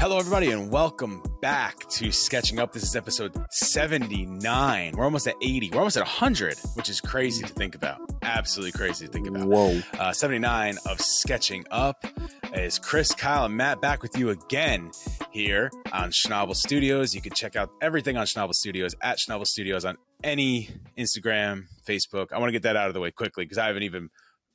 Hello, 0.00 0.18
everybody, 0.18 0.50
and 0.50 0.72
welcome 0.72 1.22
back 1.40 1.88
to 1.90 2.10
Sketching 2.10 2.58
Up. 2.58 2.72
This 2.72 2.82
is 2.82 2.96
episode 2.96 3.32
79. 3.50 4.94
We're 4.96 5.04
almost 5.04 5.28
at 5.28 5.36
80. 5.40 5.70
We're 5.70 5.78
almost 5.78 5.96
at 5.96 6.00
100, 6.00 6.58
which 6.74 6.88
is 6.88 7.00
crazy 7.00 7.44
to 7.44 7.52
think 7.52 7.76
about. 7.76 8.00
Absolutely 8.22 8.72
crazy 8.72 9.06
to 9.06 9.12
think 9.12 9.28
about. 9.28 9.46
Whoa. 9.46 9.80
Uh, 10.00 10.12
79 10.12 10.78
of 10.86 11.00
Sketching 11.00 11.64
Up 11.70 12.04
is 12.54 12.80
Chris, 12.80 13.14
Kyle, 13.14 13.44
and 13.44 13.56
Matt 13.56 13.80
back 13.80 14.02
with 14.02 14.18
you 14.18 14.30
again 14.30 14.90
here 15.30 15.70
on 15.92 16.10
Schnabel 16.10 16.56
Studios. 16.56 17.14
You 17.14 17.20
can 17.20 17.34
check 17.34 17.54
out 17.54 17.70
everything 17.80 18.16
on 18.16 18.26
Schnabel 18.26 18.54
Studios 18.54 18.96
at 19.00 19.18
Schnabel 19.18 19.46
Studios 19.46 19.84
on 19.84 19.96
any 20.24 20.70
Instagram, 20.98 21.64
Facebook. 21.86 22.32
I 22.32 22.38
want 22.38 22.48
to 22.48 22.52
get 22.52 22.62
that 22.62 22.76
out 22.76 22.88
of 22.88 22.94
the 22.94 23.00
way 23.00 23.12
quickly 23.12 23.44
because 23.44 23.58
I 23.58 23.68
haven't 23.68 23.84
even. 23.84 24.08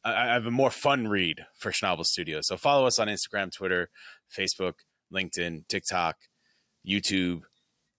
I 0.03 0.27
have 0.27 0.45
a 0.45 0.51
more 0.51 0.71
fun 0.71 1.09
read 1.09 1.45
for 1.57 1.71
Schnabel 1.71 2.05
Studios. 2.05 2.47
So 2.47 2.55
follow 2.55 2.87
us 2.87 2.99
on 2.99 3.09
Instagram, 3.09 3.51
Twitter, 3.51 3.89
Facebook, 4.35 4.75
LinkedIn, 5.13 5.67
TikTok, 5.67 6.15
YouTube, 6.87 7.41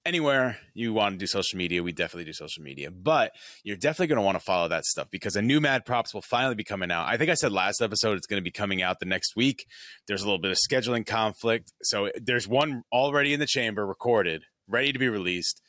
anywhere 0.04 0.58
you 0.74 0.92
want 0.92 1.14
to 1.14 1.18
do 1.18 1.26
social 1.26 1.58
media. 1.58 1.82
We 1.82 1.92
definitely 1.92 2.24
do 2.24 2.32
social 2.32 2.62
media, 2.62 2.90
but 2.90 3.32
you're 3.62 3.76
definitely 3.76 4.08
going 4.08 4.16
to 4.16 4.22
want 4.22 4.36
to 4.36 4.44
follow 4.44 4.68
that 4.68 4.84
stuff 4.84 5.08
because 5.10 5.36
a 5.36 5.42
new 5.42 5.60
Mad 5.60 5.84
Props 5.84 6.14
will 6.14 6.22
finally 6.22 6.54
be 6.54 6.64
coming 6.64 6.90
out. 6.90 7.06
I 7.06 7.16
think 7.16 7.30
I 7.30 7.34
said 7.34 7.52
last 7.52 7.82
episode 7.82 8.16
it's 8.16 8.26
going 8.26 8.40
to 8.40 8.44
be 8.44 8.50
coming 8.50 8.82
out 8.82 8.98
the 8.98 9.06
next 9.06 9.36
week. 9.36 9.66
There's 10.08 10.22
a 10.22 10.24
little 10.24 10.40
bit 10.40 10.50
of 10.50 10.58
scheduling 10.58 11.06
conflict. 11.06 11.72
So 11.82 12.10
there's 12.20 12.48
one 12.48 12.82
already 12.92 13.34
in 13.34 13.40
the 13.40 13.46
chamber 13.46 13.86
recorded, 13.86 14.44
ready 14.66 14.92
to 14.92 14.98
be 14.98 15.08
released. 15.08 15.60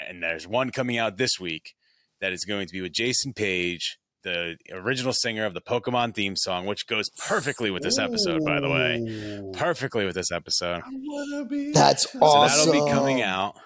And 0.00 0.22
there's 0.22 0.46
one 0.46 0.70
coming 0.70 0.98
out 0.98 1.16
this 1.16 1.40
week 1.40 1.74
that 2.20 2.32
is 2.32 2.44
going 2.44 2.66
to 2.66 2.72
be 2.72 2.80
with 2.80 2.92
Jason 2.92 3.32
Paige, 3.32 3.98
the 4.22 4.56
original 4.72 5.12
singer 5.12 5.44
of 5.44 5.54
the 5.54 5.60
Pokemon 5.60 6.14
theme 6.14 6.36
song, 6.36 6.66
which 6.66 6.86
goes 6.86 7.08
perfectly 7.26 7.70
with 7.70 7.82
this 7.82 7.98
episode, 7.98 8.44
by 8.44 8.60
the 8.60 8.68
way. 8.68 9.42
Perfectly 9.52 10.04
with 10.04 10.14
this 10.14 10.30
episode. 10.32 10.82
I 10.84 10.90
wanna. 10.92 11.72
That's 11.72 12.10
So 12.12 12.18
awesome. 12.20 12.70
that'll 12.72 12.86
be 12.86 12.90
coming 12.92 13.22
out 13.22 13.56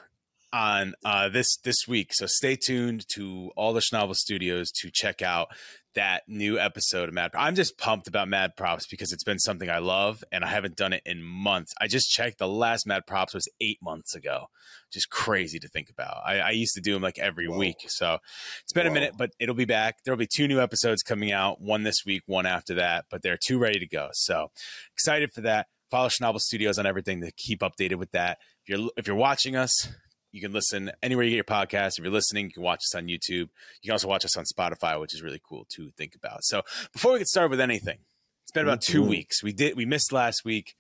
on 0.53 0.95
uh, 1.05 1.29
this 1.29 1.57
this 1.59 1.87
week. 1.89 2.13
So 2.13 2.27
stay 2.27 2.57
tuned 2.57 3.05
to 3.15 3.51
all 3.57 3.73
the 3.73 3.81
Schnabel 3.81 4.15
Studios 4.15 4.71
to 4.81 4.91
check 4.93 5.23
out 5.23 5.49
that 5.95 6.23
new 6.27 6.59
episode 6.59 7.09
of 7.09 7.15
Mad. 7.15 7.33
Props. 7.33 7.47
I'm 7.47 7.55
just 7.55 7.79
pumped 7.79 8.09
about 8.09 8.29
Mad 8.29 8.53
Props 8.57 8.87
because 8.87 9.13
it's 9.13 9.25
been 9.25 9.39
something 9.39 9.69
I 9.69 9.79
love 9.79 10.25
and 10.33 10.45
I 10.45 10.49
haven't 10.49 10.77
done 10.77 10.93
it 10.93 11.03
in 11.05 11.23
months. 11.23 11.75
I 11.81 11.87
just 11.87 12.11
checked 12.11 12.39
the 12.39 12.49
last 12.49 12.87
Mad 12.87 13.07
Props 13.07 13.35
was 13.35 13.49
eight 13.61 13.79
months 13.83 14.15
ago. 14.15 14.47
Just 14.93 15.11
crazy 15.11 15.59
to 15.59 15.69
think 15.69 15.91
about. 15.91 16.23
I, 16.25 16.39
I 16.39 16.51
used 16.51 16.75
to 16.75 16.81
do 16.81 16.95
them 16.95 17.03
like 17.03 17.19
every 17.19 17.49
Whoa. 17.49 17.59
week, 17.59 17.77
so 17.89 18.19
it's 18.63 18.73
been 18.73 18.87
a 18.87 18.91
minute, 18.91 19.15
but 19.17 19.31
it'll 19.39 19.55
be 19.55 19.65
back. 19.65 19.97
There'll 20.05 20.19
be 20.19 20.29
two 20.33 20.49
new 20.49 20.61
episodes 20.61 21.03
coming 21.03 21.33
out, 21.33 21.61
one 21.61 21.83
this 21.83 22.05
week, 22.07 22.23
one 22.27 22.47
after 22.47 22.75
that. 22.75 23.07
But 23.11 23.23
they're 23.23 23.39
two 23.39 23.59
ready 23.59 23.79
to 23.79 23.87
go. 23.87 24.09
So 24.13 24.51
excited 24.95 25.33
for 25.33 25.43
that. 25.43 25.67
Follow 25.91 26.09
Schnabel 26.09 26.41
Studios 26.41 26.79
on 26.79 26.87
everything 26.87 27.21
to 27.21 27.31
keep 27.37 27.61
updated 27.61 27.97
with 27.97 28.13
that. 28.13 28.39
If 28.65 28.79
you're 28.79 28.91
if 28.97 29.07
you're 29.07 29.17
watching 29.17 29.57
us, 29.57 29.89
you 30.33 30.41
can 30.41 30.53
listen 30.53 30.91
anywhere 31.03 31.25
you 31.25 31.31
get 31.31 31.37
your 31.37 31.45
podcast. 31.45 31.99
If 31.99 32.05
you're 32.05 32.11
listening, 32.13 32.47
you 32.47 32.53
can 32.53 32.63
watch 32.63 32.79
us 32.81 32.95
on 32.95 33.05
YouTube. 33.05 33.29
You 33.31 33.49
can 33.85 33.93
also 33.93 34.09
watch 34.09 34.25
us 34.25 34.37
on 34.37 34.45
Spotify, 34.45 34.99
which 35.01 35.15
is 35.15 35.23
really 35.23 35.41
cool 35.47 35.67
to 35.77 35.91
think 35.97 36.15
about. 36.15 36.43
So 36.45 36.63
before 36.93 37.13
we 37.13 37.19
get 37.19 37.29
started 37.29 37.51
with 37.51 37.61
anything, 37.61 37.99
it's 38.43 38.53
been 38.53 38.65
about 38.65 38.81
2 38.83 39.03
Mhm. 39.03 39.09
weeks. 39.09 39.43
We 39.43 39.53
did 39.53 39.77
we 39.77 39.85
missed 39.85 40.11
last 40.13 40.45
week. 40.45 40.75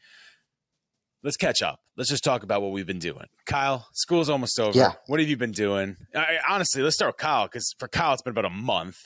Let's 1.25 1.37
catch 1.37 1.63
up. 1.63 1.79
Let's 1.97 2.11
just 2.11 2.25
talk 2.25 2.43
about 2.43 2.63
what 2.63 2.73
we've 2.73 2.87
been 2.87 2.99
doing. 2.99 3.27
Kyle, 3.47 3.87
school's 3.93 4.29
almost 4.29 4.59
over. 4.59 4.77
Yeah. 4.77 4.95
What 5.07 5.21
have 5.21 5.29
you 5.29 5.37
been 5.37 5.53
doing? 5.53 5.97
I, 6.17 6.39
honestly, 6.49 6.83
let's 6.83 6.97
start 6.97 7.11
with 7.11 7.19
Kyle 7.19 7.47
because 7.47 7.73
for 7.79 7.87
Kyle, 7.87 8.13
it's 8.15 8.23
been 8.23 8.33
about 8.33 8.47
a 8.47 8.51
month. 8.51 8.97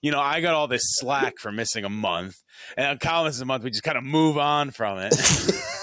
You 0.00 0.12
know, 0.12 0.20
I 0.20 0.40
got 0.40 0.54
all 0.54 0.68
this 0.68 0.82
slack 0.84 1.38
for 1.40 1.50
missing 1.50 1.84
a 1.84 1.88
month, 1.88 2.36
and 2.76 3.00
Kyle 3.00 3.24
misses 3.24 3.40
a 3.40 3.44
month. 3.44 3.64
We 3.64 3.70
just 3.70 3.82
kind 3.82 3.98
of 3.98 4.04
move 4.04 4.38
on 4.38 4.70
from 4.70 4.98
it. 4.98 5.14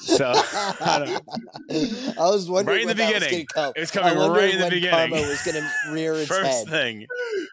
so 0.00 0.32
I 0.34 1.04
don't- 1.04 2.18
I 2.18 2.30
was 2.30 2.48
wondering 2.50 2.78
Right 2.78 2.82
in 2.82 2.88
the 2.88 2.88
when 2.88 2.96
that 2.96 3.14
was 3.14 3.24
beginning. 3.24 3.46
gonna 3.54 3.66
come. 3.66 3.72
It's 3.76 3.90
coming 3.90 4.18
I 4.18 4.28
right 4.28 4.54
in 4.54 4.60
the 4.60 4.70
beginning. 4.70 4.90
Karma 5.10 5.28
was 5.28 5.42
going 5.42 5.54
to 5.62 5.92
rear 5.92 6.14
its 6.14 6.28
first 6.28 6.44
head. 6.46 6.68
thing. 6.68 7.06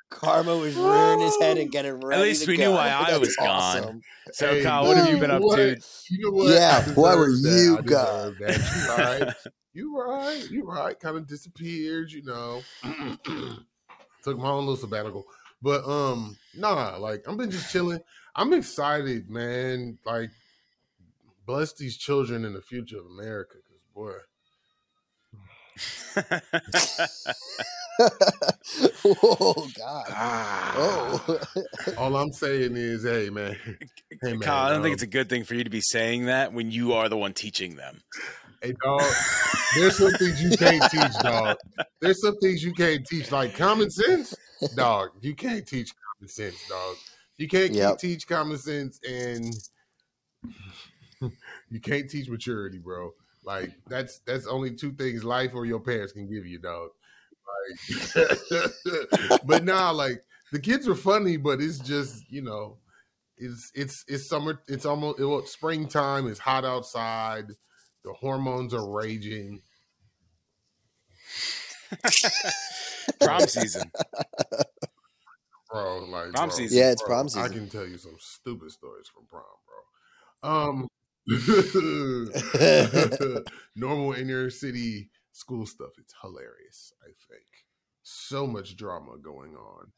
Karma 0.10 0.56
was 0.56 0.76
rearing 0.76 1.20
his 1.22 1.36
head 1.40 1.58
and 1.58 1.72
getting 1.72 2.00
ready. 2.00 2.22
At 2.22 2.28
least 2.28 2.48
we 2.48 2.58
go. 2.58 2.66
knew 2.66 2.72
why 2.72 2.90
I 2.94 3.12
That's 3.12 3.20
was 3.20 3.36
gone. 3.36 4.02
So 4.34 4.48
Hey, 4.56 4.64
Kyle, 4.64 4.86
what 4.88 4.98
have 4.98 5.10
you 5.10 5.18
been 5.20 5.32
up 5.32 5.42
what? 5.42 5.58
to? 5.58 5.80
You 6.10 6.26
know 6.32 6.38
what? 6.38 6.54
Yeah, 6.54 6.84
I 6.86 6.92
why 6.92 7.16
were 7.16 7.28
deserve 7.28 7.78
that. 7.78 7.84
you 7.84 7.90
gone? 7.90 8.36
You 8.40 8.96
right. 8.98 9.34
You 9.74 9.98
right. 10.02 10.48
You 10.50 10.64
right. 10.66 11.00
Kind 11.00 11.18
of 11.18 11.28
disappeared, 11.28 12.12
you 12.12 12.24
know. 12.24 12.62
Took 14.24 14.38
my 14.40 14.50
own 14.50 14.62
little 14.66 14.78
sabbatical. 14.78 15.26
But 15.66 15.84
um, 15.88 16.38
nah, 16.56 16.96
like 16.98 17.28
I've 17.28 17.38
been 17.38 17.50
just 17.50 17.72
chilling. 17.72 18.00
I'm 18.36 18.54
excited, 18.54 19.32
man. 19.32 19.98
Like, 20.06 20.30
bless 21.48 21.74
these 21.74 21.98
children 21.98 22.46
in 22.46 22.54
the 22.54 22.62
future 22.62 23.00
of 23.00 23.08
America, 23.08 23.56
because 23.66 23.82
boy, 23.96 24.12
oh 29.24 29.68
God. 29.76 30.06
Ah. 30.12 30.76
Oh. 30.78 31.40
all 31.98 32.16
I'm 32.16 32.32
saying 32.32 32.78
is, 32.78 33.04
hey, 33.04 33.32
man. 33.32 33.58
Hey, 34.22 34.34
man. 34.34 34.42
Kyle, 34.42 34.68
I 34.68 34.70
don't 34.70 34.84
think 34.84 34.92
um, 34.92 34.94
it's 34.94 35.02
a 35.02 35.08
good 35.08 35.30
thing 35.30 35.46
for 35.46 35.56
you 35.56 35.64
to 35.64 35.72
be 35.72 35.82
saying 35.82 36.26
that 36.26 36.54
when 36.54 36.70
you 36.70 36.94
are 36.94 37.10
the 37.10 37.18
one 37.18 37.34
teaching 37.34 37.76
them. 37.76 38.02
Hey 38.62 38.74
dog, 38.84 39.02
there's 39.76 39.98
some 39.98 40.12
things 40.14 40.42
you 40.42 40.58
can't 40.58 40.92
teach, 40.92 41.12
dog. 41.22 41.58
There's 42.02 42.22
some 42.22 42.38
things 42.38 42.64
you 42.64 42.74
can't 42.74 43.06
teach, 43.06 43.32
like 43.32 43.56
common 43.56 43.92
sense, 43.92 44.34
dog. 44.74 45.12
You 45.22 45.36
can't 45.36 45.68
teach 45.68 45.94
common 45.96 46.30
sense, 46.30 46.64
dog. 46.64 46.98
You 47.38 47.48
can't 47.48 47.74
Yep. 47.74 47.98
teach 47.98 48.28
common 48.28 48.58
sense, 48.58 49.00
and 49.08 49.54
you 51.70 51.80
can't 51.82 52.10
teach 52.10 52.30
maturity, 52.30 52.78
bro. 52.80 53.14
Like 53.44 53.72
that's 53.88 54.20
that's 54.20 54.48
only 54.48 54.74
two 54.76 54.94
things 54.94 55.24
life 55.24 55.54
or 55.54 55.66
your 55.66 55.80
parents 55.80 56.14
can 56.14 56.28
give 56.28 56.46
you, 56.46 56.60
dog. 56.60 56.92
Like, 58.16 58.32
but 59.44 59.64
now, 59.64 59.94
like 59.94 60.24
the 60.52 60.60
kids 60.60 60.88
are 60.88 60.96
funny, 60.96 61.38
but 61.38 61.62
it's 61.62 61.80
just 61.80 62.30
you 62.32 62.42
know, 62.42 62.80
it's 63.38 63.72
it's 63.76 64.06
it's 64.08 64.28
summer. 64.28 64.62
It's 64.68 64.86
almost 64.86 65.20
it, 65.20 65.26
well, 65.26 65.46
springtime. 65.46 66.28
It's 66.28 66.40
hot 66.40 66.66
outside. 66.66 67.50
The 68.04 68.14
hormones 68.14 68.74
are 68.74 68.88
raging. 68.88 69.62
Prom 73.22 73.40
season. 73.48 73.92
bro. 75.70 76.00
Like 76.06 76.32
Prom 76.34 76.50
bro, 76.50 76.58
season. 76.58 76.78
Yeah, 76.78 76.92
it's 76.92 77.02
bro, 77.02 77.08
prom 77.10 77.30
season. 77.30 77.52
I 77.52 77.54
can 77.54 77.70
tell 77.70 77.88
you 77.88 77.98
some 77.98 78.18
stupid 78.20 78.72
stories 78.72 79.08
from 79.08 79.26
prom, 79.28 79.44
bro. 79.66 80.50
Um, 80.50 80.88
normal 83.76 84.14
inner 84.14 84.50
city 84.50 85.10
school 85.32 85.66
stuff. 85.66 85.92
It's 85.98 86.14
hilarious. 86.22 86.94
I 87.02 87.08
think 87.30 87.46
so 88.04 88.46
much 88.48 88.76
drama 88.78 89.18
going 89.18 89.56
on. 89.56 89.92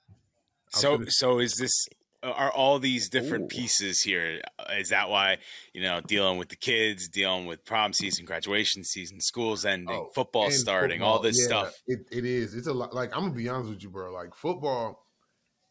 I'll 0.74 0.82
So 0.82 0.98
finish- 0.98 1.16
so 1.16 1.40
is 1.40 1.56
this 1.56 1.88
are 2.24 2.52
all 2.52 2.80
these 2.80 3.10
different 3.10 3.46
Ooh. 3.46 3.48
pieces 3.48 4.02
here? 4.02 4.42
uh, 4.60 4.66
that 4.90 5.10
why 5.10 5.38
you 5.74 5.82
know 5.82 6.02
dealing 6.02 6.38
with 6.38 6.50
the 6.50 6.56
kids, 6.56 7.08
dealing 7.08 7.46
with 7.46 7.64
prom 7.66 7.94
season, 7.94 8.26
graduation 8.26 8.84
season, 8.84 9.20
schools 9.20 9.66
ending, 9.66 10.00
Oh, 10.00 10.10
football 10.14 10.46
and 10.46 10.54
starting, 10.54 11.02
all 11.02 11.20
this 11.20 11.38
yeah, 11.38 11.46
stuff? 11.46 11.76
It, 11.88 12.00
it 12.12 12.26
is. 12.26 12.54
It's 12.54 12.68
a 12.68 12.74
lot. 12.74 12.94
Like 12.94 13.16
I'm 13.16 13.24
gonna 13.24 13.34
be 13.34 13.50
honest 13.50 13.70
with 13.70 13.84
you, 13.84 13.90
bro. 13.90 14.12
Like 14.12 14.36
football, 14.36 15.06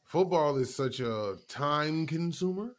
football 0.05 0.57
is 0.57 0.75
such 0.75 1.01
a 1.01 1.37
time 1.49 2.07
consumer 2.07 2.77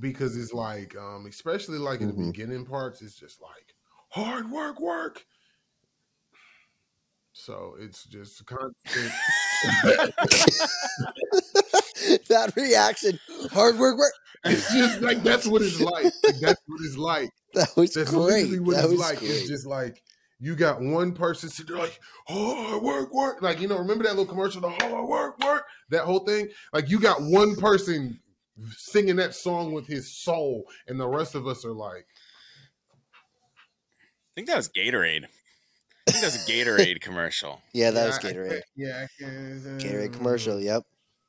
because 0.00 0.36
it's 0.36 0.52
like, 0.52 0.96
um, 0.96 1.26
especially 1.26 1.78
like 1.78 2.00
in 2.00 2.08
the 2.08 2.14
Mhm. 2.14 2.32
beginning 2.32 2.66
parts, 2.66 3.02
it's 3.02 3.14
just 3.14 3.40
like 3.40 3.74
hard 4.10 4.50
work, 4.50 4.80
work. 4.80 5.24
So 7.32 7.76
it's 7.78 8.04
just 8.04 8.44
constant. 8.46 9.12
that 12.28 12.54
reaction. 12.56 13.18
Hard 13.52 13.78
work, 13.78 13.98
work. 13.98 14.12
it's 14.44 14.72
just 14.72 15.00
like 15.00 15.22
that's 15.22 15.46
what 15.46 15.62
it's 15.62 15.80
like. 15.80 16.04
Like, 16.04 16.36
that's 16.40 16.60
what 16.66 16.80
it's 16.84 16.96
like. 16.96 17.30
That 17.54 17.68
was 17.76 17.94
That's 17.94 18.10
great. 18.10 18.60
what 18.62 18.74
That 18.74 18.82
it's 18.84 18.90
was 18.90 18.98
like. 19.00 19.18
great. 19.20 19.30
It's 19.30 19.46
just 19.48 19.64
like 19.64 20.02
you 20.40 20.56
got 20.56 20.80
one 20.80 21.12
person 21.12 21.48
sitting 21.48 21.76
there 21.76 21.84
like, 21.84 22.00
hard 22.26 22.82
work, 22.82 23.14
work. 23.14 23.42
Like, 23.42 23.60
you 23.60 23.68
know, 23.68 23.78
remember 23.78 24.02
that 24.02 24.10
little 24.16 24.26
commercial, 24.26 24.60
the 24.60 24.70
hard 24.70 25.06
work, 25.08 25.38
work? 25.38 25.62
That 25.90 26.02
whole 26.04 26.18
thing? 26.18 26.48
Like, 26.72 26.90
you 26.90 26.98
got 26.98 27.22
one 27.22 27.54
person 27.54 28.18
singing 28.76 29.14
that 29.16 29.36
song 29.36 29.70
with 29.72 29.86
his 29.86 30.10
soul, 30.10 30.64
and 30.88 30.98
the 30.98 31.06
rest 31.06 31.36
of 31.36 31.46
us 31.46 31.64
are 31.64 31.72
like, 31.72 32.06
I 33.16 34.30
think 34.34 34.48
that 34.48 34.56
was 34.56 34.68
Gatorade. 34.68 35.24
I 36.06 36.10
think 36.10 36.22
that 36.24 36.32
was 36.32 36.48
a 36.48 36.50
Gatorade 36.50 37.00
commercial. 37.00 37.62
yeah, 37.72 37.92
that 37.92 38.06
was 38.08 38.18
"Yeah, 38.22 38.28
I- 38.28 38.32
Gatorade. 38.32 38.60
Yeah, 38.74 39.04
I 39.04 39.22
can- 39.22 39.78
Gatorade 39.78 40.12
uh, 40.14 40.18
commercial. 40.18 40.60
Yep. 40.60 40.82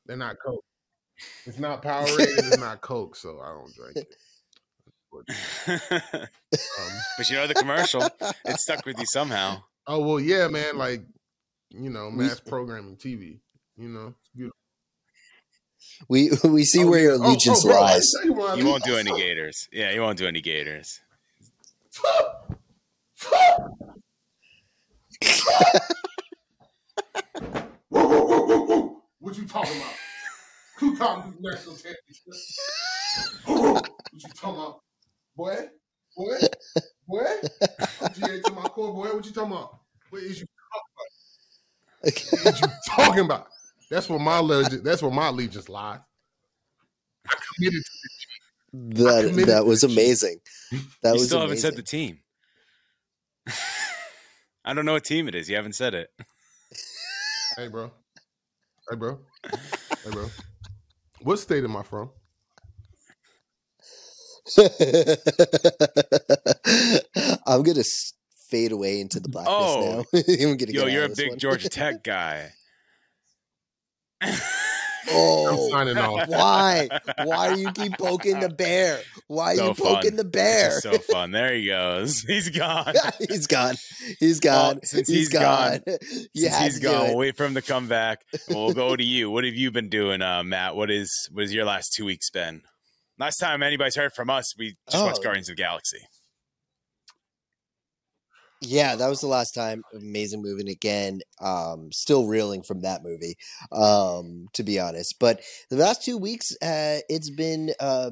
They're 0.08 0.18
not 0.18 0.38
Coke. 0.44 0.66
It's 1.46 1.60
not 1.60 1.82
Powerade. 1.82 2.28
it's 2.28 2.58
not 2.60 2.82
Coke, 2.82 3.16
so 3.16 3.40
I 3.42 3.50
don't 3.50 3.74
drink 3.76 3.98
it. 3.98 4.16
but 5.12 6.30
Um, 6.80 6.92
you 7.30 7.36
know 7.36 7.48
the 7.48 7.54
commercial, 7.54 8.02
it 8.46 8.60
stuck 8.60 8.86
with 8.86 9.00
you 9.00 9.06
somehow. 9.06 9.64
Oh 9.88 10.00
well, 10.00 10.20
yeah, 10.20 10.48
man. 10.48 10.78
Like 10.78 11.04
you 11.70 11.90
know, 11.90 12.12
mass 12.12 12.40
programming 12.40 12.98
TV. 12.98 13.40
You 13.78 13.90
know, 13.90 14.14
beautiful. 14.36 14.56
We 16.10 16.32
we 16.44 16.64
see 16.64 16.84
Oh, 16.84 16.90
where 16.90 17.00
yeah. 17.00 17.06
your 17.06 17.14
Oh, 17.14 17.28
allegiance 17.28 17.64
oh, 17.66 17.70
bro, 17.70 17.78
I 17.78 17.82
lies. 17.94 18.12
tell 18.12 18.26
you 18.26 18.58
You 18.58 18.66
won't 18.66 18.84
do 18.84 18.98
any 18.98 19.12
gators. 19.18 19.70
Yeah, 19.72 19.92
you 19.92 20.02
won't 20.02 20.18
do 20.18 20.28
any 20.28 20.42
gators. 20.42 21.00
What 29.20 29.38
you 29.38 29.48
talking 29.48 29.76
about? 29.78 29.94
Two 30.80 30.98
times 30.98 31.36
national 31.40 31.76
championship. 31.76 32.34
Whoa, 33.46 33.56
whoa. 33.56 33.74
What 33.74 34.24
you 34.24 34.30
talking 34.34 34.60
about? 34.60 34.80
Boy? 35.36 35.70
Boy? 36.18 36.38
Boy? 37.08 37.26
I'm 38.02 38.12
GA 38.14 38.42
to 38.42 38.52
my 38.52 38.68
core, 38.68 38.94
boy. 38.94 39.16
What 39.16 39.26
you 39.26 39.32
talking 39.32 39.52
about? 39.52 39.80
What 40.10 40.24
is 40.24 40.40
you 40.42 40.48
what 42.06 42.46
is 42.46 42.62
you 42.62 42.68
talking 42.88 43.26
about? 43.26 43.48
That's 43.90 44.10
where 44.10 44.20
my 44.20 44.38
allegiance, 44.38 44.82
that's 44.84 45.02
where 45.02 45.12
my 45.12 45.28
allegiance 45.28 45.70
lies. 45.70 46.00
I 47.28 47.36
committed 47.56 47.82
to 47.84 49.04
That 49.04 49.28
committed 49.28 49.50
that 49.50 49.60
to 49.60 49.66
was 49.66 49.84
amazing. 49.84 50.40
That 51.02 51.14
you 51.14 51.20
was 51.20 51.28
still 51.28 51.42
haven't 51.42 51.58
said 51.58 51.76
the 51.76 51.84
team. 51.84 52.20
I 54.66 54.74
don't 54.74 54.86
know 54.86 54.94
what 54.94 55.06
team 55.06 55.28
it 55.28 55.36
is. 55.36 55.50
You 55.50 55.56
haven't 55.56 55.76
said 55.76 55.94
it. 55.94 56.10
Hey, 57.56 57.68
bro. 57.68 57.92
Hey, 58.90 58.96
bro. 58.96 59.20
Hey, 60.04 60.12
bro. 60.12 60.30
What 61.26 61.40
state 61.40 61.64
am 61.64 61.76
I 61.76 61.82
from? 61.82 62.12
I'm 67.48 67.64
gonna 67.64 67.82
fade 68.52 68.72
away 68.72 69.02
into 69.02 69.20
the 69.20 69.28
blackness 69.30 69.56
Oh. 69.58 70.06
now. 70.14 70.20
I'm 70.20 70.56
gonna 70.58 70.72
Yo, 70.72 70.84
get 70.84 70.92
you're 70.92 71.06
a 71.06 71.10
big 71.10 71.30
one. 71.30 71.40
Georgia 71.40 71.68
Tech 71.82 72.04
guy. 72.04 72.52
I'm 75.08 75.14
Oh, 75.16 75.70
signing 75.72 75.98
off. 75.98 76.28
why? 76.28 76.90
Why 77.24 77.56
do 77.56 77.62
you 77.62 77.72
keep 77.72 77.98
poking 77.98 78.40
the 78.40 78.50
bear? 78.50 79.00
Why 79.28 79.54
are 79.54 79.56
So 79.58 79.68
you 79.70 79.74
poking 79.76 80.12
fun. 80.12 80.16
the 80.18 80.24
bear? 80.26 80.72
so 80.82 80.98
fun. 81.00 81.32
There 81.32 81.54
he 81.54 81.68
goes. 81.68 82.22
He's 82.28 82.50
gone. 82.50 82.94
he's 83.30 83.48
gone. 83.48 83.76
He's 84.20 84.40
gone. 84.40 84.80
since 84.84 85.08
he's 85.08 85.18
he's 85.18 85.30
gone- 85.30 85.80
gone. 85.86 85.98
Since 86.34 86.58
he's 86.60 86.80
gone, 86.80 87.08
we'll 87.10 87.18
wait 87.18 87.38
for 87.38 87.46
him 87.46 87.54
to 87.56 87.62
come 87.62 87.88
back. 87.88 88.22
We'll 88.50 88.74
go 88.74 88.96
to 88.96 89.04
you. 89.04 89.30
What 89.30 89.44
have 89.44 89.56
you 89.56 89.72
been 89.72 89.90
doing, 89.90 90.22
uh, 90.22 90.44
Matt? 90.44 90.76
What 90.76 90.90
is 90.92 91.30
what 91.32 91.42
has 91.44 91.54
your 91.54 91.66
last 91.66 91.94
two 91.94 92.06
weeks 92.06 92.30
been? 92.30 92.62
Last 93.18 93.38
time 93.38 93.64
anybody's 93.64 93.96
heard 93.96 94.14
from 94.14 94.30
us, 94.30 94.54
we 94.58 94.76
just 94.90 95.04
watched 95.04 95.20
Oh. 95.20 95.24
Guardians 95.24 95.50
of 95.50 95.56
the 95.56 95.62
Galaxy. 95.62 96.00
Yeah, 98.68 98.96
that 98.96 99.08
was 99.10 99.20
the 99.22 99.28
last 99.28 99.52
time. 99.54 99.84
Amazing 99.94 100.42
movie 100.42 100.62
and 100.62 100.70
again. 100.70 101.20
Um, 101.40 101.90
still 101.92 102.28
reeling 102.28 102.64
from 102.64 102.82
that 102.82 103.04
movie, 103.04 103.36
um, 103.72 104.48
to 104.54 104.64
be 104.64 104.80
honest. 104.80 105.16
But 105.20 105.42
the 105.70 105.76
last 105.78 106.04
two 106.04 106.18
weeks, 106.18 106.52
uh, 106.62 107.00
it's 107.08 107.30
been 107.30 107.72
uh, 107.80 108.12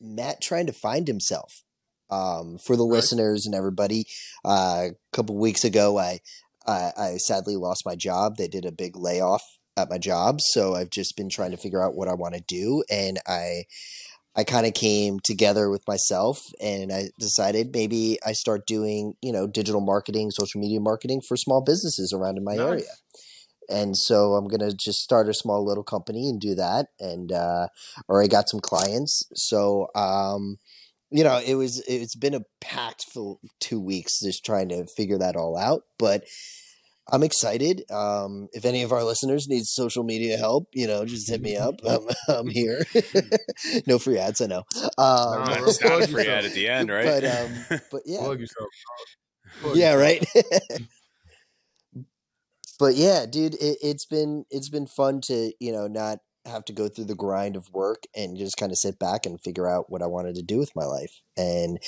Matt 0.00 0.40
trying 0.40 0.66
to 0.66 0.72
find 0.72 1.06
himself. 1.08 1.62
Um, 2.10 2.58
for 2.58 2.76
the 2.76 2.84
Right. 2.84 2.96
listeners 2.96 3.46
and 3.46 3.54
everybody, 3.54 4.04
uh, 4.44 4.88
a 4.90 5.16
couple 5.16 5.36
weeks 5.38 5.64
ago, 5.64 5.98
I, 5.98 6.20
I 6.66 6.92
I 6.96 7.16
sadly 7.16 7.56
lost 7.56 7.86
my 7.86 7.94
job. 7.96 8.36
They 8.36 8.48
did 8.48 8.66
a 8.66 8.72
big 8.72 8.96
layoff 8.96 9.42
at 9.78 9.88
my 9.90 9.96
job, 9.98 10.40
so 10.40 10.74
I've 10.74 10.90
just 10.90 11.16
been 11.16 11.30
trying 11.30 11.52
to 11.52 11.56
figure 11.56 11.82
out 11.82 11.94
what 11.94 12.08
I 12.08 12.14
want 12.14 12.34
to 12.34 12.42
do, 12.46 12.84
and 12.90 13.18
I 13.26 13.64
I 14.34 14.44
kind 14.44 14.66
of 14.66 14.74
came 14.74 15.20
together 15.20 15.68
with 15.68 15.86
myself 15.86 16.40
and 16.60 16.90
I 16.92 17.10
decided 17.18 17.74
maybe 17.74 18.18
I 18.24 18.32
start 18.32 18.66
doing, 18.66 19.14
you 19.20 19.32
know, 19.32 19.46
digital 19.46 19.80
marketing, 19.82 20.30
social 20.30 20.60
media 20.60 20.80
marketing 20.80 21.20
for 21.26 21.36
small 21.36 21.62
businesses 21.62 22.12
around 22.12 22.38
in 22.38 22.44
my 22.44 22.54
Nice. 22.54 22.66
area. 22.66 22.92
And 23.68 23.96
so 23.96 24.34
I'm 24.34 24.48
going 24.48 24.68
to 24.68 24.74
just 24.74 25.00
start 25.00 25.28
a 25.28 25.34
small 25.34 25.64
little 25.64 25.84
company 25.84 26.28
and 26.28 26.40
do 26.40 26.54
that. 26.54 26.86
And, 26.98 27.30
uh, 27.30 27.68
or 28.08 28.22
I 28.22 28.26
got 28.26 28.48
some 28.48 28.60
clients. 28.60 29.22
So, 29.34 29.88
um, 29.94 30.56
you 31.10 31.24
know, 31.24 31.40
it 31.44 31.54
was, 31.54 31.82
it's 31.86 32.16
been 32.16 32.34
a 32.34 32.42
packed 32.60 33.04
full 33.12 33.38
two 33.60 33.80
weeks 33.80 34.20
just 34.20 34.44
trying 34.44 34.70
to 34.70 34.86
figure 34.96 35.18
that 35.18 35.36
all 35.36 35.58
out. 35.58 35.82
But 35.98 36.24
I'm 37.10 37.22
excited. 37.22 37.82
Um, 37.90 38.48
if 38.52 38.64
any 38.64 38.82
of 38.82 38.92
our 38.92 39.02
listeners 39.04 39.48
need 39.48 39.64
social 39.64 40.04
media 40.04 40.36
help, 40.36 40.68
you 40.72 40.86
know, 40.86 41.04
just 41.04 41.28
hit 41.28 41.40
me 41.42 41.56
up. 41.66 41.74
I'm, 41.88 42.06
I'm 42.28 42.48
here. 42.48 42.84
no 43.86 43.98
free 43.98 44.18
ads, 44.18 44.40
I 44.40 44.46
know. 44.46 44.62
Um, 44.98 45.44
Nah, 45.44 45.44
Not, 45.44 45.68
it's 45.68 45.82
not 45.82 46.02
a 46.02 46.06
free 46.06 46.24
yourself. 46.24 46.38
ad 46.38 46.44
at 46.44 46.52
the 46.52 46.68
end, 46.68 46.90
right? 46.90 47.04
But 47.04 47.24
um, 47.24 47.80
but 47.90 48.02
yeah, 48.06 48.20
Plug 48.20 48.40
yourself. 48.40 48.68
Plug 49.60 49.76
yeah, 49.76 49.94
yourself. 49.94 50.26
right. 50.34 50.86
but 52.78 52.94
yeah, 52.94 53.26
dude, 53.28 53.54
it, 53.54 53.78
it's 53.82 54.06
been 54.06 54.44
it's 54.50 54.68
been 54.68 54.86
fun 54.86 55.20
to 55.22 55.52
you 55.60 55.72
know 55.72 55.86
not 55.86 56.18
have 56.46 56.64
to 56.64 56.72
go 56.72 56.88
through 56.88 57.04
the 57.04 57.14
grind 57.14 57.54
of 57.54 57.70
work 57.72 58.02
and 58.16 58.36
just 58.36 58.56
kind 58.56 58.72
of 58.72 58.78
sit 58.78 58.98
back 58.98 59.26
and 59.26 59.40
figure 59.40 59.68
out 59.68 59.90
what 59.90 60.02
I 60.02 60.06
wanted 60.06 60.34
to 60.36 60.42
do 60.42 60.58
with 60.58 60.70
my 60.74 60.84
life, 60.84 61.20
and 61.36 61.78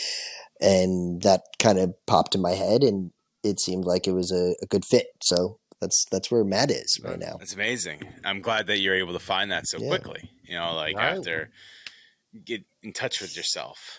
and 0.60 1.22
that 1.22 1.42
kind 1.58 1.78
of 1.78 1.94
popped 2.06 2.34
in 2.34 2.42
my 2.42 2.52
head, 2.52 2.82
and 2.82 3.10
it 3.44 3.60
seemed 3.60 3.84
like 3.84 4.06
it 4.08 4.12
was 4.12 4.32
a, 4.32 4.54
a 4.62 4.66
good 4.66 4.84
fit. 4.84 5.06
So 5.22 5.58
that's 5.80 6.04
that's 6.10 6.30
where 6.30 6.44
Matt 6.44 6.70
is 6.70 6.98
right 7.04 7.18
now. 7.18 7.36
That's 7.38 7.54
amazing. 7.54 8.02
I'm 8.24 8.40
glad 8.40 8.66
that 8.68 8.78
you're 8.80 8.94
able 8.94 9.12
to 9.12 9.18
find 9.18 9.50
that 9.52 9.66
so 9.66 9.78
Yeah. 9.78 9.88
quickly. 9.88 10.30
You 10.44 10.54
know, 10.58 10.74
like 10.74 10.96
Right. 10.96 11.16
after 11.18 11.50
get 12.44 12.62
in 12.82 12.92
touch 12.92 13.20
with 13.20 13.36
yourself. 13.36 13.98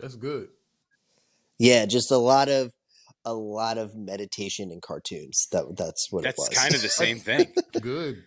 That's 0.00 0.16
good. 0.16 0.48
Yeah, 1.58 1.86
just 1.86 2.10
a 2.10 2.16
lot 2.16 2.48
of 2.48 2.72
a 3.24 3.34
lot 3.34 3.78
of 3.78 3.94
meditation 3.94 4.72
and 4.72 4.82
cartoons. 4.82 5.46
That 5.52 5.76
that's 5.76 6.08
what 6.10 6.24
That's 6.24 6.38
it 6.38 6.50
was. 6.50 6.58
kind 6.58 6.74
of 6.74 6.82
the 6.82 6.88
same 6.88 7.20
thing. 7.20 7.52
Good. 7.80 8.24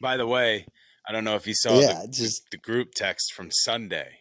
By 0.00 0.16
the 0.16 0.26
way, 0.26 0.66
I 1.08 1.12
don't 1.12 1.24
know 1.24 1.34
if 1.34 1.46
you 1.48 1.54
saw 1.54 1.80
Yeah, 1.80 2.02
the, 2.02 2.08
just- 2.08 2.50
the 2.52 2.58
group 2.58 2.94
text 2.94 3.32
from 3.32 3.50
Sunday. 3.50 4.18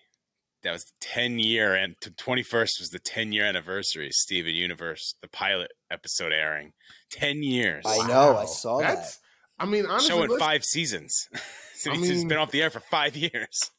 That 0.63 0.71
was 0.73 0.85
the 0.85 0.91
10 0.99 1.39
year 1.39 1.73
and 1.73 1.95
21st 1.99 2.79
was 2.79 2.89
the 2.91 2.99
10 2.99 3.31
year 3.31 3.45
anniversary 3.45 4.07
of 4.07 4.13
Steven 4.13 4.53
Universe, 4.53 5.15
the 5.21 5.27
pilot 5.27 5.71
episode 5.89 6.31
airing. 6.31 6.73
10 7.11 7.41
years. 7.43 7.83
I 7.87 8.07
know, 8.07 8.37
I 8.37 8.45
saw 8.45 8.79
that. 8.79 9.17
I 9.59 9.65
mean, 9.65 9.85
honestly, 9.85 10.09
Showing 10.09 10.37
five 10.39 10.63
seasons. 10.63 11.27
so 11.75 11.91
I 11.91 11.95
it's 11.95 12.01
mean- 12.09 12.27
been 12.27 12.37
off 12.37 12.51
the 12.51 12.61
air 12.61 12.69
for 12.69 12.79
five 12.79 13.15
years. 13.15 13.71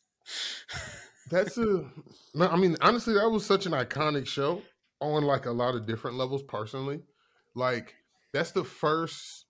that's 1.30 1.56
a. 1.58 1.84
no, 2.34 2.48
I 2.48 2.56
mean, 2.56 2.76
honestly, 2.80 3.14
that 3.14 3.28
was 3.30 3.44
such 3.46 3.66
an 3.66 3.72
iconic 3.72 4.26
show 4.26 4.62
on 5.00 5.24
like 5.24 5.46
a 5.46 5.50
lot 5.50 5.74
of 5.74 5.86
different 5.86 6.16
levels. 6.16 6.42
Personally, 6.42 7.00
like 7.54 7.94
that's 8.32 8.52
the 8.52 8.64
first. 8.64 9.46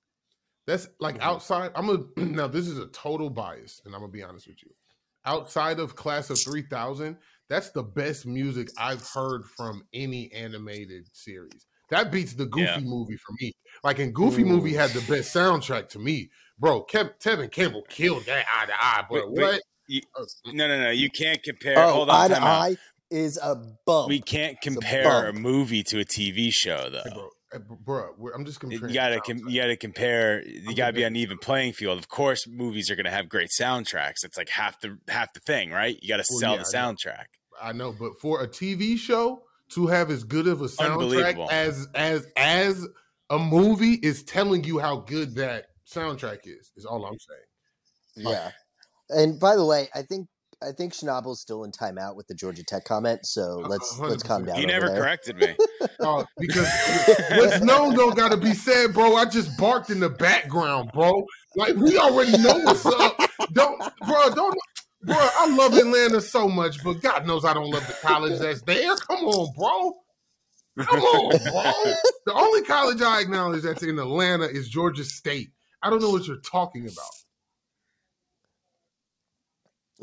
That's 0.66 0.88
like 1.00 1.16
Mhm. 1.18 1.22
outside. 1.22 1.72
I'm 1.74 1.88
a 1.88 2.20
now. 2.20 2.46
This 2.46 2.68
is 2.68 2.78
a 2.78 2.86
total 2.86 3.30
bias, 3.30 3.80
and 3.84 3.94
I'm 3.94 4.00
gonna 4.00 4.12
be 4.12 4.22
honest 4.22 4.46
with 4.46 4.62
you. 4.62 4.70
Outside 5.24 5.78
of 5.78 5.94
Class 5.94 6.30
of 6.30 6.38
3000, 6.40 7.16
that's 7.48 7.70
the 7.70 7.82
best 7.82 8.26
music 8.26 8.68
I've 8.78 9.06
heard 9.14 9.44
from 9.56 9.82
any 9.92 10.32
animated 10.32 11.06
series. 11.14 11.66
That 11.90 12.10
beats 12.10 12.32
the 12.34 12.46
Goofy 12.46 12.64
Yeah. 12.66 12.80
movie 12.80 13.16
for 13.16 13.32
me. 13.40 13.52
Like, 13.84 13.98
in 13.98 14.12
Goofy 14.12 14.44
movie 14.44 14.72
had 14.72 14.90
the 14.90 15.00
best 15.12 15.34
soundtrack 15.34 15.88
to 15.90 15.98
me, 15.98 16.30
bro. 16.58 16.84
Kev, 16.84 17.18
Tevin 17.22 17.50
Campbell 17.50 17.82
killed 17.88 18.24
that 18.26 18.46
eye 18.48 18.66
to 18.66 18.72
eye, 18.74 19.04
but 19.10 19.30
Wait, 19.30 19.44
wait. 19.44 19.60
You- 19.88 20.00
Uh, 20.18 20.24
No, 20.46 20.68
no, 20.68 20.80
no. 20.80 20.90
You 20.90 21.10
can't 21.10 21.42
compare. 21.42 21.78
Oh, 21.78 21.92
hold 21.92 22.08
on, 22.10 22.14
eye 22.16 22.28
to 22.28 22.34
time 22.34 22.42
out. 22.44 22.60
eye 22.62 22.76
is 23.10 23.38
a 23.42 23.56
bump. 23.84 24.08
We 24.08 24.20
can't 24.20 24.58
compare 24.62 25.28
a 25.28 25.32
bump. 25.32 25.42
movie 25.42 25.82
to 25.82 25.98
a 26.00 26.04
TV 26.04 26.50
show, 26.50 26.88
though. 26.88 27.02
Hey, 27.04 27.10
bro, 27.12 27.24
hey, 27.24 27.28
Uh, 27.54 27.58
bro, 27.58 27.76
bro, 27.76 28.14
we're- 28.18 28.34
I'm 28.34 28.44
just 28.44 28.62
You 28.62 28.78
gotta 28.92 29.20
com- 29.20 29.48
you 29.48 29.60
gotta 29.60 29.76
compare. 29.76 30.42
You 30.46 30.70
I'm 30.70 30.74
gotta 30.74 30.92
be 30.92 31.04
on 31.04 31.08
an 31.12 31.16
even 31.16 31.38
playing 31.38 31.72
field. 31.74 31.98
Of 31.98 32.08
course, 32.08 32.46
movies 32.46 32.90
are 32.90 32.96
gonna 32.96 33.10
have 33.10 33.28
great 33.28 33.50
soundtracks. 33.50 34.24
It's 34.24 34.36
like 34.36 34.48
half 34.48 34.80
the 34.80 34.98
half 35.08 35.32
the 35.32 35.40
thing, 35.40 35.70
right? 35.70 35.98
You 36.02 36.08
gotta 36.08 36.24
Well, 36.30 36.38
sell 36.38 36.52
yeah, 36.56 36.62
the 36.62 36.78
I 36.78 36.82
know. 36.82 36.92
soundtrack. 36.94 37.24
I 37.60 37.72
know, 37.72 37.92
but 37.92 38.18
for 38.20 38.42
a 38.42 38.48
TV 38.48 38.96
show 38.96 39.44
to 39.70 39.86
have 39.86 40.10
as 40.10 40.24
good 40.24 40.46
of 40.46 40.62
a 40.62 40.66
soundtrack 40.66 41.48
as 41.50 41.88
as 41.94 42.26
as 42.36 42.86
a 43.30 43.38
movie 43.38 43.94
is 44.02 44.22
telling 44.22 44.64
you 44.64 44.78
how 44.78 44.96
good 44.96 45.34
that 45.36 45.66
soundtrack 45.86 46.40
is. 46.44 46.72
Is 46.76 46.84
all 46.84 47.04
I'm 47.04 47.18
saying. 47.18 48.26
Yeah. 48.28 48.50
And 49.10 49.38
by 49.38 49.56
the 49.56 49.64
way, 49.64 49.88
I 49.94 50.02
think 50.02 50.28
I 50.66 50.72
think 50.72 50.92
Schnabel's 50.92 51.40
still 51.40 51.64
in 51.64 51.72
timeout 51.72 52.16
with 52.16 52.26
the 52.28 52.34
Georgia 52.34 52.64
Tech 52.64 52.84
comment, 52.84 53.26
so 53.26 53.62
Uh, 53.64 53.68
let's 53.68 53.98
let's 53.98 54.22
calm 54.22 54.44
down. 54.44 54.56
He 54.56 54.66
never 54.66 54.88
there. 54.88 54.98
corrected 55.00 55.36
me. 55.36 55.56
Uh, 56.00 56.24
because 56.38 56.68
what's 57.36 57.60
known 57.60 57.94
don't 57.94 58.16
gotta 58.16 58.36
be 58.36 58.54
said, 58.54 58.92
bro. 58.94 59.16
I 59.16 59.24
just 59.26 59.56
barked 59.58 59.90
in 59.90 60.00
the 60.00 60.10
background, 60.10 60.90
bro. 60.94 61.24
Like 61.56 61.76
we 61.76 61.98
already 61.98 62.32
know 62.38 62.58
what's 62.58 62.86
up. 62.86 63.16
Don't, 63.52 63.78
bro. 64.06 64.30
Don't, 64.34 64.56
bro. 65.02 65.16
I 65.18 65.48
love 65.54 65.74
Atlanta 65.74 66.20
so 66.20 66.48
much, 66.48 66.82
but 66.84 67.00
God 67.02 67.26
knows 67.26 67.44
I 67.44 67.54
don't 67.54 67.70
love 67.70 67.86
the 67.86 67.96
college 68.02 68.38
that's 68.38 68.62
there. 68.62 68.94
Come 68.96 69.24
on, 69.24 69.52
bro. 69.56 69.94
Come 70.86 71.00
on, 71.00 71.30
bro. 71.52 71.92
The 72.26 72.32
only 72.34 72.62
college 72.62 73.02
I 73.02 73.20
acknowledge 73.20 73.62
that's 73.62 73.82
in 73.82 73.98
Atlanta 73.98 74.44
is 74.46 74.68
Georgia 74.68 75.04
State. 75.04 75.50
I 75.82 75.90
don't 75.90 76.00
know 76.00 76.10
what 76.10 76.26
you're 76.26 76.38
talking 76.38 76.84
about. 76.84 77.10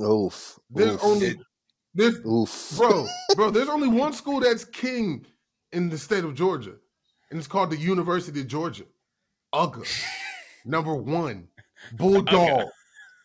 Oof. 0.02 0.60
There's 0.70 0.94
Oof. 0.96 1.04
only 1.04 1.40
this 1.94 2.16
oof. 2.26 2.74
bro, 2.78 3.06
bro. 3.36 3.50
There's 3.52 3.70
only 3.70 3.88
one 3.88 4.14
school 4.14 4.40
that's 4.40 4.64
king 4.66 5.26
in 5.72 5.90
the 5.90 5.98
state 5.98 6.24
of 6.24 6.36
Georgia. 6.36 6.76
and 7.30 7.38
it's 7.38 7.48
called 7.48 7.70
the 7.72 7.78
University 7.78 8.42
of 8.42 8.48
Georgia. 8.48 8.86
UGA. 9.54 10.04
Number 10.66 10.94
one. 10.96 11.48
Bulldog. 11.94 12.68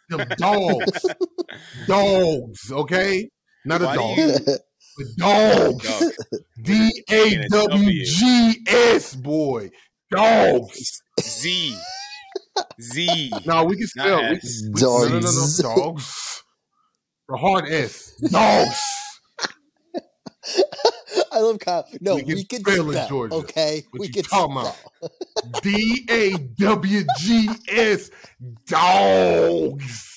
Them 0.09 0.27
dogs. 0.39 1.07
dogs, 1.87 2.71
okay? 2.73 3.29
Not 3.65 3.83
a 3.83 3.85
Why 3.87 3.95
do 3.95 4.01
dog. 4.01 4.19
you- 4.19 4.59
but 4.97 5.07
dogs. 5.17 6.01
Dog. 6.01 6.13
D 6.63 7.05
A 7.11 7.49
W 7.49 8.05
G 8.05 8.59
S, 8.69 9.15
boy. 9.17 9.71
Dogs. 10.11 11.03
Z. 11.21 11.77
Z. 12.81 13.33
No, 13.47 13.65
we 13.65 13.77
can 13.77 13.87
spell. 13.89 14.21
We 14.31 14.39
can, 14.39 14.41
we, 14.73 14.81
no, 14.81 14.99
no, 14.99 15.09
no, 15.09 15.21
Dogs. 15.21 15.63
no. 15.63 15.75
Dogs. 15.77 16.44
The 17.29 17.37
hard 17.37 17.67
S. 17.69 18.13
Dogs. 18.31 18.81
I 21.33 21.39
love 21.41 21.59
Kyle. 21.59 21.87
No, 22.01 22.17
We 22.17 22.23
we, 22.25 22.45
can 22.45 22.63
can 22.63 22.73
spell 22.75 22.87
in 22.91 22.93
spell. 22.97 23.09
Georgia. 23.09 23.35
Okay, 23.37 23.83
What 23.91 24.01
we 24.01 24.07
you 24.09 24.13
can 24.13 24.23
talking 24.25 24.57
spell. 24.61 24.77
about? 25.03 25.63
D 25.63 26.07
A 26.11 26.33
W 26.37 27.05
G 27.19 27.49
S. 27.69 28.11
Dogs. 28.67 30.11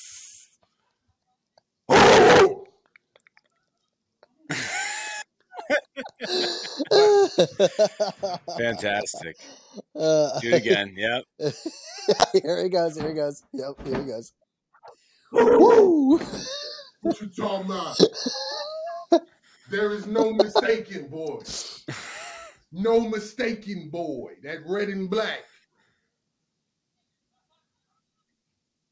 Oh! 1.90 2.66
Fantastic. 8.58 9.38
Uh, 9.96 10.40
Do 10.40 10.50
it 10.50 10.54
again. 10.56 10.94
Yep. 10.96 11.24
here 12.44 12.64
he 12.64 12.70
goes. 12.70 12.98
Here 12.98 13.10
he 13.10 13.14
goes. 13.16 13.44
Yep. 13.54 13.88
Here 13.88 14.02
he 14.04 14.08
goes. 14.10 14.34
Woo! 15.32 16.20
What 17.01 17.22
you 17.22 17.27
talking 17.27 17.66
about? 17.68 17.98
there 19.70 19.92
is 19.92 20.08
no 20.08 20.34
mistaking, 20.34 21.08
boy. 21.08 21.42
No 22.72 23.00
mistaking, 23.01 23.89
boy. 23.89 24.34
That 24.44 24.60
red 24.66 24.89
and 24.89 25.10
black. 25.10 25.44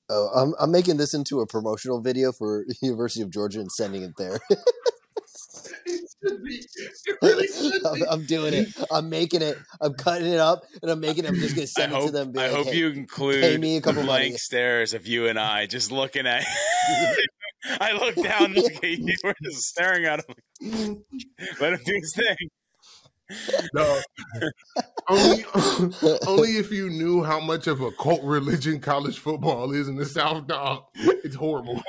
Oh, 0.09 0.29
I'm 0.35 0.53
I'm 0.59 0.71
making 0.71 0.97
this 0.97 1.13
into 1.13 1.41
a 1.41 1.47
promotional 1.47 1.99
video 1.99 2.31
for 2.31 2.65
University 2.81 3.21
of 3.23 3.31
Georgia 3.31 3.59
and 3.59 3.71
sending 3.71 4.03
it 4.03 4.13
there. 4.17 4.39
It 5.87 6.09
should 6.23 6.43
be. 6.43 6.65
It 7.05 7.17
really 7.21 7.47
should 7.47 7.85
I'm, 7.85 7.93
be. 7.95 8.03
I'm 8.09 8.25
doing 8.25 8.53
it. 8.53 8.67
I'm 8.91 9.09
making 9.09 9.41
it. 9.41 9.57
I'm 9.79 9.93
cutting 9.93 10.27
it 10.31 10.39
up, 10.39 10.63
and 10.81 10.89
I'm 10.89 10.99
making. 10.99 11.25
it. 11.25 11.29
I'm 11.29 11.35
just 11.35 11.55
gonna 11.55 11.63
I 11.63 11.65
send 11.65 11.91
it 11.91 11.95
to 11.95 12.01
hope, 12.01 12.11
them. 12.11 12.23
and 12.23 12.33
be 12.33 12.39
I 12.39 12.47
like, 12.47 12.55
hope 12.55 12.65
"Hey, 12.67 12.75
you 12.77 12.91
pay 12.91 12.99
include 12.99 13.61
me 13.61 13.77
a 13.77 13.81
couple 13.81 14.03
blank 14.03 14.23
money." 14.31 14.37
stares 14.37 14.93
of 14.93 15.05
you 15.05 15.27
and 15.27 15.39
I 15.39 15.65
just 15.67 15.91
looking 15.91 16.25
at. 16.25 16.43
I 17.79 17.93
look 17.93 18.15
down, 18.15 18.53
look 18.53 18.83
at 18.83 18.83
you, 18.83 19.15
we're 19.23 19.33
just 19.43 19.63
staring 19.63 20.05
at 20.05 20.23
him. 20.27 21.03
Let 21.59 21.73
him 21.73 21.79
do 21.85 21.93
his 21.93 22.13
thing. 22.15 22.49
No. 23.73 24.01
only, 25.09 25.45
only 26.27 26.57
if 26.57 26.71
you 26.71 26.89
knew 26.89 27.23
how 27.23 27.39
much 27.39 27.67
of 27.67 27.81
a 27.81 27.91
cult 27.91 28.23
religion 28.23 28.79
college 28.79 29.19
football 29.19 29.71
is 29.71 29.87
in 29.87 29.95
the 29.95 30.05
South, 30.05 30.47
dog. 30.47 30.83
It's 30.95 31.35
horrible. 31.35 31.81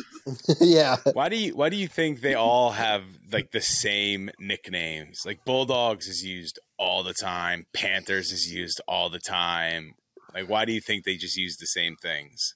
yeah. 0.60 0.96
Why 1.12 1.28
do 1.28 1.36
you 1.36 1.54
Why 1.54 1.68
do 1.68 1.76
you 1.76 1.86
think 1.86 2.20
they 2.20 2.34
all 2.34 2.72
have 2.72 3.04
like 3.30 3.52
the 3.52 3.60
same 3.60 4.30
nicknames? 4.40 5.22
Like 5.24 5.44
Bulldogs 5.44 6.08
is 6.08 6.24
used 6.24 6.58
all 6.78 7.02
the 7.04 7.14
time. 7.14 7.66
Panthers 7.72 8.32
is 8.32 8.52
used 8.52 8.80
all 8.88 9.08
the 9.08 9.20
time. 9.20 9.94
Like, 10.34 10.48
why 10.48 10.64
do 10.64 10.72
you 10.72 10.80
think 10.80 11.04
they 11.04 11.16
just 11.16 11.36
use 11.36 11.56
the 11.58 11.66
same 11.66 11.96
things? 11.96 12.54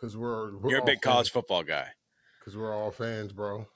Because 0.00 0.16
we're, 0.16 0.56
we're 0.56 0.70
You're 0.70 0.78
a 0.78 0.82
all 0.82 0.86
big 0.86 1.00
college 1.02 1.30
football 1.30 1.62
guy. 1.62 1.88
Because 2.38 2.56
we're 2.56 2.74
all 2.74 2.90
fans, 2.90 3.32
bro. 3.32 3.66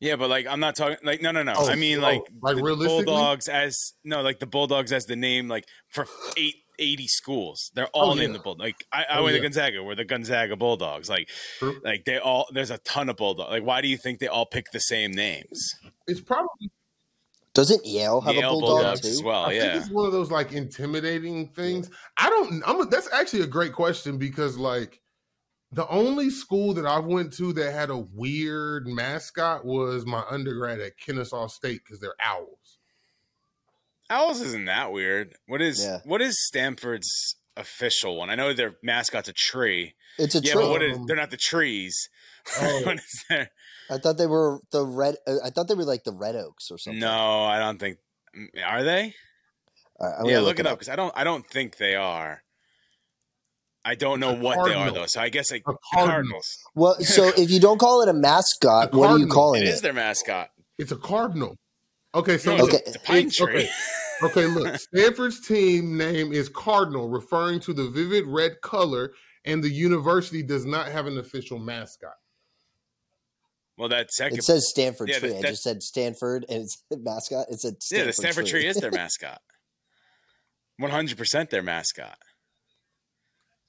Yeah, 0.00 0.16
but 0.16 0.28
like 0.28 0.46
I'm 0.48 0.58
not 0.60 0.74
talking 0.74 0.96
like 1.04 1.22
no 1.22 1.30
no 1.30 1.42
no. 1.44 1.54
Oh, 1.56 1.68
I 1.70 1.76
mean 1.76 1.98
oh, 2.00 2.02
like 2.02 2.22
like 2.42 2.56
the? 2.56 2.62
Bulldogs 2.62 3.46
as 3.46 3.92
no 4.04 4.20
like 4.20 4.40
the 4.40 4.46
Bulldogs 4.46 4.90
as 4.92 5.06
the 5.06 5.14
name 5.14 5.46
like 5.48 5.64
for 5.90 6.06
eight, 6.36 6.56
80 6.80 7.06
schools. 7.06 7.70
They're 7.74 7.86
oh, 7.94 8.00
all 8.00 8.10
Oh, 8.10 8.14
named 8.14 8.32
yeah. 8.32 8.38
the 8.38 8.42
Bulldog. 8.42 8.64
Like 8.66 8.84
I, 8.92 9.04
I 9.08 9.18
Oh, 9.18 9.24
went 9.24 9.36
to. 9.36 9.42
Gonzaga. 9.42 9.80
We're 9.82 9.94
the 9.94 10.04
Gonzaga 10.04 10.56
Bulldogs. 10.56 11.08
Like 11.08 11.28
True. 11.60 11.80
like 11.84 12.04
they 12.04 12.18
all 12.18 12.46
there's 12.52 12.72
a 12.72 12.78
ton 12.78 13.08
of 13.10 13.16
Bulldog. 13.16 13.48
Like 13.50 13.62
why 13.64 13.80
do 13.80 13.86
you 13.86 13.96
think 13.96 14.18
they 14.18 14.26
all 14.26 14.44
pick 14.44 14.72
the 14.72 14.80
same 14.80 15.12
names? 15.12 15.72
It's 16.08 16.20
probably 16.20 16.72
Doesn't 17.54 17.86
Yale 17.86 18.20
have 18.22 18.34
Yale 18.34 18.48
a 18.48 18.50
bulldog 18.50 18.68
Bulldogs 18.82 19.00
too? 19.02 19.08
as 19.08 19.22
well. 19.22 19.44
I 19.44 19.50
think 19.50 19.62
Oh, 19.62 19.66
Yeah. 19.66 19.76
it's 19.78 19.90
one 19.90 20.06
of 20.06 20.12
those 20.12 20.32
like 20.32 20.50
intimidating 20.52 21.46
things. 21.50 21.90
I 22.16 22.28
don't. 22.28 22.60
I'm. 22.66 22.90
That's 22.90 23.08
actually 23.12 23.42
a 23.42 23.46
great 23.46 23.72
question 23.72 24.18
because 24.18 24.58
like 24.58 24.98
the 25.72 25.88
only 25.88 26.28
school 26.30 26.74
that 26.74 26.84
I 26.86 26.98
went 26.98 27.32
to 27.34 27.52
that 27.54 27.72
had 27.72 27.90
a 27.90 27.96
weird 27.98 28.86
mascot 28.86 29.64
was 29.64 30.04
my 30.04 30.22
undergrad 30.30 30.80
at 30.80 30.98
Kennesaw 30.98 31.46
State 31.48 31.80
because 31.84 32.00
they're 32.00 32.14
owls. 32.20 32.78
Owls 34.10 34.40
isn't 34.42 34.66
that 34.66 34.92
weird. 34.92 35.34
What 35.46 35.62
is 35.62 35.82
Yeah. 35.82 36.00
what 36.04 36.20
is 36.20 36.44
Stanford's 36.46 37.36
official 37.56 38.16
one? 38.16 38.28
I 38.30 38.34
know 38.34 38.52
their 38.52 38.76
mascot's 38.82 39.28
a 39.28 39.32
tree. 39.32 39.94
It's 40.18 40.34
a 40.34 40.40
yeah, 40.40 40.52
tree. 40.52 40.62
but 40.62 40.70
what 40.70 40.82
is 40.82 40.98
Um, 40.98 41.06
they're 41.06 41.16
not 41.16 41.30
the 41.30 41.36
trees. 41.38 42.08
Oh. 42.60 42.82
what 42.84 42.96
is 42.98 43.24
there? 43.30 43.50
I 43.88 43.98
thought 43.98 44.18
they 44.18 44.26
were 44.26 44.60
the 44.72 44.84
red. 44.84 45.16
uh, 45.28 45.36
I 45.44 45.50
thought 45.50 45.68
they 45.68 45.74
were 45.76 45.84
like 45.84 46.02
the 46.04 46.12
red 46.12 46.34
oaks 46.34 46.70
or 46.72 46.78
something. 46.78 46.98
No, 47.00 47.44
I 47.44 47.58
don't 47.60 47.78
think 47.78 47.98
are 48.66 48.82
they? 48.82 49.14
All 50.00 50.08
right, 50.08 50.16
I'm 50.18 50.26
yeah, 50.26 50.32
gonna 50.34 50.46
look, 50.46 50.58
it 50.58 50.66
up 50.66 50.76
because 50.78 50.88
I 50.88 50.96
don't. 50.96 51.12
I 51.16 51.22
don't 51.22 51.46
think 51.46 51.76
they 51.76 51.94
are. 51.94 52.42
I 53.84 53.94
don't 53.96 54.20
know 54.20 54.30
A 54.30 54.38
what 54.38 54.64
they 54.64 54.74
are 54.74 54.90
though. 54.90 55.06
So 55.06 55.20
I 55.20 55.28
guess 55.28 55.50
like 55.50 55.62
A 55.66 55.72
the 55.72 55.78
cardinal. 55.92 56.12
Cardinals. 56.14 56.58
Well, 56.74 56.94
so 57.00 57.32
if 57.36 57.50
you 57.50 57.60
don't 57.60 57.78
call 57.78 58.02
it 58.02 58.08
a 58.08 58.12
mascot, 58.12 58.94
A 58.94 58.96
what 58.96 59.10
are 59.10 59.18
you 59.18 59.26
calling 59.26 59.62
It 59.62 59.68
it? 59.68 59.72
is 59.72 59.80
their 59.80 59.92
mascot. 59.92 60.50
It's 60.78 60.92
a 60.92 60.96
cardinal. 60.96 61.56
Okay, 62.14 62.38
so 62.38 62.56
No, 62.56 62.64
look, 62.64 62.74
it's, 62.74 62.82
a, 62.82 62.88
it's 62.88 62.96
a 62.96 63.00
pine 63.00 63.30
tree. 63.30 63.68
okay, 64.22 64.46
look. 64.46 64.76
Stanford's 64.94 65.40
team 65.46 65.96
name 65.96 66.32
is 66.32 66.48
Cardinal, 66.50 67.08
referring 67.08 67.58
to 67.60 67.72
the 67.72 67.88
vivid 67.88 68.26
red 68.26 68.60
color, 68.60 69.12
and 69.46 69.64
the 69.64 69.70
university 69.70 70.42
does 70.42 70.66
not 70.66 70.88
have 70.88 71.06
an 71.06 71.16
official 71.18 71.58
mascot. 71.58 72.12
Well, 73.78 73.88
that 73.88 74.12
second. 74.12 74.38
It 74.38 74.44
says 74.44 74.68
Stanford 74.68 75.08
Yeah, 75.08 75.18
tree. 75.20 75.30
that- 75.30 75.38
I 75.46 75.50
just 75.50 75.62
said 75.62 75.82
Stanford, 75.82 76.44
and 76.50 76.62
it's 76.64 76.82
mascot. 76.90 77.46
It 77.50 77.60
said 77.60 77.82
Stanford 77.82 77.82
Tree. 77.82 77.98
yeah, 77.98 78.04
the 78.04 78.12
Stanford 78.12 78.46
tree. 78.46 78.66
is 78.66 78.76
their 78.76 78.90
mascot. 78.92 79.40
One 80.76 80.90
hundred 80.90 81.16
percent 81.16 81.48
their 81.50 81.62
mascot. 81.62 82.18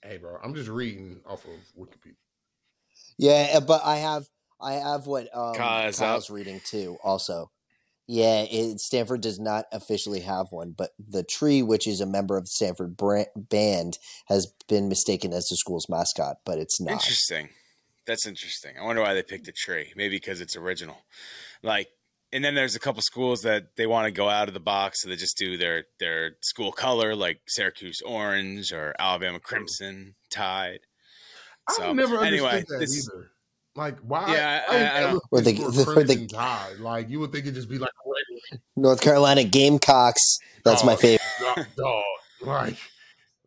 Hey, 0.03 0.17
bro, 0.17 0.37
I'm 0.43 0.53
just 0.53 0.69
reading 0.69 1.21
off 1.25 1.45
of 1.45 1.51
Wikipedia. 1.79 2.15
yeah, 3.17 3.51
uh, 3.55 3.61
but 3.61 3.81
I 3.85 3.97
have 3.97 4.25
I 4.59 4.73
have 4.73 5.07
what 5.07 5.35
um, 5.35 5.55
Kyle's 5.55 5.97
Kyle's, 5.97 6.29
reading 6.29 6.59
too. 6.65 6.97
Also, 7.03 7.51
yeah, 8.07 8.41
it, 8.41 8.79
Stanford 8.81 9.21
does 9.21 9.39
not 9.39 9.65
officially 9.71 10.19
have 10.21 10.47
one, 10.51 10.73
but 10.77 10.91
the 10.99 11.23
tree, 11.23 11.61
which 11.61 11.87
is 11.87 12.01
a 12.01 12.05
member 12.05 12.35
of 12.35 12.43
the 12.43 12.49
Stanford 12.49 12.97
brand, 12.97 13.27
band, 13.35 13.97
has 14.27 14.53
been 14.67 14.89
mistaken 14.89 15.31
as 15.31 15.47
the 15.47 15.55
school's 15.55 15.87
mascot, 15.87 16.37
but 16.45 16.57
it's 16.57 16.81
not. 16.81 16.93
Interesting. 16.93 17.49
That's 18.05 18.27
interesting. 18.27 18.73
I 18.77 18.83
wonder 18.83 19.01
why 19.01 19.13
they 19.13 19.23
picked 19.23 19.47
a 19.47 19.53
tree. 19.53 19.93
Maybe 19.95 20.17
because 20.17 20.41
it's 20.41 20.57
original. 20.57 20.97
Like, 21.61 21.87
and 22.33 22.43
then 22.43 22.55
there's 22.55 22.75
a 22.75 22.79
couple 22.79 23.01
schools 23.01 23.43
that 23.43 23.75
they 23.77 23.87
want 23.87 24.05
to 24.07 24.11
go 24.11 24.27
out 24.27 24.47
of 24.49 24.53
the 24.53 24.59
box, 24.59 25.01
so 25.01 25.07
they 25.09 25.15
just 25.15 25.37
do 25.37 25.55
their 25.57 25.85
their 25.99 26.35
school 26.41 26.71
color, 26.73 27.15
like 27.15 27.39
Syracuse 27.47 28.01
orange 28.05 28.73
or 28.73 28.93
Alabama 28.99 29.39
crimson, 29.39 30.15
Tide. 30.29 30.79
So, 31.71 31.89
I've 31.91 31.95
never 31.95 32.17
understood 32.17 32.33
anyway, 32.33 32.65
that 32.67 32.79
this- 32.79 33.07
either. 33.07 33.29
Like, 33.75 33.97
why? 34.01 34.31
Yeah, 34.33 34.63
I- 34.69 34.75
ain't 34.77 34.91
I 34.93 34.99
don't- 34.99 35.09
ever 35.09 35.19
Or 35.31 35.41
the- 35.41 35.55
for 35.55 35.63
or 35.65 35.71
the- 35.71 36.05
Crimson 36.05 36.27
Tide. 36.27 36.77
Like, 36.79 37.09
you 37.09 37.19
would 37.21 37.31
think 37.31 37.45
it'd 37.45 37.55
just 37.55 37.69
be 37.69 37.79
like 37.79 37.89
a 38.51 38.57
North 38.75 39.01
Carolina 39.01 39.43
Gamecocks. 39.45 40.37
That's 40.63 40.83
my 40.83 40.93
Oh, 40.93 40.97
favorite. 40.97 41.21
dog, 41.39 41.65
dog. 41.75 42.03
Like, 42.41 42.77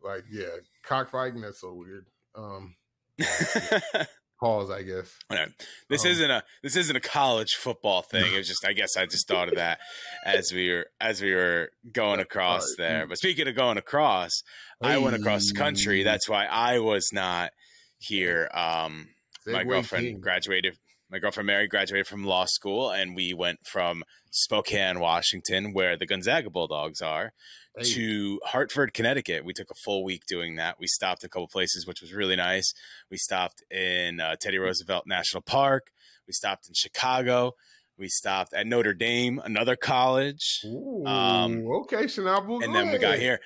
like, 0.02 0.24
yeah, 0.30 0.46
cockfighting. 0.82 1.42
That's 1.42 1.60
so 1.60 1.74
weird. 1.74 2.06
Um, 2.34 2.74
pause, 4.40 4.70
I 4.70 4.82
guess. 4.82 5.12
Whatever. 5.28 5.52
This 5.88 6.04
Um, 6.04 6.10
isn't 6.10 6.30
a 6.30 6.44
this 6.62 6.76
isn't 6.76 6.96
a 6.96 7.00
college 7.00 7.52
football 7.54 8.02
thing. 8.10 8.34
It 8.34 8.38
was 8.38 8.48
just 8.48 8.64
I 8.66 8.72
guess 8.72 8.96
I 8.96 9.06
just 9.06 9.26
thought 9.28 9.48
of 9.48 9.54
that 9.56 9.78
as 10.24 10.52
we 10.52 10.70
were 10.72 10.86
as 11.00 11.20
we 11.20 11.34
were 11.34 11.70
going 11.92 12.20
across 12.20 12.66
there. 12.76 13.06
But 13.06 13.18
speaking 13.18 13.48
of 13.48 13.54
going 13.54 13.78
across, 13.78 14.42
I 14.82 14.98
went 14.98 15.16
across 15.16 15.48
the 15.48 15.58
country. 15.58 16.02
That's 16.02 16.28
why 16.28 16.46
I 16.46 16.78
was 16.78 17.10
not 17.12 17.50
here. 17.98 18.50
Um, 18.54 19.08
my 19.46 19.64
girlfriend 19.64 20.06
king. 20.06 20.20
graduated. 20.20 20.76
My 21.08 21.20
girlfriend 21.20 21.46
Mary 21.46 21.68
graduated 21.68 22.08
from 22.08 22.24
law 22.24 22.46
school, 22.46 22.90
and 22.90 23.14
we 23.14 23.32
went 23.32 23.60
from 23.64 24.02
Spokane, 24.32 24.98
Washington, 24.98 25.72
where 25.72 25.96
the 25.96 26.04
Gonzaga 26.04 26.50
Bulldogs 26.50 27.00
are, 27.00 27.32
Hey, 27.78 27.84
to 27.94 28.40
Hartford, 28.44 28.94
Connecticut. 28.94 29.44
We 29.44 29.52
took 29.52 29.70
a 29.70 29.74
full 29.74 30.02
week 30.04 30.24
doing 30.26 30.56
that. 30.56 30.76
We 30.80 30.86
stopped 30.86 31.24
a 31.24 31.28
couple 31.28 31.46
places, 31.48 31.86
which 31.86 32.00
was 32.00 32.12
really 32.12 32.36
nice. 32.36 32.72
We 33.10 33.16
stopped 33.18 33.62
in 33.70 34.18
uh, 34.20 34.36
Teddy 34.40 34.58
Roosevelt 34.58 35.04
National 35.06 35.42
Park. 35.42 35.90
We 36.26 36.32
stopped 36.32 36.68
in 36.68 36.74
Chicago. 36.74 37.52
We 37.98 38.08
stopped 38.08 38.52
at 38.54 38.66
Notre 38.66 38.92
Dame, 38.94 39.40
another 39.44 39.74
college, 39.74 40.60
Ooh, 40.66 41.06
um, 41.06 41.66
okay, 41.80 42.04
Shanabu. 42.04 42.62
and 42.62 42.74
then 42.74 42.90
we 42.92 42.98
got 42.98 43.18
here. 43.18 43.40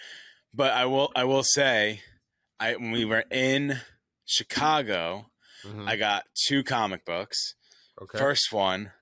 But 0.53 0.73
I 0.73 0.87
will, 0.87 1.13
I 1.15 1.23
will 1.23 1.45
say, 1.45 2.01
I 2.59 2.75
when 2.75 2.91
we 2.91 3.05
were 3.05 3.25
in 3.31 3.81
Chicago, 4.25 5.27
Mhm. 5.65 5.87
I 5.89 5.95
got 5.97 6.25
two 6.35 6.65
comic 6.65 7.05
books. 7.05 7.55
okay. 8.03 8.19
First 8.19 8.53
one 8.53 8.93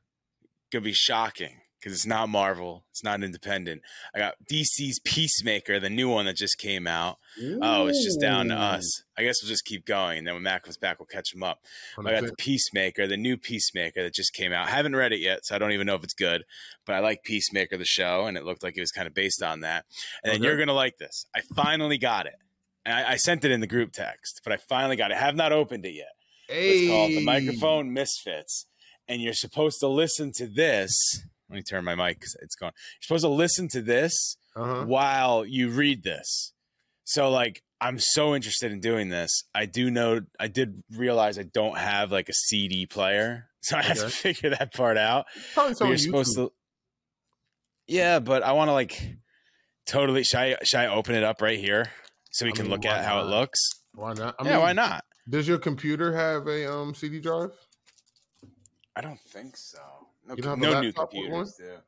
could 0.71 0.83
be 0.83 0.93
shocking. 0.93 1.58
Because 1.81 1.93
it's 1.93 2.07
not 2.07 2.29
Marvel, 2.29 2.85
it's 2.91 3.05
not 3.05 3.23
independent. 3.23 3.83
I 4.15 4.19
got 4.19 4.35
DC's 4.51 5.01
Peacemaker, 5.05 5.79
the 5.79 5.91
new 5.91 6.09
one 6.09 6.27
that 6.27 6.37
just 6.37 6.59
came 6.59 6.87
out. 6.87 7.19
Oh, 7.63 7.87
it's 7.87 8.05
just 8.05 8.21
down 8.21 8.49
to 8.49 8.55
us. 8.55 9.03
I 9.17 9.23
guess 9.23 9.37
we'll 9.43 9.49
just 9.49 9.65
keep 9.65 9.85
going, 9.87 10.19
and 10.19 10.27
then 10.27 10.35
when 10.35 10.43
Matt 10.43 10.63
comes 10.63 10.77
back, 10.77 10.99
we'll 10.99 11.07
catch 11.07 11.35
him 11.35 11.43
up. 11.43 11.61
I 11.99 12.03
got 12.03 12.25
the 12.27 12.37
Peacemaker, 12.37 13.07
the 13.07 13.17
new 13.17 13.37
Peacemaker 13.37 14.03
that 14.03 14.15
just 14.15 14.33
came 14.35 14.53
out. 14.53 14.69
I 14.69 14.71
haven't 14.71 14.97
read 14.97 15.13
it 15.13 15.21
yet, 15.21 15.45
so 15.45 15.55
I 15.55 15.59
don't 15.59 15.73
even 15.73 15.87
know 15.87 15.95
if 15.95 16.05
it's 16.05 16.15
good. 16.15 16.45
But 16.87 16.95
I 16.95 17.01
like 17.01 17.23
Peacemaker, 17.25 17.77
the 17.77 17.85
show, 17.85 18.27
and 18.27 18.37
it 18.37 18.45
looked 18.45 18.63
like 18.63 18.77
it 18.77 18.81
was 18.81 18.93
kind 18.93 19.07
of 19.07 19.15
based 19.15 19.43
on 19.43 19.61
that. 19.61 19.85
And 20.25 20.33
then 20.33 20.43
you're 20.43 20.59
gonna 20.59 20.73
like 20.73 20.99
this. 20.99 21.27
I 21.35 21.41
finally 21.55 21.99
got 21.99 22.27
it. 22.27 22.37
And 22.85 22.95
I, 22.95 23.13
I 23.13 23.17
sent 23.17 23.45
it 23.45 23.51
in 23.51 23.61
the 23.61 23.67
group 23.67 23.93
text, 23.93 24.41
but 24.45 24.53
I 24.53 24.57
finally 24.57 24.97
got 24.97 25.11
it. 25.11 25.17
I 25.17 25.21
have 25.21 25.37
not 25.37 25.53
opened 25.53 25.85
it 25.85 25.95
yet. 25.95 26.13
It's 26.49 26.91
called 26.91 27.11
the 27.11 27.25
Microphone 27.25 27.93
Misfits, 27.93 28.67
and 29.07 29.21
you're 29.21 29.35
supposed 29.35 29.81
to 29.81 29.89
listen 29.89 30.33
to 30.37 30.47
this. 30.47 31.23
Let 31.49 31.57
me 31.57 31.63
turn 31.63 31.85
my 31.85 31.95
mic 31.95 32.21
'cause 32.21 32.37
it's 32.43 32.55
gone. 32.55 32.73
You're 32.75 33.03
supposed 33.03 33.25
to 33.25 33.29
listen 33.29 33.69
to 33.69 33.81
this 33.83 34.37
Uh-huh. 34.55 34.85
while 34.85 35.45
you 35.47 35.71
read 35.71 36.03
this. 36.03 36.53
So 37.05 37.31
like 37.31 37.63
I'm 37.81 37.99
so 38.01 38.35
interested 38.35 38.73
in 38.73 38.81
doing 38.81 39.09
this. 39.09 39.45
I 39.55 39.65
do 39.67 39.91
know 39.91 40.23
I 40.41 40.49
did 40.49 40.83
realize 40.91 41.39
I 41.39 41.45
don't 41.45 41.79
have 41.79 42.11
like 42.13 42.29
a 42.29 42.35
CD 42.35 42.87
player. 42.87 43.45
So 43.61 43.77
I 43.77 43.83
have 43.83 43.99
to 43.99 44.09
figure 44.09 44.51
that 44.51 44.73
part 44.73 44.97
out. 44.97 45.27
Probably 45.53 45.75
But 45.79 45.87
you're 45.89 45.99
supposed 45.99 46.37
to 46.37 46.53
Yeah, 47.89 48.19
but 48.21 48.43
I 48.43 48.53
want 48.53 48.69
to 48.69 48.73
like 48.73 49.17
totally 49.85 50.23
should 50.23 50.39
I 50.39 50.57
should 50.63 50.79
I 50.81 50.87
open 50.87 51.15
it 51.17 51.25
up 51.25 51.43
right 51.43 51.59
here 51.59 51.91
so 52.31 52.45
we 52.47 52.53
I 52.53 52.55
can 52.55 52.65
mean, 52.67 52.73
look 52.73 52.85
at 52.87 53.05
how 53.05 53.21
it 53.21 53.25
looks? 53.25 53.59
Why 53.95 54.13
not? 54.13 54.37
I 54.39 54.45
yeah, 54.45 54.53
mean, 54.53 54.61
why 54.61 54.73
not? 54.75 55.05
Does 55.29 55.49
your 55.49 55.59
computer 55.59 56.15
have 56.15 56.47
a 56.47 56.71
um 56.73 56.95
CD 56.95 57.19
drive? 57.21 57.51
I 58.95 59.01
don't 59.01 59.21
think 59.21 59.57
so. 59.57 59.98
No, 60.29 60.35
You 60.37 60.43
don't 60.43 60.61
no 60.61 60.69
new 60.69 60.75
laptop 60.89 61.13
with 61.15 61.23
computers 61.23 61.55
do. 61.57 61.79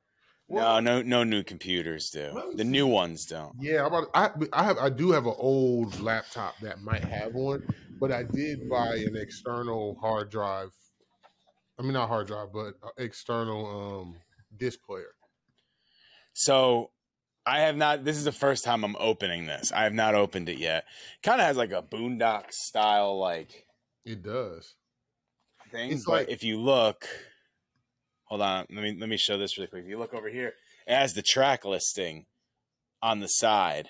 Well- 0.48 0.80
No, 0.82 1.00
no, 1.00 1.02
no 1.02 1.24
new 1.24 1.42
computers 1.44 2.10
do. 2.10 2.30
Let 2.32 2.56
The 2.56 2.64
new 2.64 2.86
ones 2.86 3.26
don't. 3.26 3.54
Yeah, 3.60 3.80
I'm 3.86 3.92
about, 3.92 4.08
I 4.14 4.30
I 4.52 4.64
have 4.64 4.78
I 4.78 4.88
do 4.88 5.10
have 5.12 5.26
an 5.26 5.34
old 5.36 6.00
laptop 6.00 6.58
that 6.60 6.80
might 6.80 7.04
have 7.04 7.34
one, 7.34 7.62
but 8.00 8.10
I 8.10 8.22
did 8.24 8.68
buy 8.68 8.96
an 8.96 9.14
external 9.16 9.96
hard 10.00 10.30
drive. 10.30 10.70
I 11.78 11.82
mean 11.82 11.92
not 11.92 12.08
hard 12.08 12.26
drive, 12.26 12.48
but 12.52 12.74
uh, 12.82 12.88
external 12.96 13.66
um 13.66 14.16
disc 14.56 14.80
player. 14.84 15.14
So 16.32 16.90
I 17.46 17.60
have 17.60 17.76
not. 17.76 18.04
This 18.04 18.16
is 18.16 18.24
the 18.24 18.32
first 18.32 18.64
time 18.64 18.84
I'm 18.84 18.96
opening 18.98 19.46
this. 19.46 19.72
I 19.72 19.84
have 19.84 19.94
not 19.94 20.14
opened 20.14 20.48
it 20.48 20.58
yet. 20.58 20.84
Kind 21.22 21.40
of 21.40 21.46
has 21.46 21.56
like 21.56 21.72
a 21.72 21.82
boondock 21.82 22.52
style 22.52 23.18
like 23.18 23.66
It 24.04 24.22
does. 24.22 24.74
thing. 25.70 25.92
It's 25.92 26.04
but 26.04 26.12
like- 26.12 26.28
if 26.30 26.42
you 26.42 26.58
look, 26.60 27.06
hold 28.30 28.40
on. 28.40 28.66
Let 28.70 28.82
me 28.82 28.96
let 28.98 29.08
me 29.10 29.16
show 29.18 29.36
this 29.36 29.58
really 29.58 29.68
quick. 29.68 29.82
If 29.82 29.88
you 29.90 29.98
look 29.98 30.14
over 30.14 30.28
here, 30.30 30.54
it 30.86 30.94
has 30.94 31.12
the 31.12 31.22
track 31.22 31.64
listing 31.64 32.24
on 33.02 33.20
the 33.20 33.26
side. 33.26 33.88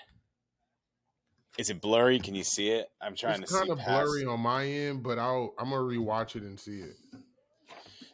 Is 1.57 1.69
it 1.69 1.81
blurry? 1.81 2.19
Can 2.19 2.33
you 2.35 2.43
see 2.43 2.69
it? 2.69 2.87
I'm 3.01 3.15
trying 3.15 3.41
It's 3.43 3.51
to 3.51 3.57
see. 3.59 3.67
kind 3.67 3.71
of 3.79 3.85
blurry 3.85 4.25
on 4.25 4.39
my 4.39 4.65
end, 4.65 5.03
but 5.03 5.19
I'll 5.19 5.53
I'm 5.57 5.69
gonna 5.69 5.81
rewatch 5.81 6.35
it 6.35 6.43
and 6.43 6.59
see 6.59 6.79
it. 6.79 6.95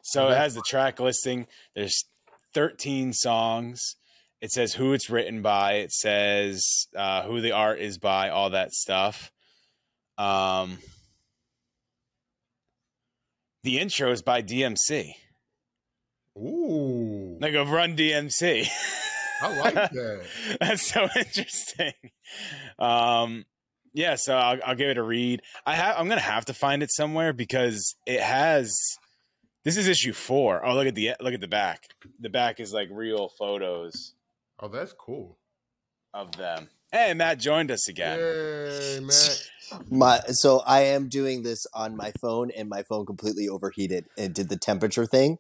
So 0.02 0.30
it 0.30 0.38
has 0.38 0.54
the 0.56 0.62
track 0.66 1.00
listing. 1.00 1.48
There's 1.76 2.06
13 2.54 3.14
songs. 3.14 3.96
It 4.42 4.52
says 4.52 4.74
who 4.74 4.94
it's 4.94 5.10
written 5.10 5.42
by. 5.42 5.74
It 5.74 5.92
says 5.92 6.64
uh, 6.96 7.24
who 7.24 7.42
the 7.42 7.52
art 7.52 7.80
is 7.80 7.98
by. 7.98 8.30
All 8.30 8.52
that 8.52 8.72
stuff. 8.72 9.32
Um, 10.18 10.78
the 13.64 13.80
intro 13.80 14.12
is 14.12 14.22
by 14.22 14.42
DMC. 14.42 15.12
Ooh, 16.38 17.38
Like 17.42 17.54
of 17.56 17.72
Run 17.72 17.96
DMC. 17.98 18.68
I 19.42 19.58
like 19.60 19.74
that. 19.92 20.26
That's 20.60 20.82
so 20.94 21.08
interesting. 21.16 21.94
Um, 22.80 23.46
yeah, 23.94 24.16
so 24.16 24.36
I'll, 24.38 24.60
I'll 24.66 24.76
give 24.76 24.90
it 24.90 24.98
a 24.98 25.04
read. 25.04 25.42
I 25.66 25.76
have. 25.76 25.96
I'm 25.98 26.08
gonna 26.08 26.22
have 26.22 26.46
to 26.46 26.54
find 26.54 26.84
it 26.84 26.92
somewhere 26.92 27.34
because 27.34 27.96
it 28.06 28.20
has. 28.22 28.76
This 29.64 29.78
is 29.78 29.88
issue 29.88 30.14
four. 30.14 30.66
Oh, 30.66 30.76
look 30.76 30.88
at 30.88 30.96
the 30.96 31.12
look 31.20 31.34
at 31.34 31.42
the 31.42 31.48
back. 31.48 31.84
The 32.20 32.30
back 32.30 32.60
is 32.60 32.72
like 32.74 32.90
real 32.92 33.30
photos 33.38 34.14
Oh, 34.60 34.68
that's 34.70 34.94
cool. 34.94 35.38
of 36.14 36.32
them. 36.38 36.70
Hey, 36.92 37.14
Matt 37.14 37.40
joined 37.40 37.70
us 37.70 37.88
again. 37.90 38.18
Yay, 38.20 39.00
Matt. 39.02 39.50
My 39.92 40.20
so 40.30 40.62
I 40.66 40.82
am 40.82 41.10
doing 41.10 41.44
this 41.44 41.66
on 41.74 41.98
my 41.98 42.12
phone, 42.22 42.50
and 42.52 42.70
my 42.70 42.84
phone 42.84 43.06
completely 43.06 43.50
overheated. 43.50 44.06
It 44.18 44.34
did 44.34 44.48
the 44.50 44.58
temperature 44.58 45.06
thing, 45.06 45.38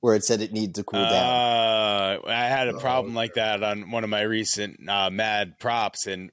where 0.00 0.14
it 0.14 0.24
said 0.24 0.40
it 0.40 0.52
needed 0.52 0.74
to 0.76 0.84
cool 0.84 1.00
down. 1.00 1.12
Uh, 1.12 2.18
I 2.26 2.44
had 2.46 2.68
a 2.68 2.74
Oh, 2.74 2.78
problem 2.78 3.12
okay. 3.12 3.16
like 3.16 3.34
that 3.34 3.62
on 3.62 3.90
one 3.90 4.04
of 4.04 4.10
my 4.10 4.22
recent 4.22 4.88
uh, 4.88 5.10
Mad 5.10 5.58
props, 5.58 6.06
and 6.06 6.30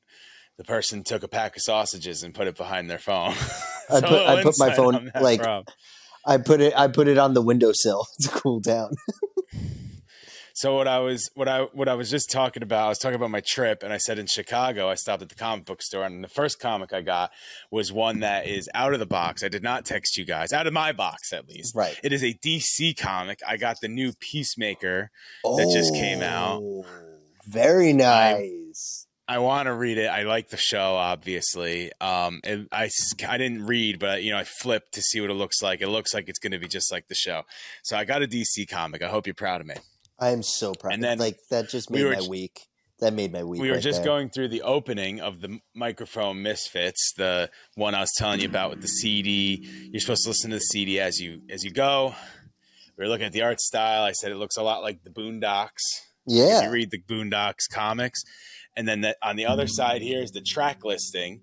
the 0.57 0.63
person 0.63 1.03
took 1.03 1.23
a 1.23 1.27
pack 1.27 1.55
of 1.55 1.61
sausages 1.61 2.23
and 2.23 2.33
put 2.33 2.47
it 2.47 2.55
behind 2.57 2.89
their 2.89 2.99
phone. 2.99 3.33
I 3.89 4.01
put- 4.01 4.27
I 4.27 4.43
put 4.43 4.55
my 4.59 4.73
phone, 4.73 5.11
like, 5.19 5.41
prop. 5.41 5.69
I 6.25 6.37
put 6.37 6.61
it. 6.61 6.73
I 6.77 6.87
put 6.87 7.07
it 7.07 7.17
on 7.17 7.33
the 7.33 7.41
windowsill 7.41 8.05
to 8.21 8.29
cool 8.29 8.59
down. 8.59 8.91
So 10.55 10.75
what 10.75 10.87
I 10.87 10.99
was 10.99 11.31
what 11.33 11.47
I 11.47 11.63
what 11.73 11.89
I 11.89 11.95
was 11.95 12.11
just 12.11 12.29
talking 12.29 12.61
about, 12.61 12.85
I 12.85 12.89
was 12.89 12.99
talking 12.99 13.15
about 13.15 13.31
my 13.31 13.41
trip, 13.41 13.81
and 13.81 13.91
I 13.91 13.97
said 13.97 14.19
in 14.19 14.27
Chicago, 14.27 14.87
I 14.87 14.93
stopped 14.93 15.23
at 15.23 15.29
the 15.29 15.35
comic 15.35 15.65
book 15.65 15.81
store, 15.81 16.03
and 16.03 16.23
the 16.23 16.27
first 16.27 16.59
comic 16.59 16.93
I 16.93 17.01
got 17.01 17.31
was 17.71 17.91
one 17.91 18.19
that 18.19 18.45
is 18.45 18.69
out 18.75 18.93
of 18.93 18.99
the 18.99 19.07
box. 19.07 19.43
I 19.43 19.49
did 19.49 19.63
not 19.63 19.83
text 19.83 20.15
you 20.15 20.25
guys, 20.25 20.53
out 20.53 20.67
of 20.67 20.73
my 20.73 20.91
box 20.91 21.33
at 21.33 21.49
least. 21.49 21.75
Right. 21.75 21.99
It 22.03 22.13
is 22.13 22.23
a 22.23 22.35
DC 22.35 22.95
comic. 22.95 23.39
I 23.47 23.57
got 23.57 23.81
the 23.81 23.87
new 23.87 24.13
Peacemaker. 24.19 25.09
That 25.43 25.71
just 25.73 25.95
came 25.95 26.21
out. 26.21 26.61
Oh, 26.61 26.85
Very 27.47 27.91
nice. 27.91 29.07
I 29.27 29.39
want 29.39 29.65
to 29.67 29.73
read 29.73 29.97
it. 29.97 30.07
I 30.07 30.23
like 30.23 30.49
the 30.49 30.57
show, 30.57 30.95
obviously. 30.95 31.91
Um, 31.99 32.41
and 32.43 32.67
I, 32.71 32.89
I 33.27 33.37
didn't 33.37 33.65
read, 33.65 33.97
but 33.97 34.21
you 34.21 34.31
know, 34.31 34.37
I 34.37 34.43
flipped 34.43 34.93
to 34.93 35.01
see 35.01 35.19
what 35.21 35.31
it 35.31 35.35
looks 35.35 35.63
like. 35.63 35.81
It 35.81 35.87
looks 35.87 36.13
like 36.13 36.29
it's 36.29 36.39
going 36.39 36.51
to 36.51 36.59
be 36.59 36.67
just 36.67 36.91
like 36.91 37.07
the 37.07 37.15
show. 37.15 37.43
So 37.83 37.97
I 37.97 38.03
got 38.03 38.21
a 38.21 38.27
DC 38.27 38.69
comic. 38.69 39.01
I 39.01 39.07
hope 39.07 39.25
you're 39.25 39.33
proud 39.33 39.61
of 39.61 39.67
me. 39.67 39.75
I 40.19 40.29
am 40.29 40.43
so 40.43 40.73
proud. 40.73 40.93
And 40.93 41.03
then 41.03 41.17
like 41.19 41.37
that 41.49 41.69
just 41.69 41.89
we 41.91 41.99
made 41.99 42.05
were 42.05 42.21
my 42.21 42.27
week. 42.27 42.61
That 42.99 43.13
made 43.13 43.33
my 43.33 43.43
week. 43.43 43.59
we 43.61 43.67
were 43.69 43.75
right 43.75 43.83
just 43.83 43.97
there. 43.99 44.05
going 44.05 44.29
through 44.29 44.47
the 44.49 44.61
opening 44.61 45.19
of 45.19 45.41
the 45.41 45.59
microphone 45.75 46.41
misfits 46.41 47.11
the 47.17 47.49
one 47.75 47.95
i 47.95 47.99
was 47.99 48.13
telling 48.15 48.39
you 48.39 48.47
about 48.47 48.69
with 48.69 48.81
the 48.81 48.87
cd 48.87 49.67
you're 49.91 49.99
supposed 49.99 50.23
to 50.23 50.29
listen 50.29 50.51
to 50.51 50.57
the 50.57 50.61
cd 50.61 50.99
as 51.01 51.19
you 51.19 51.41
as 51.49 51.65
you 51.65 51.71
go 51.71 52.13
we 52.97 53.03
were 53.03 53.09
looking 53.09 53.25
at 53.25 53.33
the 53.33 53.41
art 53.41 53.59
style 53.59 54.03
i 54.03 54.13
said 54.13 54.31
it 54.31 54.35
looks 54.37 54.55
a 54.55 54.63
lot 54.63 54.83
like 54.83 55.03
the 55.03 55.09
boondocks 55.09 55.81
if 56.27 56.37
Yeah. 56.37 56.61
you 56.63 56.69
read 56.71 56.91
the 56.91 57.01
boondocks 57.01 57.67
comics 57.69 58.21
and 58.77 58.87
then 58.87 59.01
the, 59.01 59.17
on 59.21 59.35
the 59.35 59.47
other 59.47 59.67
side 59.67 60.01
here 60.01 60.21
is 60.21 60.31
the 60.31 60.41
track 60.41 60.85
listing 60.85 61.41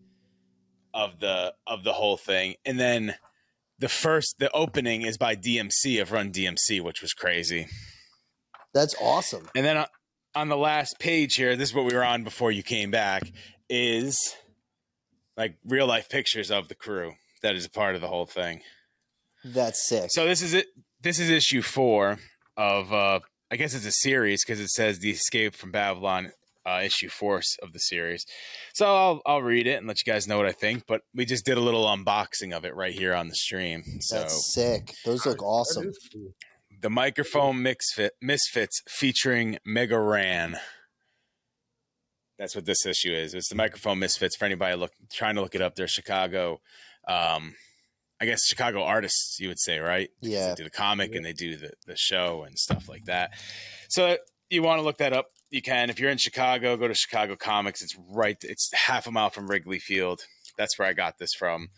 of 0.95 1.19
the 1.21 1.53
of 1.67 1.85
the 1.85 1.93
whole 1.95 2.17
thing 2.17 2.55
and 2.65 2.81
then 2.81 3.17
the 3.79 3.89
first 3.89 4.37
the 4.39 4.51
opening 4.53 5.03
is 5.03 5.19
by 5.19 5.37
dmc 5.37 6.01
of 6.01 6.11
run 6.13 6.33
dmc 6.33 6.81
which 6.81 7.03
was 7.03 7.13
crazy 7.13 7.67
That's 8.75 8.95
awesome. 9.01 9.49
and 9.55 9.65
then 9.65 9.77
on- 9.79 9.87
on 10.35 10.49
the 10.49 10.57
last 10.57 10.99
page 11.01 11.35
here, 11.35 11.57
this 11.57 11.71
is 11.71 11.75
what 11.75 11.85
we 11.85 11.93
were 11.95 12.05
on 12.05 12.23
before 12.23 12.53
you 12.53 12.63
came 12.63 12.91
back, 12.93 13.23
is 13.69 14.17
like 15.37 15.57
real 15.65 15.87
life 15.87 16.09
pictures 16.09 16.51
of 16.53 16.69
the 16.69 16.75
crew 16.77 17.15
that 17.43 17.57
is 17.57 17.65
a 17.65 17.71
part 17.71 17.95
of 17.97 18.01
the 18.01 18.07
whole 18.09 18.27
thing. 18.27 18.63
That's 19.45 19.89
sick. 19.89 20.11
So 20.13 20.27
this 20.27 20.41
is 20.43 20.55
it. 20.55 20.67
This 21.01 21.19
is 21.19 21.31
issue 21.31 21.63
four 21.63 22.19
of, 22.57 22.93
uh, 22.93 23.21
I 23.51 23.57
guess 23.57 23.75
it's 23.75 23.87
a 23.87 23.91
series 23.93 24.45
because 24.45 24.61
it 24.61 24.69
says 24.69 24.99
the 24.99 25.11
Escape 25.11 25.55
from 25.57 25.73
Babylon 25.73 26.31
uh, 26.67 26.83
issue 26.85 27.09
four 27.09 27.41
of 27.63 27.73
the 27.73 27.79
series. 27.81 28.25
So 28.75 28.95
I'll 28.95 29.23
I'll 29.27 29.43
read 29.43 29.67
it 29.67 29.79
and 29.79 29.87
let 29.89 29.97
you 30.05 30.13
guys 30.13 30.29
know 30.29 30.37
what 30.37 30.47
I 30.47 30.53
think. 30.53 30.85
But 30.87 31.01
we 31.15 31.25
just 31.25 31.45
did 31.47 31.57
a 31.57 31.61
little 31.61 31.87
unboxing 31.87 32.55
of 32.55 32.65
it 32.67 32.77
right 32.77 32.93
here 32.93 33.15
on 33.15 33.29
the 33.29 33.35
stream. 33.35 33.83
So 34.01 34.19
That's 34.21 34.53
sick. 34.55 34.95
Those 35.07 35.25
look 35.27 35.43
awesome. 35.43 35.91
The 36.81 36.91
microphone 36.91 37.57
mixfit 37.57 38.11
misfits 38.23 38.83
featuring 38.89 39.59
Mega 39.65 39.99
Ran. 39.99 40.59
That's 42.39 42.55
what 42.55 42.65
this 42.65 42.87
issue 42.87 43.13
is. 43.13 43.35
It's 43.35 43.51
the 43.51 43.55
microphone 43.55 43.99
misfits 43.99 44.37
for 44.37 44.47
anybody 44.47 44.75
look 44.77 44.93
trying 45.13 45.35
to 45.35 45.43
look 45.43 45.55
it 45.55 45.61
up. 45.61 45.75
They're 45.75 45.87
Chicago, 45.87 46.61
um, 47.07 47.55
I 48.21 48.25
guess 48.25 48.47
Chicago 48.47 48.83
artists, 48.83 49.39
you 49.39 49.49
would 49.49 49.59
say, 49.59 49.79
right? 49.79 50.09
Yeah. 50.23 50.49
They 50.49 50.55
do 50.55 50.65
the 50.65 50.71
comic 50.71 51.15
and 51.15 51.25
they 51.25 51.35
do 51.35 51.57
the, 51.57 51.73
the 51.87 51.97
show 51.97 52.45
and 52.45 52.59
stuff 52.59 52.89
like 52.89 53.05
that. 53.05 53.33
So 53.89 54.17
you 54.49 54.63
want 54.63 54.79
to 54.79 54.83
look 54.83 54.99
that 54.99 55.13
up, 55.13 55.27
you 55.51 55.61
can. 55.61 55.91
If 55.91 56.01
you're 56.01 56.11
in 56.11 56.19
Chicago, 56.19 56.77
go 56.77 56.89
to 56.89 56.95
Chicago 56.95 57.37
Comics. 57.37 57.83
It's 57.83 57.97
right. 58.09 58.37
It's 58.43 58.71
half 58.73 59.07
a 59.07 59.11
mile 59.11 59.31
from 59.31 59.49
Wrigley 59.49 59.79
Field. 59.79 60.23
That's 60.57 60.79
where 60.79 60.89
I 60.89 60.93
got 60.95 61.19
this 61.19 61.35
from. 61.35 61.69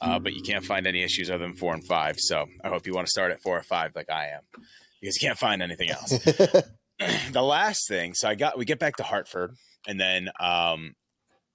Uh, 0.00 0.18
but 0.18 0.32
you 0.34 0.42
can't 0.42 0.64
find 0.64 0.86
any 0.86 1.02
issues 1.02 1.30
other 1.30 1.44
than 1.44 1.54
four 1.54 1.74
and 1.74 1.84
five. 1.84 2.16
So 2.18 2.46
I 2.62 2.68
hope 2.68 2.86
you 2.86 2.94
want 2.94 3.06
to 3.06 3.10
start 3.10 3.32
at 3.32 3.40
four 3.40 3.58
or 3.58 3.62
five 3.62 3.92
like 3.96 4.10
I 4.10 4.28
am, 4.28 4.42
because 5.00 5.20
you 5.20 5.28
can't 5.28 5.38
find 5.38 5.62
anything 5.62 5.90
else. 5.90 6.10
the 7.32 7.42
last 7.42 7.88
thing, 7.88 8.14
so 8.14 8.28
I 8.28 8.34
got 8.34 8.58
we 8.58 8.64
get 8.64 8.78
back 8.78 8.96
to 8.96 9.02
Hartford, 9.02 9.54
and 9.86 10.00
then 10.00 10.30
um, 10.40 10.94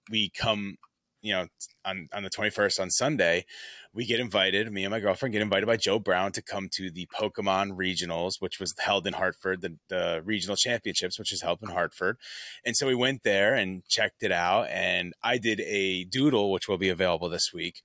we 0.09 0.29
come 0.29 0.77
you 1.23 1.33
know, 1.33 1.47
on 1.85 2.09
on 2.13 2.21
the 2.21 2.29
21st 2.29 2.81
on 2.81 2.91
Sunday, 2.91 3.45
we 3.93 4.05
get 4.05 4.19
invited. 4.19 4.71
Me 4.71 4.83
and 4.83 4.91
my 4.91 4.99
girlfriend 4.99 5.31
get 5.31 5.41
invited 5.41 5.65
by 5.65 5.77
Joe 5.77 5.97
Brown 5.97 6.33
to 6.33 6.41
come 6.41 6.67
to 6.73 6.91
the 6.91 7.07
Pokemon 7.17 7.71
Regionals, 7.77 8.33
which 8.39 8.59
was 8.59 8.75
held 8.77 9.07
in 9.07 9.13
Hartford, 9.13 9.61
the 9.61 9.77
the 9.87 10.21
regional 10.23 10.57
championships, 10.57 11.17
which 11.17 11.31
is 11.31 11.41
held 11.41 11.59
in 11.63 11.69
Hartford. 11.69 12.17
And 12.65 12.75
so 12.75 12.85
we 12.85 12.93
went 12.93 13.23
there 13.23 13.55
and 13.55 13.85
checked 13.87 14.21
it 14.21 14.33
out. 14.33 14.67
And 14.69 15.13
I 15.23 15.37
did 15.37 15.61
a 15.61 16.03
doodle, 16.03 16.51
which 16.51 16.67
will 16.67 16.77
be 16.77 16.89
available 16.89 17.29
this 17.29 17.51
week. 17.53 17.81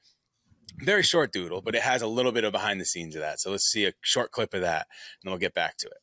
Very 0.80 1.02
short 1.02 1.32
doodle, 1.32 1.60
but 1.60 1.74
it 1.74 1.82
has 1.82 2.02
a 2.02 2.06
little 2.06 2.30
bit 2.30 2.44
of 2.44 2.52
behind 2.52 2.80
the 2.80 2.84
scenes 2.84 3.16
of 3.16 3.20
that. 3.20 3.40
So 3.40 3.50
let's 3.50 3.64
see 3.64 3.84
a 3.84 3.92
short 4.00 4.30
clip 4.30 4.54
of 4.54 4.60
that, 4.60 4.86
and 5.20 5.24
then 5.24 5.32
we'll 5.32 5.40
get 5.40 5.52
back 5.52 5.76
to 5.78 5.88
it. 5.88 5.94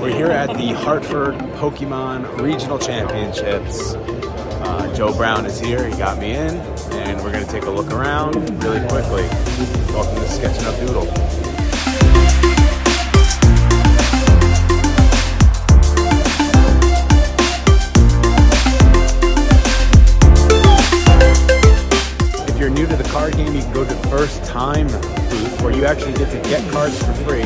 We're 0.00 0.10
here 0.10 0.26
at 0.32 0.48
the 0.56 0.72
Hartford 0.72 1.34
Pokemon 1.60 2.40
Regional 2.40 2.80
Championships. 2.80 3.94
Uh, 3.94 4.92
Joe 4.96 5.14
Brown 5.16 5.46
is 5.46 5.60
here. 5.60 5.88
He 5.88 5.96
got 5.96 6.18
me 6.18 6.32
in, 6.32 6.56
and 6.56 7.22
we're 7.22 7.30
going 7.30 7.44
to 7.44 7.50
take 7.50 7.66
a 7.66 7.70
look 7.70 7.92
around 7.92 8.34
really 8.64 8.80
quickly. 8.88 9.28
Welcome 9.94 10.16
to 10.16 10.28
Sketching 10.28 10.66
Up 10.66 10.76
Doodle. 10.80 11.51
You're 22.62 22.70
new 22.70 22.86
to 22.86 22.94
the 22.96 23.08
card 23.10 23.34
game, 23.34 23.52
you 23.52 23.60
can 23.62 23.72
go 23.72 23.84
to 23.84 23.92
the 23.92 24.08
first 24.08 24.44
time 24.44 24.86
booth 24.86 25.62
where 25.62 25.74
you 25.74 25.84
actually 25.84 26.12
get 26.14 26.30
to 26.30 26.48
get 26.48 26.70
cards 26.70 26.96
for 27.04 27.12
free 27.24 27.42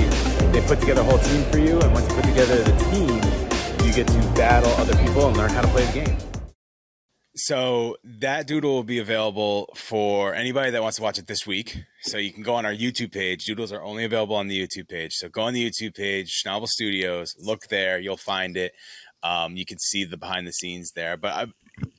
they 0.52 0.66
put 0.66 0.81
together 0.81 1.02
a 1.02 1.05
whole 1.05 1.18
team 1.18 1.42
for 1.50 1.59
you, 1.59 1.79
and 1.81 1.92
once 1.92 2.09
you 2.09 2.14
put 2.14 2.24
together 2.24 2.62
the 2.62 2.72
team, 2.90 3.87
you 3.87 3.92
get 3.92 4.07
to 4.07 4.18
battle 4.35 4.70
other 4.81 4.96
people 4.96 5.29
and 5.29 5.37
learn 5.37 5.50
how 5.50 5.61
to 5.61 5.68
play 5.68 5.85
the 5.85 6.05
game. 6.05 6.16
So 7.35 7.96
that 8.05 8.46
doodle 8.46 8.72
will 8.72 8.83
be 8.83 8.98
available 8.98 9.68
for 9.74 10.35
anybody 10.35 10.70
that 10.70 10.81
wants 10.81 10.96
to 10.96 11.02
watch 11.02 11.18
it 11.18 11.26
this 11.26 11.46
week. 11.46 11.76
So 12.00 12.16
you 12.16 12.33
can 12.33 12.42
go 12.42 12.55
on 12.55 12.64
our 12.64 12.72
YouTube 12.72 13.12
page. 13.12 13.44
Doodles 13.44 13.70
are 13.70 13.83
only 13.83 14.05
available 14.05 14.35
on 14.37 14.48
the 14.48 14.59
YouTube 14.59 14.88
page. 14.88 15.12
So 15.12 15.29
go 15.29 15.42
on 15.42 15.52
the 15.52 15.62
YouTube 15.62 15.94
page, 15.94 16.42
Schnabel 16.42 16.66
Studios, 16.66 17.35
look 17.38 17.68
there, 17.68 17.98
you'll 17.98 18.16
find 18.16 18.57
it. 18.57 18.72
Um, 19.22 19.57
you 19.57 19.66
can 19.66 19.79
see 19.79 20.05
the 20.05 20.16
behind 20.16 20.46
the 20.46 20.52
scenes 20.52 20.92
there. 20.92 21.18
But 21.18 21.33
I, 21.33 21.46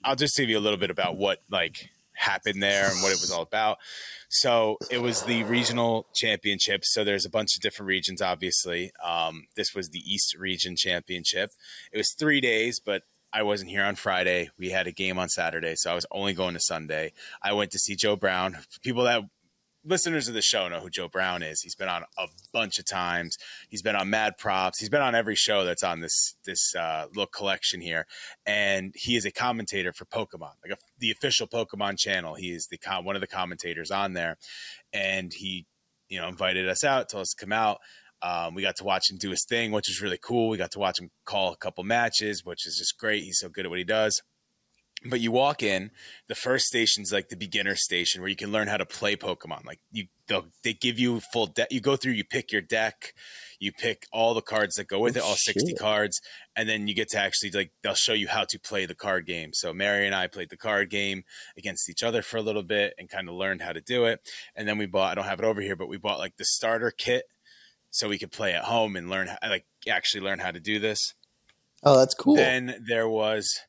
I'll 0.03 0.15
just 0.15 0.35
give 0.35 0.49
you 0.49 0.57
a 0.57 0.61
little 0.61 0.79
bit 0.79 0.89
about 0.89 1.17
what 1.17 1.43
like 1.51 1.91
happened 2.17 2.61
there 2.61 2.89
and 2.89 3.01
what 3.01 3.11
it 3.11 3.21
was 3.21 3.31
all 3.31 3.43
about. 3.43 3.77
So 4.29 4.77
it 4.91 5.01
was 5.01 5.23
the 5.23 5.43
regional 5.43 6.07
championships. 6.13 6.93
So 6.93 7.03
there's 7.03 7.25
a 7.25 7.29
bunch 7.29 7.55
of 7.55 7.61
different 7.61 7.87
regions, 7.87 8.21
obviously. 8.21 8.91
Um, 9.03 9.47
this 9.55 9.73
was 9.73 9.89
the 9.89 10.01
East 10.05 10.35
Region 10.35 10.75
Championship. 10.75 11.51
It 11.91 11.97
was 11.97 12.13
three 12.17 12.41
days, 12.41 12.81
but 12.83 13.03
I 13.31 13.43
wasn't 13.43 13.69
here 13.69 13.83
on 13.83 13.95
Friday. 13.95 14.49
We 14.57 14.69
had 14.69 14.87
a 14.87 14.91
game 14.91 15.19
on 15.19 15.29
Saturday, 15.29 15.75
so 15.75 15.91
I 15.91 15.95
was 15.95 16.05
only 16.11 16.33
going 16.33 16.53
to 16.55 16.59
Sunday. 16.59 17.13
I 17.41 17.53
went 17.53 17.71
to 17.71 17.79
see 17.79 17.95
Joe 17.95 18.15
Brown. 18.15 18.57
People 18.81 19.03
that 19.03 19.23
listeners 19.87 20.27
of 20.27 20.33
the 20.33 20.41
show 20.41 20.67
know 20.67 20.79
who 20.79 20.89
Joe 20.89 21.07
Brown 21.07 21.41
is. 21.41 21.61
He's 21.61 21.75
been 21.75 21.87
on 21.87 22.03
a 22.17 22.27
bunch 22.53 22.77
of 22.77 22.85
times. 22.85 23.37
He's 23.69 23.81
been 23.81 23.95
on 23.95 24.09
Mad 24.09 24.37
Props. 24.37 24.79
He's 24.79 24.89
been 24.89 25.01
on 25.01 25.15
every 25.15 25.35
show 25.35 25.63
that's 25.63 25.83
on 25.83 26.01
this 26.01 26.35
this 26.45 26.75
uh, 26.75 27.07
little 27.07 27.27
collection 27.27 27.81
here, 27.81 28.05
and 28.45 28.93
he 28.95 29.15
is 29.15 29.25
a 29.25 29.31
commentator 29.31 29.93
for 29.93 30.05
Pokemon, 30.05 30.53
like 30.63 30.73
a, 30.73 30.77
the 30.99 31.11
official 31.11 31.47
Pokemon 31.47 31.97
channel. 31.97 32.35
He 32.35 32.51
is 32.51 32.67
the 32.67 32.79
one 33.01 33.15
of 33.15 33.21
the 33.21 33.27
commentators 33.27 33.91
on 33.91 34.13
there, 34.13 34.37
and 34.93 35.31
he 35.33 35.65
you 36.09 36.19
know 36.19 36.27
invited 36.27 36.67
us 36.67 36.83
out, 36.83 37.09
told 37.09 37.21
us 37.21 37.33
to 37.37 37.45
come 37.45 37.53
out. 37.53 37.77
Um, 38.21 38.55
we 38.55 38.63
got 38.63 38.75
to 38.77 38.83
watch 38.83 39.11
him 39.11 39.17
do 39.17 39.29
his 39.29 39.45
thing, 39.47 39.71
which 39.71 39.87
was 39.87 40.01
really 40.01 40.17
cool. 40.21 40.49
We 40.49 40.57
got 40.57 40.71
to 40.71 40.79
watch 40.79 40.99
him 40.99 41.11
call 41.25 41.53
a 41.53 41.57
couple 41.57 41.83
matches, 41.83 42.43
which 42.43 42.65
is 42.65 42.75
just 42.77 42.97
great. 42.97 43.23
He's 43.23 43.39
so 43.39 43.47
good 43.49 43.65
at 43.65 43.69
what 43.69 43.77
he 43.77 43.85
does 43.85 44.21
but 45.05 45.19
you 45.19 45.31
walk 45.31 45.61
in 45.61 45.91
the 46.27 46.35
first 46.35 46.65
station's 46.65 47.11
like 47.11 47.29
the 47.29 47.35
beginner 47.35 47.75
station 47.75 48.21
where 48.21 48.29
you 48.29 48.35
can 48.35 48.51
learn 48.51 48.67
how 48.67 48.77
to 48.77 48.85
play 48.85 49.15
pokemon. 49.15 49.65
Like 49.65 49.79
you 49.91 50.07
they 50.63 50.73
give 50.73 50.99
you 50.99 51.21
full 51.31 51.45
deck 51.47 51.67
you 51.71 51.79
go 51.79 51.95
through 51.95 52.11
you 52.11 52.23
pick 52.23 52.51
your 52.51 52.61
deck 52.61 53.13
you 53.59 53.71
pick 53.71 54.05
all 54.11 54.33
the 54.33 54.41
cards 54.41 54.75
that 54.75 54.87
go 54.87 54.99
with 54.99 55.15
oh, 55.15 55.19
it 55.19 55.23
all 55.23 55.35
60 55.37 55.73
cards 55.75 56.19
and 56.53 56.67
then 56.67 56.85
you 56.85 56.93
get 56.93 57.07
to 57.09 57.17
actually 57.17 57.49
like 57.51 57.71
they'll 57.81 57.93
show 57.93 58.11
you 58.11 58.27
how 58.27 58.43
to 58.49 58.59
play 58.59 58.85
the 58.85 58.95
card 58.95 59.25
game. 59.25 59.51
So 59.53 59.71
mary 59.73 60.05
and 60.05 60.15
i 60.15 60.27
played 60.27 60.49
the 60.49 60.57
card 60.57 60.89
game 60.89 61.23
against 61.57 61.89
each 61.89 62.03
other 62.03 62.21
for 62.21 62.37
a 62.37 62.41
little 62.41 62.63
bit 62.63 62.93
and 62.97 63.09
kind 63.09 63.29
of 63.29 63.35
learned 63.35 63.61
how 63.61 63.71
to 63.71 63.81
do 63.81 64.05
it. 64.05 64.19
And 64.55 64.67
then 64.67 64.77
we 64.77 64.85
bought 64.87 65.11
i 65.11 65.15
don't 65.15 65.29
have 65.29 65.39
it 65.39 65.45
over 65.45 65.61
here 65.61 65.75
but 65.75 65.87
we 65.87 65.97
bought 65.97 66.19
like 66.19 66.37
the 66.37 66.45
starter 66.45 66.91
kit 66.91 67.23
so 67.91 68.09
we 68.09 68.17
could 68.17 68.31
play 68.31 68.53
at 68.53 68.63
home 68.63 68.95
and 68.95 69.09
learn 69.09 69.29
like 69.43 69.65
actually 69.89 70.21
learn 70.21 70.39
how 70.39 70.51
to 70.51 70.59
do 70.59 70.79
this. 70.79 71.13
Oh 71.83 71.97
that's 71.97 72.15
cool. 72.15 72.35
Then 72.35 72.83
there 72.87 73.07
was 73.07 73.59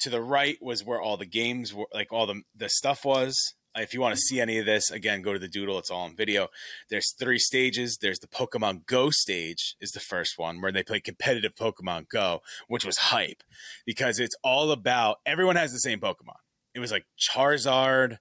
to 0.00 0.10
the 0.10 0.22
right 0.22 0.58
was 0.60 0.84
where 0.84 1.00
all 1.00 1.16
the 1.16 1.26
games 1.26 1.74
were, 1.74 1.86
like 1.92 2.12
all 2.12 2.26
the 2.26 2.42
the 2.54 2.68
stuff 2.68 3.04
was. 3.04 3.54
If 3.78 3.92
you 3.92 4.00
want 4.00 4.14
to 4.14 4.20
see 4.20 4.40
any 4.40 4.56
of 4.58 4.64
this, 4.64 4.90
again, 4.90 5.20
go 5.20 5.34
to 5.34 5.38
the 5.38 5.48
doodle. 5.48 5.78
It's 5.78 5.90
all 5.90 6.04
on 6.04 6.16
video. 6.16 6.48
There's 6.88 7.12
three 7.12 7.38
stages. 7.38 7.98
There's 8.00 8.20
the 8.20 8.26
Pokemon 8.26 8.86
Go 8.86 9.10
stage 9.10 9.76
is 9.82 9.90
the 9.90 10.00
first 10.00 10.38
one 10.38 10.62
where 10.62 10.72
they 10.72 10.82
play 10.82 10.98
competitive 10.98 11.54
Pokemon 11.54 12.08
Go, 12.08 12.40
which 12.68 12.86
was 12.86 12.96
hype 12.96 13.42
because 13.84 14.18
it's 14.18 14.36
all 14.42 14.70
about 14.70 15.18
everyone 15.26 15.56
has 15.56 15.72
the 15.72 15.78
same 15.78 16.00
Pokemon. 16.00 16.38
It 16.74 16.80
was 16.80 16.90
like 16.90 17.04
Charizard. 17.18 18.12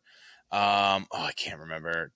Um, 0.52 1.08
oh, 1.12 1.24
I 1.24 1.32
can't 1.38 1.60
remember 1.60 2.12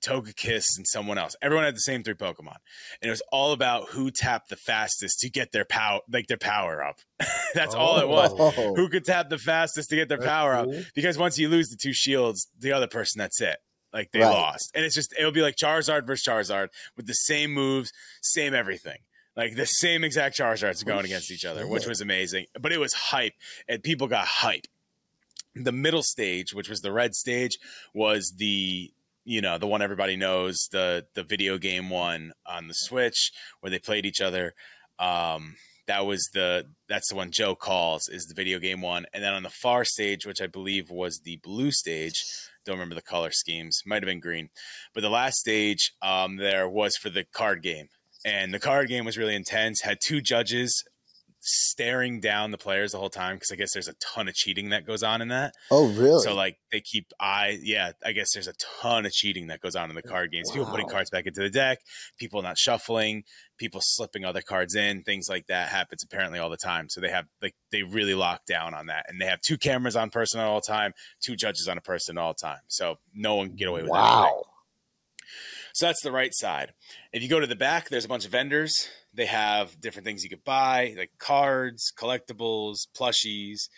Togekiss, 0.00 0.76
and 0.76 0.86
someone 0.86 1.18
else. 1.18 1.36
Everyone 1.42 1.64
had 1.64 1.74
the 1.74 1.80
same 1.80 2.02
three 2.02 2.14
Pokemon, 2.14 2.56
and 3.00 3.08
it 3.08 3.10
was 3.10 3.22
all 3.32 3.52
about 3.52 3.90
who 3.90 4.10
tapped 4.10 4.48
the 4.48 4.56
fastest 4.56 5.20
to 5.20 5.30
get 5.30 5.52
their 5.52 5.64
power, 5.64 6.00
like 6.10 6.26
their 6.26 6.38
power 6.38 6.82
up. 6.82 7.00
That's 7.54 7.74
oh. 7.74 7.78
all 7.78 7.98
it 7.98 8.08
was. 8.08 8.32
Oh. 8.38 8.74
Who 8.74 8.88
could 8.88 9.04
tap 9.04 9.28
the 9.28 9.38
fastest 9.38 9.90
to 9.90 9.96
get 9.96 10.08
their 10.08 10.18
that's 10.18 10.28
power 10.28 10.64
cool. 10.64 10.78
up? 10.78 10.84
Because 10.94 11.16
once 11.18 11.38
you 11.38 11.48
lose 11.48 11.68
the 11.68 11.76
two 11.76 11.92
shields, 11.92 12.48
the 12.58 12.72
other 12.72 12.86
person, 12.86 13.18
that's 13.18 13.40
it. 13.40 13.58
Like 13.92 14.10
they 14.12 14.20
right. 14.20 14.28
lost, 14.28 14.70
and 14.74 14.84
it's 14.84 14.94
just 14.94 15.14
it'll 15.18 15.32
be 15.32 15.40
like 15.40 15.56
Charizard 15.56 16.06
versus 16.06 16.26
Charizard 16.26 16.68
with 16.96 17.06
the 17.06 17.14
same 17.14 17.54
moves, 17.54 17.90
same 18.20 18.52
everything 18.52 18.98
like 19.38 19.54
the 19.54 19.66
same 19.66 20.02
exact 20.02 20.36
Charizards 20.36 20.84
going 20.84 20.98
oh, 20.98 21.04
against 21.04 21.30
each 21.30 21.44
other, 21.44 21.66
which 21.66 21.86
was 21.86 22.00
amazing. 22.00 22.46
But 22.60 22.72
it 22.72 22.78
was 22.78 22.92
hype, 22.92 23.34
and 23.68 23.80
people 23.82 24.08
got 24.08 24.26
hype. 24.26 24.66
The 25.54 25.72
middle 25.72 26.02
stage, 26.02 26.52
which 26.52 26.68
was 26.68 26.80
the 26.80 26.92
red 26.92 27.14
stage, 27.14 27.56
was 27.94 28.34
the 28.36 28.92
you 29.28 29.42
know 29.42 29.58
the 29.58 29.66
one 29.66 29.82
everybody 29.82 30.16
knows 30.16 30.68
the 30.72 31.04
the 31.14 31.22
video 31.22 31.58
game 31.58 31.90
one 31.90 32.32
on 32.46 32.66
the 32.66 32.74
switch 32.74 33.30
where 33.60 33.68
they 33.68 33.78
played 33.78 34.06
each 34.06 34.22
other. 34.22 34.54
Um 34.98 35.56
that 35.86 36.06
was 36.06 36.30
the 36.32 36.64
that's 36.88 37.10
the 37.10 37.16
one 37.16 37.30
joe 37.30 37.54
calls 37.54 38.08
is 38.08 38.24
the 38.24 38.34
video 38.34 38.58
game 38.58 38.80
one. 38.80 39.04
And 39.12 39.22
then 39.22 39.34
on 39.34 39.42
the 39.42 39.50
far 39.50 39.84
stage 39.84 40.24
which 40.24 40.40
i 40.40 40.46
believe 40.46 40.90
was 40.90 41.20
the 41.20 41.38
blue 41.42 41.70
stage 41.70 42.24
don't 42.64 42.76
remember 42.76 42.94
the 42.94 43.02
color 43.02 43.30
schemes 43.30 43.82
might 43.84 44.02
have 44.02 44.08
been 44.08 44.20
green. 44.20 44.48
But 44.94 45.02
the 45.02 45.10
last 45.10 45.36
stage 45.36 45.92
um 46.00 46.36
there 46.36 46.66
was 46.66 46.96
for 46.96 47.10
the 47.10 47.24
card 47.24 47.62
game. 47.62 47.88
And 48.24 48.52
the 48.52 48.58
card 48.58 48.88
game 48.88 49.04
was 49.04 49.18
really 49.18 49.36
intense 49.36 49.82
had 49.82 49.98
two 50.02 50.22
judges 50.22 50.82
staring 51.40 52.20
down 52.20 52.50
the 52.50 52.58
players 52.58 52.92
the 52.92 52.98
whole 52.98 53.10
time 53.10 53.36
because 53.36 53.52
I 53.52 53.56
guess 53.56 53.72
there's 53.72 53.88
a 53.88 53.94
ton 53.94 54.28
of 54.28 54.34
cheating 54.34 54.70
that 54.70 54.86
goes 54.86 55.02
on 55.02 55.22
in 55.22 55.28
that. 55.28 55.54
Oh, 55.70 55.88
really? 55.88 56.22
So 56.22 56.34
like 56.34 56.58
they 56.72 56.80
keep 56.80 57.06
eye, 57.20 57.58
yeah. 57.62 57.92
I 58.04 58.12
guess 58.12 58.32
there's 58.32 58.48
a 58.48 58.54
ton 58.82 59.06
of 59.06 59.12
cheating 59.12 59.48
that 59.48 59.60
goes 59.60 59.76
on 59.76 59.90
in 59.90 59.96
the 59.96 60.02
oh, 60.04 60.10
card 60.10 60.32
games. 60.32 60.48
Wow. 60.48 60.54
People 60.54 60.70
putting 60.70 60.88
cards 60.88 61.10
back 61.10 61.26
into 61.26 61.40
the 61.40 61.50
deck, 61.50 61.78
people 62.18 62.42
not 62.42 62.58
shuffling, 62.58 63.24
people 63.58 63.80
slipping 63.82 64.24
other 64.24 64.42
cards 64.42 64.74
in, 64.74 65.02
things 65.02 65.28
like 65.28 65.46
that 65.46 65.68
happens 65.68 66.02
apparently 66.02 66.38
all 66.38 66.50
the 66.50 66.56
time. 66.56 66.88
So 66.88 67.00
they 67.00 67.10
have 67.10 67.26
like 67.42 67.54
they 67.72 67.82
really 67.82 68.14
lock 68.14 68.46
down 68.46 68.74
on 68.74 68.86
that, 68.86 69.06
and 69.08 69.20
they 69.20 69.26
have 69.26 69.40
two 69.40 69.58
cameras 69.58 69.96
on 69.96 70.10
person 70.10 70.40
at 70.40 70.46
all 70.46 70.60
time, 70.60 70.92
two 71.22 71.36
judges 71.36 71.68
on 71.68 71.78
a 71.78 71.82
person 71.82 72.18
all 72.18 72.34
time. 72.34 72.60
So 72.68 72.96
no 73.14 73.36
one 73.36 73.48
can 73.48 73.56
get 73.56 73.68
away 73.68 73.82
with 73.82 73.90
that. 73.90 73.98
Wow. 73.98 74.42
So 75.78 75.86
that's 75.86 76.02
the 76.02 76.10
right 76.10 76.34
side. 76.34 76.72
If 77.12 77.22
you 77.22 77.28
go 77.28 77.38
to 77.38 77.46
the 77.46 77.54
back, 77.54 77.88
there's 77.88 78.04
a 78.04 78.08
bunch 78.08 78.24
of 78.24 78.32
vendors. 78.32 78.88
They 79.14 79.26
have 79.26 79.80
different 79.80 80.06
things 80.06 80.24
you 80.24 80.28
could 80.28 80.42
buy, 80.42 80.92
like 80.98 81.12
cards, 81.20 81.92
collectibles, 81.96 82.88
plushies, 82.98 83.68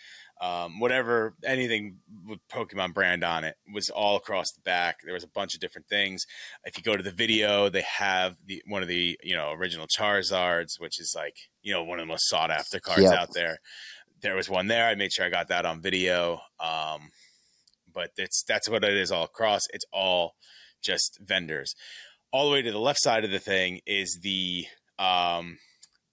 um, 0.41 0.79
whatever, 0.79 1.35
anything 1.45 1.97
with 2.27 2.39
Pokemon 2.51 2.95
brand 2.95 3.23
on 3.23 3.43
it 3.43 3.53
was 3.71 3.91
all 3.91 4.15
across 4.15 4.51
the 4.51 4.61
back. 4.61 5.01
There 5.05 5.13
was 5.13 5.23
a 5.23 5.27
bunch 5.27 5.53
of 5.53 5.59
different 5.59 5.89
things. 5.89 6.25
If 6.63 6.75
you 6.75 6.81
go 6.81 6.97
to 6.97 7.03
the 7.03 7.11
video, 7.11 7.69
they 7.69 7.85
have 7.99 8.35
the 8.47 8.63
one 8.65 8.81
of 8.81 8.87
the 8.87 9.15
you 9.21 9.35
know 9.37 9.51
original 9.51 9.85
Charizards, 9.85 10.79
which 10.79 10.99
is 10.99 11.13
like 11.15 11.35
you 11.61 11.71
know 11.71 11.83
one 11.83 11.99
of 11.99 12.07
the 12.07 12.11
most 12.11 12.27
sought 12.27 12.49
after 12.49 12.79
cards 12.79 13.03
yep. 13.03 13.13
out 13.13 13.29
there. 13.35 13.59
There 14.23 14.35
was 14.35 14.49
one 14.49 14.65
there. 14.65 14.87
I 14.87 14.95
made 14.95 15.13
sure 15.13 15.27
I 15.27 15.29
got 15.29 15.49
that 15.49 15.67
on 15.67 15.83
video. 15.83 16.41
Um, 16.59 17.11
but 17.93 18.09
it's 18.17 18.43
that's 18.47 18.67
what 18.67 18.83
it 18.83 18.97
is 18.97 19.11
all 19.11 19.25
across. 19.25 19.61
It's 19.71 19.85
all 19.93 20.33
just 20.81 21.19
vendors. 21.21 21.73
All 22.31 22.45
the 22.45 22.53
way 22.53 22.61
to 22.61 22.71
the 22.71 22.79
left 22.79 23.01
side 23.01 23.25
of 23.25 23.31
the 23.31 23.39
thing 23.39 23.81
is 23.85 24.19
the 24.21 24.65
um 24.99 25.57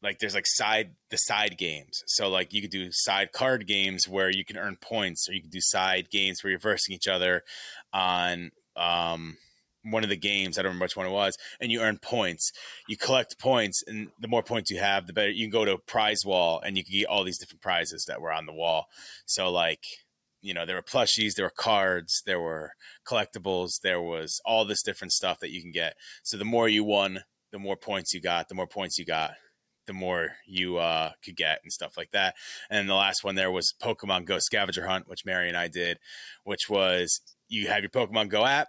like 0.03 0.19
there's 0.19 0.35
like 0.35 0.47
side 0.47 0.93
the 1.11 1.17
side 1.17 1.59
games. 1.59 2.03
So 2.07 2.29
like 2.29 2.53
you 2.53 2.61
could 2.61 2.71
do 2.71 2.89
side 2.91 3.33
card 3.33 3.67
games 3.67 4.09
where 4.09 4.31
you 4.31 4.45
can 4.45 4.57
earn 4.57 4.77
points, 4.81 5.29
or 5.29 5.33
you 5.33 5.43
could 5.43 5.51
do 5.51 5.61
side 5.61 6.11
games 6.11 6.43
where 6.43 6.51
you're 6.51 6.61
versing 6.61 6.95
each 6.95 7.09
other 7.09 7.43
on 7.93 8.51
um 8.77 9.37
one 9.85 10.05
of 10.05 10.11
the 10.11 10.17
games. 10.17 10.59
I 10.59 10.63
don't 10.63 10.71
remember 10.71 10.85
which 10.85 10.97
one 10.97 11.07
it 11.07 11.13
was, 11.13 11.37
and 11.61 11.71
you 11.71 11.81
earn 11.81 11.99
points. 11.99 12.53
You 12.89 12.97
collect 12.97 13.39
points, 13.39 13.83
and 13.87 14.09
the 14.19 14.29
more 14.29 14.43
points 14.43 14.71
you 14.71 14.79
have, 14.79 15.07
the 15.07 15.13
better. 15.13 15.31
You 15.31 15.45
can 15.45 15.51
go 15.51 15.65
to 15.65 15.75
a 15.75 15.79
prize 15.79 16.21
wall, 16.25 16.61
and 16.65 16.77
you 16.77 16.85
can 16.85 16.93
get 16.93 17.07
all 17.07 17.25
these 17.25 17.39
different 17.39 17.63
prizes 17.63 18.05
that 18.09 18.21
were 18.21 18.33
on 18.33 18.47
the 18.47 18.53
wall. 18.53 18.87
So 19.27 19.51
like, 19.51 19.83
you 20.41 20.55
know, 20.55 20.65
there 20.65 20.77
were 20.77 20.83
plushies, 20.83 21.35
there 21.35 21.47
were 21.47 21.53
cards, 21.57 22.23
there 22.27 22.41
were 22.41 22.73
collectibles, 23.07 23.81
there 23.83 24.01
was 24.01 24.41
all 24.45 24.65
this 24.65 24.83
different 24.83 25.13
stuff 25.13 25.41
that 25.41 25.51
you 25.51 25.61
can 25.61 25.73
get. 25.73 25.95
So 26.23 26.37
the 26.37 26.45
more 26.45 26.69
you 26.69 26.85
won, 26.85 27.25
the 27.51 27.59
more 27.59 27.77
points 27.77 28.15
you 28.15 28.21
got. 28.21 28.49
The 28.49 28.55
more 28.55 28.67
points 28.67 28.99
you 28.99 29.05
got, 29.05 29.33
the 29.87 29.93
more 29.93 30.33
you 30.47 30.77
uh, 30.77 31.13
could 31.25 31.37
get 31.37 31.61
and 31.63 31.73
stuff 31.73 31.97
like 31.97 32.11
that. 32.13 32.35
And 32.71 32.89
the 32.89 32.95
last 32.95 33.25
one 33.25 33.35
there 33.35 33.51
was 33.51 33.75
Pokemon 33.83 34.27
Go 34.27 34.39
Scavenger 34.39 34.87
Hunt, 34.87 35.09
which 35.09 35.25
Mary 35.25 35.49
and 35.49 35.57
I 35.57 35.69
did, 35.69 35.99
which 36.45 36.69
was 36.69 37.21
you 37.49 37.69
have 37.69 37.81
your 37.81 37.91
Pokemon 37.91 38.29
Go 38.29 38.45
app. 38.45 38.69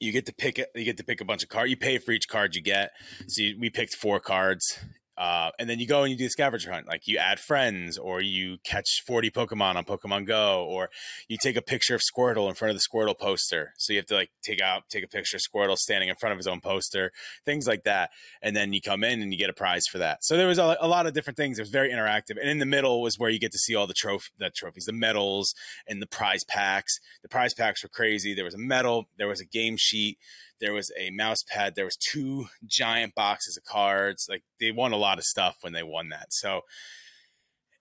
You 0.00 0.12
get 0.12 0.26
to 0.26 0.34
pick 0.34 0.60
it. 0.60 0.68
You 0.76 0.84
get 0.84 0.98
to 0.98 1.04
pick 1.04 1.20
a 1.20 1.24
bunch 1.24 1.42
of 1.42 1.48
cards. 1.48 1.70
You 1.70 1.76
pay 1.76 1.98
for 1.98 2.12
each 2.12 2.28
card 2.28 2.54
you 2.54 2.62
get. 2.62 2.92
So 3.26 3.42
you, 3.42 3.56
we 3.58 3.68
picked 3.68 3.96
four 3.96 4.20
cards, 4.20 4.78
uh, 5.18 5.50
and 5.58 5.68
then 5.68 5.80
you 5.80 5.86
go 5.86 6.04
and 6.04 6.12
you 6.12 6.16
do 6.16 6.24
the 6.24 6.30
scavenger 6.30 6.70
hunt. 6.70 6.86
Like 6.86 7.08
you 7.08 7.18
add 7.18 7.40
friends, 7.40 7.98
or 7.98 8.20
you 8.20 8.58
catch 8.62 9.02
40 9.04 9.30
Pokemon 9.32 9.74
on 9.74 9.84
Pokemon 9.84 10.26
Go, 10.26 10.64
or 10.64 10.90
you 11.26 11.36
take 11.42 11.56
a 11.56 11.62
picture 11.62 11.96
of 11.96 12.02
Squirtle 12.02 12.48
in 12.48 12.54
front 12.54 12.70
of 12.70 12.76
the 12.76 12.86
Squirtle 12.88 13.18
poster. 13.18 13.72
So 13.76 13.92
you 13.92 13.98
have 13.98 14.06
to 14.06 14.14
like 14.14 14.30
take 14.42 14.60
out, 14.60 14.88
take 14.88 15.02
a 15.02 15.08
picture 15.08 15.36
of 15.36 15.42
Squirtle 15.42 15.76
standing 15.76 16.08
in 16.08 16.14
front 16.14 16.34
of 16.34 16.38
his 16.38 16.46
own 16.46 16.60
poster, 16.60 17.10
things 17.44 17.66
like 17.66 17.82
that. 17.82 18.10
And 18.40 18.54
then 18.54 18.72
you 18.72 18.80
come 18.80 19.02
in 19.02 19.20
and 19.20 19.32
you 19.32 19.38
get 19.38 19.50
a 19.50 19.54
prize 19.54 19.88
for 19.88 19.98
that. 19.98 20.22
So 20.22 20.36
there 20.36 20.46
was 20.46 20.58
a, 20.58 20.76
a 20.80 20.86
lot 20.86 21.06
of 21.06 21.14
different 21.14 21.36
things. 21.36 21.58
It 21.58 21.62
was 21.62 21.70
very 21.70 21.90
interactive. 21.90 22.38
And 22.40 22.48
in 22.48 22.58
the 22.58 22.66
middle 22.66 23.02
was 23.02 23.18
where 23.18 23.28
you 23.28 23.40
get 23.40 23.50
to 23.52 23.58
see 23.58 23.74
all 23.74 23.88
the 23.88 23.94
trophy, 23.94 24.30
the 24.38 24.50
trophies, 24.50 24.84
the 24.84 24.92
medals, 24.92 25.52
and 25.88 26.00
the 26.00 26.06
prize 26.06 26.44
packs. 26.44 27.00
The 27.22 27.28
prize 27.28 27.54
packs 27.54 27.82
were 27.82 27.88
crazy. 27.88 28.34
There 28.34 28.44
was 28.44 28.54
a 28.54 28.58
medal, 28.58 29.08
there 29.18 29.26
was 29.26 29.40
a 29.40 29.44
game 29.44 29.76
sheet 29.76 30.18
there 30.60 30.72
was 30.72 30.90
a 30.98 31.10
mouse 31.10 31.42
pad 31.48 31.74
there 31.74 31.84
was 31.84 31.96
two 31.96 32.46
giant 32.64 33.14
boxes 33.14 33.56
of 33.56 33.64
cards 33.64 34.26
like 34.28 34.42
they 34.60 34.70
won 34.70 34.92
a 34.92 34.96
lot 34.96 35.18
of 35.18 35.24
stuff 35.24 35.56
when 35.60 35.72
they 35.72 35.82
won 35.82 36.08
that. 36.10 36.26
So 36.30 36.62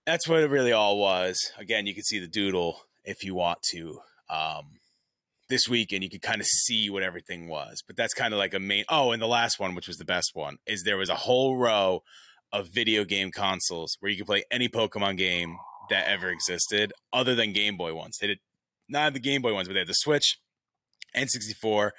that's 0.06 0.28
what 0.28 0.40
it 0.40 0.50
really 0.50 0.72
all 0.72 0.98
was. 0.98 1.52
Again 1.58 1.86
you 1.86 1.94
can 1.94 2.04
see 2.04 2.20
the 2.20 2.28
doodle 2.28 2.82
if 3.04 3.24
you 3.24 3.36
want 3.36 3.60
to 3.72 4.00
um, 4.30 4.80
this 5.50 5.68
weekend 5.70 6.04
you 6.04 6.10
could 6.10 6.22
kind 6.22 6.42
of 6.42 6.48
see 6.48 6.90
what 6.90 7.04
everything 7.04 7.48
was 7.48 7.84
but 7.86 7.96
that's 7.96 8.14
kind 8.14 8.34
of 8.34 8.38
like 8.38 8.54
a 8.54 8.60
main 8.60 8.84
oh 8.90 9.12
and 9.12 9.22
the 9.22 9.28
last 9.28 9.60
one 9.60 9.76
which 9.76 9.88
was 9.88 9.98
the 9.98 10.06
best 10.06 10.32
one 10.34 10.58
is 10.66 10.84
there 10.84 10.98
was 10.98 11.10
a 11.10 11.16
whole 11.16 11.58
row 11.58 12.02
of 12.52 12.68
video 12.68 13.04
game 13.04 13.32
consoles 13.32 13.98
where 14.00 14.12
you 14.12 14.18
could 14.18 14.28
play 14.28 14.44
any 14.52 14.70
pokemon 14.70 15.18
game 15.18 15.58
that 15.90 16.08
ever 16.08 16.30
existed 16.30 16.94
other 17.14 17.36
than 17.36 17.54
game 17.54 17.78
boy 17.78 17.94
ones. 17.94 18.18
They 18.20 18.28
did 18.28 18.40
not 18.90 19.04
have 19.04 19.14
the 19.14 19.20
game 19.20 19.42
boy 19.42 19.54
ones 19.54 19.68
but 19.68 19.74
they 19.74 19.80
had 19.80 19.88
the 19.88 19.94
switch 19.94 20.38
n64 21.16 21.92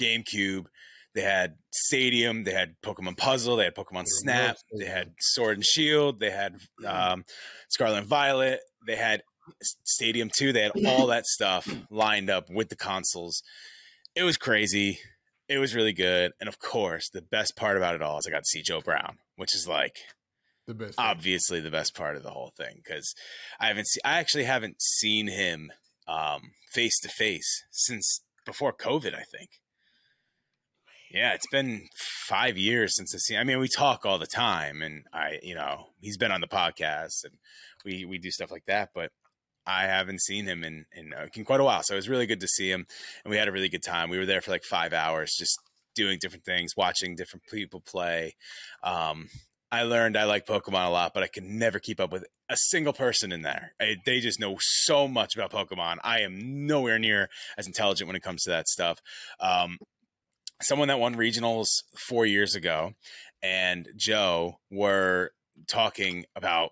GameCube. 0.00 0.66
They 1.14 1.22
had 1.22 1.56
Stadium. 1.72 2.44
They 2.44 2.52
had 2.52 2.76
Pokemon 2.84 3.16
Puzzle. 3.16 3.56
They 3.56 3.64
had 3.64 3.74
Pokemon 3.74 4.04
Snap. 4.06 4.56
They 4.78 4.86
had 4.86 5.12
Sword 5.18 5.56
and 5.56 5.64
Shield. 5.64 6.20
They 6.20 6.30
had 6.30 6.56
um, 6.86 7.24
Scarlet 7.68 7.98
and 7.98 8.06
Violet. 8.06 8.60
They 8.86 8.96
had 8.96 9.22
Stadium 9.84 10.30
2. 10.36 10.52
They 10.52 10.62
had 10.62 10.72
all 10.86 11.08
that 11.08 11.26
stuff 11.26 11.68
lined 11.90 12.30
up 12.30 12.48
with 12.48 12.68
the 12.68 12.76
consoles. 12.76 13.42
It 14.14 14.22
was 14.22 14.36
crazy. 14.36 15.00
It 15.48 15.58
was 15.58 15.74
really 15.74 15.92
good. 15.92 16.32
And 16.38 16.48
of 16.48 16.60
course, 16.60 17.08
the 17.08 17.22
best 17.22 17.56
part 17.56 17.76
about 17.76 17.96
it 17.96 18.02
all 18.02 18.18
is 18.18 18.26
I 18.26 18.30
got 18.30 18.44
to 18.44 18.48
see 18.48 18.62
Joe 18.62 18.80
Brown, 18.80 19.18
which 19.34 19.54
is 19.54 19.66
like 19.66 19.96
the 20.68 20.74
best. 20.74 20.94
Obviously, 20.96 21.58
the 21.60 21.72
best 21.72 21.96
part 21.96 22.16
of 22.16 22.22
the 22.22 22.30
whole 22.30 22.52
thing 22.56 22.80
because 22.84 23.14
I 23.58 23.66
haven't 23.66 23.88
seen. 23.88 24.02
I 24.04 24.18
actually 24.20 24.44
haven't 24.44 24.80
seen 24.80 25.26
him 25.26 25.72
face 26.72 27.00
to 27.00 27.08
face 27.08 27.64
since 27.72 28.22
before 28.46 28.72
COVID. 28.72 29.14
I 29.14 29.24
think. 29.24 29.50
Yeah, 31.10 31.32
it's 31.32 31.48
been 31.50 31.88
five 32.28 32.56
years 32.56 32.96
since 32.96 33.14
I 33.14 33.18
seen. 33.18 33.38
I 33.38 33.44
mean, 33.44 33.58
we 33.58 33.68
talk 33.68 34.06
all 34.06 34.18
the 34.18 34.26
time, 34.26 34.80
and 34.80 35.04
I, 35.12 35.40
you 35.42 35.56
know, 35.56 35.88
he's 36.00 36.16
been 36.16 36.30
on 36.30 36.40
the 36.40 36.46
podcast, 36.46 37.24
and 37.24 37.34
we 37.84 38.04
we 38.04 38.18
do 38.18 38.30
stuff 38.30 38.52
like 38.52 38.64
that. 38.66 38.90
But 38.94 39.10
I 39.66 39.82
haven't 39.82 40.20
seen 40.22 40.44
him 40.46 40.62
in 40.62 40.84
in, 40.94 41.12
uh, 41.12 41.26
in 41.34 41.44
quite 41.44 41.60
a 41.60 41.64
while, 41.64 41.82
so 41.82 41.94
it 41.94 41.96
was 41.96 42.08
really 42.08 42.26
good 42.26 42.40
to 42.40 42.48
see 42.48 42.70
him, 42.70 42.86
and 43.24 43.30
we 43.30 43.36
had 43.36 43.48
a 43.48 43.52
really 43.52 43.68
good 43.68 43.82
time. 43.82 44.08
We 44.08 44.18
were 44.18 44.26
there 44.26 44.40
for 44.40 44.52
like 44.52 44.62
five 44.62 44.92
hours, 44.92 45.34
just 45.36 45.58
doing 45.96 46.18
different 46.20 46.44
things, 46.44 46.76
watching 46.76 47.16
different 47.16 47.42
people 47.50 47.80
play. 47.80 48.36
Um, 48.84 49.28
I 49.72 49.82
learned 49.82 50.16
I 50.16 50.24
like 50.24 50.46
Pokemon 50.46 50.86
a 50.86 50.90
lot, 50.90 51.12
but 51.12 51.24
I 51.24 51.28
can 51.28 51.58
never 51.58 51.80
keep 51.80 52.00
up 52.00 52.12
with 52.12 52.24
a 52.48 52.56
single 52.56 52.92
person 52.92 53.32
in 53.32 53.42
there. 53.42 53.72
I, 53.80 53.96
they 54.06 54.20
just 54.20 54.40
know 54.40 54.56
so 54.60 55.08
much 55.08 55.34
about 55.34 55.52
Pokemon. 55.52 55.98
I 56.04 56.20
am 56.20 56.66
nowhere 56.66 56.98
near 57.00 57.28
as 57.58 57.66
intelligent 57.66 58.06
when 58.06 58.16
it 58.16 58.22
comes 58.22 58.42
to 58.44 58.50
that 58.50 58.68
stuff. 58.68 59.00
Um, 59.40 59.78
someone 60.62 60.88
that 60.88 61.00
won 61.00 61.14
regionals 61.14 61.82
four 61.96 62.26
years 62.26 62.54
ago 62.54 62.92
and 63.42 63.88
Joe 63.96 64.58
were 64.70 65.30
talking 65.66 66.24
about 66.36 66.70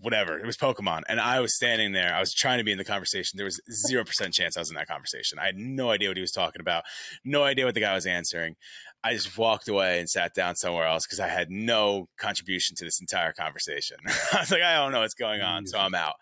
whatever 0.00 0.38
it 0.38 0.46
was 0.46 0.56
Pokemon, 0.56 1.02
and 1.08 1.20
I 1.20 1.40
was 1.40 1.54
standing 1.54 1.92
there. 1.92 2.14
I 2.14 2.20
was 2.20 2.32
trying 2.32 2.58
to 2.58 2.64
be 2.64 2.72
in 2.72 2.78
the 2.78 2.84
conversation. 2.84 3.36
There 3.36 3.44
was 3.44 3.60
zero 3.70 4.04
percent 4.04 4.34
chance 4.34 4.56
I 4.56 4.60
was 4.60 4.70
in 4.70 4.76
that 4.76 4.88
conversation. 4.88 5.38
I 5.38 5.46
had 5.46 5.56
no 5.56 5.90
idea 5.90 6.08
what 6.08 6.16
he 6.16 6.22
was 6.22 6.32
talking 6.32 6.60
about, 6.60 6.84
no 7.24 7.42
idea 7.42 7.64
what 7.64 7.74
the 7.74 7.80
guy 7.80 7.94
was 7.94 8.06
answering. 8.06 8.56
I 9.04 9.14
just 9.14 9.36
walked 9.36 9.68
away 9.68 9.98
and 9.98 10.08
sat 10.08 10.34
down 10.34 10.54
somewhere 10.54 10.86
else 10.86 11.06
because 11.06 11.18
I 11.18 11.26
had 11.26 11.50
no 11.50 12.08
contribution 12.18 12.76
to 12.76 12.84
this 12.84 13.00
entire 13.00 13.32
conversation. 13.32 13.96
I 14.06 14.40
was 14.40 14.50
like, 14.50 14.62
I 14.62 14.76
don't 14.76 14.92
know 14.92 15.00
what's 15.00 15.14
going 15.14 15.40
on, 15.40 15.66
so 15.66 15.78
I'm 15.78 15.94
out 15.94 16.14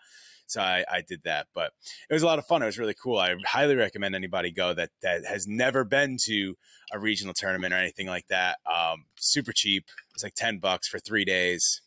so 0.51 0.61
I, 0.61 0.83
I 0.91 1.01
did 1.01 1.21
that. 1.23 1.47
But 1.53 1.71
it 2.09 2.13
was 2.13 2.23
a 2.23 2.25
lot 2.25 2.39
of 2.39 2.45
fun. 2.45 2.61
It 2.61 2.67
was 2.67 2.77
really 2.77 2.95
cool. 3.01 3.17
I 3.17 3.35
highly 3.45 3.75
recommend 3.75 4.15
anybody 4.15 4.51
go 4.51 4.73
that 4.73 4.89
that 5.01 5.25
has 5.25 5.47
never 5.47 5.83
been 5.83 6.17
to 6.25 6.55
a 6.91 6.99
regional 6.99 7.33
tournament 7.33 7.73
or 7.73 7.77
anything 7.77 8.07
like 8.07 8.27
that. 8.27 8.57
Um, 8.65 9.05
super 9.17 9.53
cheap. 9.53 9.85
It's 10.13 10.23
like 10.23 10.35
ten 10.35 10.59
bucks 10.59 10.87
for 10.87 10.99
three 10.99 11.25
days. 11.25 11.81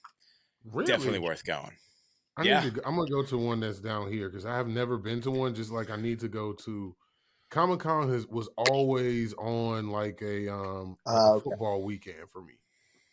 Really? 0.64 0.87
Definitely 0.87 1.18
worth 1.18 1.44
going. 1.44 1.77
I 2.37 2.42
yeah. 2.42 2.64
need 2.64 2.74
to, 2.74 2.87
I'm 2.87 2.96
gonna 2.96 3.09
go 3.09 3.22
to 3.22 3.38
one 3.38 3.61
that's 3.61 3.81
down 3.81 4.11
here 4.11 4.29
because 4.29 4.46
I 4.46 4.57
have 4.57 4.66
never 4.66 4.98
been 4.98 5.20
to 5.22 5.31
one. 5.31 5.55
Just 5.55 5.70
like 5.70 5.90
I 5.90 5.96
need 5.96 6.20
to 6.20 6.29
go 6.29 6.53
to 6.64 6.96
Comic 7.50 7.81
Con 7.81 8.11
has 8.11 8.27
was 8.27 8.48
always 8.57 9.35
on 9.35 9.90
like 9.90 10.20
a 10.22 10.53
um 10.53 10.96
uh, 11.07 11.35
okay. 11.35 11.44
football 11.44 11.85
weekend 11.85 12.29
for 12.33 12.42
me. 12.42 12.55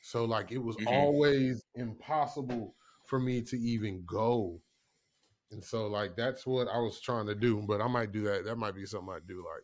So 0.02 0.26
like 0.26 0.52
it 0.52 0.58
was 0.58 0.76
mm-hmm. 0.78 0.88
always 0.88 1.64
impossible 1.76 2.76
for 3.06 3.20
me 3.20 3.42
to 3.42 3.60
even 3.60 4.04
go 4.06 4.60
and 5.52 5.64
so 5.64 5.88
like 5.88 6.16
that's 6.16 6.46
what 6.46 6.68
I 6.68 6.80
was 6.80 7.00
trying 7.02 7.28
to 7.28 7.36
do, 7.36 7.64
but 7.68 7.82
I 7.82 7.88
might 7.88 8.12
do 8.12 8.24
that. 8.24 8.46
That 8.46 8.58
might 8.58 8.76
be 8.76 8.86
something 8.86 9.14
I 9.14 9.20
do 9.26 9.38
like 9.38 9.64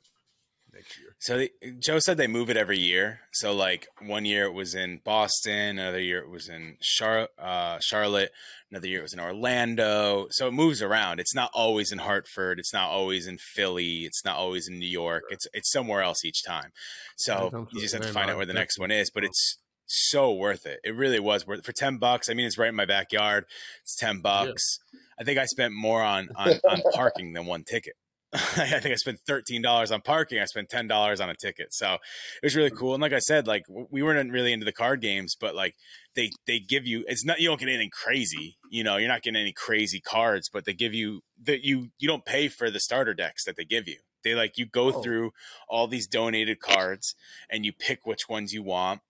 next 0.74 1.00
year. 1.00 1.16
So 1.20 1.38
they, 1.38 1.50
Joe 1.80 2.00
said 2.00 2.18
they 2.18 2.28
move 2.28 2.50
it 2.50 2.58
every 2.58 2.78
year. 2.78 3.22
So 3.32 3.54
like 3.54 3.88
one 4.02 4.26
year 4.26 4.46
it 4.46 4.54
was 4.54 4.76
in 4.76 5.02
Boston, 5.04 5.80
another 5.80 6.00
year 6.02 6.20
it 6.20 6.30
was 6.30 6.50
in 6.50 6.78
Char- 6.82 7.30
uh, 7.40 7.80
Charlotte, 7.80 8.32
another 8.70 8.88
year 8.88 9.00
it 9.00 9.04
was 9.04 9.14
in 9.14 9.20
Orlando. 9.20 10.28
So 10.32 10.48
it 10.48 10.52
moves 10.52 10.82
around. 10.82 11.20
It's 11.20 11.36
not 11.36 11.52
always 11.54 11.92
in 11.92 12.00
Hartford. 12.00 12.60
It's 12.60 12.74
not 12.74 12.90
always 12.90 13.28
in 13.28 13.38
Philly. 13.38 14.04
It's 14.06 14.24
not 14.26 14.36
always 14.36 14.68
in 14.68 14.80
New 14.80 14.90
York. 14.90 15.24
It's 15.30 15.48
it's 15.54 15.72
somewhere 15.72 16.02
else 16.02 16.24
each 16.26 16.44
time. 16.44 16.72
So 17.18 17.68
you 17.72 17.82
just 17.82 17.94
have 17.94 18.04
to 18.04 18.10
find 18.10 18.30
out 18.30 18.38
where 18.38 18.46
the 18.46 18.54
next 18.54 18.80
one 18.80 18.92
is. 18.92 19.10
But 19.10 19.24
it's 19.24 19.58
so 19.86 20.34
worth 20.34 20.66
it. 20.66 20.80
It 20.84 20.96
really 20.96 21.20
was 21.20 21.48
worth 21.48 21.60
it. 21.60 21.66
for 21.66 21.72
ten 21.72 21.98
bucks. 21.98 22.30
I 22.30 22.34
mean, 22.34 22.46
it's 22.46 22.58
right 22.58 22.70
in 22.70 22.76
my 22.76 22.86
backyard. 22.86 23.46
It's 23.84 23.96
ten 23.96 24.20
bucks. 24.20 24.80
Yeah. 24.94 25.00
I 25.20 25.24
think 25.24 25.40
I 25.40 25.46
spent 25.46 25.74
more 25.74 26.04
on 26.04 26.30
on, 26.36 26.54
on 26.70 26.82
parking 26.94 27.34
than 27.34 27.46
one 27.46 27.64
ticket. 27.64 27.94
I 28.34 28.80
think 28.80 28.88
I 28.88 28.96
spent 28.96 29.20
thirteen 29.26 29.62
dollars 29.62 29.90
on 29.92 30.02
parking. 30.02 30.40
I 30.40 30.46
spent 30.46 30.70
ten 30.70 30.88
dollars 30.88 31.22
on 31.22 31.30
a 31.30 31.36
ticket, 31.36 31.74
so 31.74 31.94
it 31.94 32.46
was 32.46 32.56
really 32.56 32.70
hmm. 32.70 32.76
cool. 32.76 32.94
And 32.94 33.02
like 33.02 33.14
I 33.14 33.20
said, 33.20 33.48
like 33.48 33.64
we 33.70 34.04
weren't 34.04 34.32
really 34.32 34.52
into 34.52 34.66
the 34.66 34.74
card 34.74 35.02
games, 35.02 35.36
but 35.40 35.56
like 35.56 35.76
they 36.16 36.32
they 36.46 36.60
give 36.60 36.86
you 36.86 37.06
it's 37.08 37.24
not 37.24 37.40
you 37.40 37.48
don't 37.48 37.60
get 37.60 37.70
anything 37.70 37.90
crazy. 37.92 38.58
You 38.70 38.84
know, 38.84 38.98
you're 38.98 39.08
not 39.08 39.24
getting 39.24 39.42
any 39.42 39.54
crazy 39.54 40.02
cards, 40.02 40.50
but 40.52 40.66
they 40.66 40.74
give 40.74 40.94
you 40.94 41.22
that 41.44 41.64
you 41.64 41.90
you 42.00 42.08
don't 42.08 42.26
pay 42.26 42.50
for 42.50 42.70
the 42.70 42.82
starter 42.82 43.14
decks 43.14 43.46
that 43.46 43.56
they 43.56 43.66
give 43.66 43.88
you. 43.88 43.98
They 44.26 44.36
like 44.36 44.58
you 44.58 44.66
go 44.66 44.88
oh. 44.88 45.02
through 45.02 45.32
all 45.70 45.88
these 45.88 46.06
donated 46.06 46.60
cards 46.60 47.16
and 47.50 47.66
you 47.66 47.72
pick 47.72 48.06
which 48.06 48.28
ones 48.28 48.52
you 48.52 48.62
want 48.62 49.02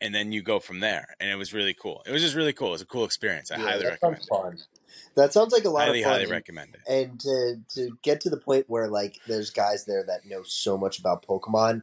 and 0.00 0.14
then 0.14 0.32
you 0.32 0.42
go 0.42 0.60
from 0.60 0.80
there. 0.80 1.14
And 1.20 1.30
it 1.30 1.36
was 1.36 1.52
really 1.52 1.74
cool. 1.74 2.02
It 2.06 2.12
was 2.12 2.22
just 2.22 2.34
really 2.34 2.52
cool. 2.52 2.68
It 2.68 2.72
was 2.72 2.82
a 2.82 2.86
cool 2.86 3.04
experience. 3.04 3.50
I 3.50 3.56
yeah, 3.56 3.64
highly 3.64 3.86
recommend 3.86 4.22
it. 4.30 4.66
That 5.14 5.32
sounds 5.32 5.52
like 5.52 5.64
a 5.64 5.70
lot 5.70 5.86
highly, 5.86 6.02
of 6.02 6.04
fun. 6.04 6.20
Highly 6.20 6.30
recommend 6.30 6.74
it. 6.74 6.80
And 6.88 7.20
to 7.20 7.56
to 7.74 7.98
get 8.02 8.20
to 8.22 8.30
the 8.30 8.36
point 8.36 8.66
where 8.68 8.88
like 8.88 9.18
there's 9.26 9.50
guys 9.50 9.84
there 9.84 10.04
that 10.04 10.26
know 10.26 10.42
so 10.44 10.78
much 10.78 10.98
about 10.98 11.26
Pokemon, 11.26 11.82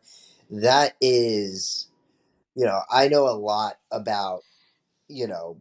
that 0.49 0.95
is, 1.01 1.88
you 2.56 2.65
know, 2.65 2.82
I 2.89 3.08
know 3.08 3.28
a 3.28 3.36
lot 3.38 3.78
about, 3.91 4.41
you 5.08 5.28
know, 5.28 5.58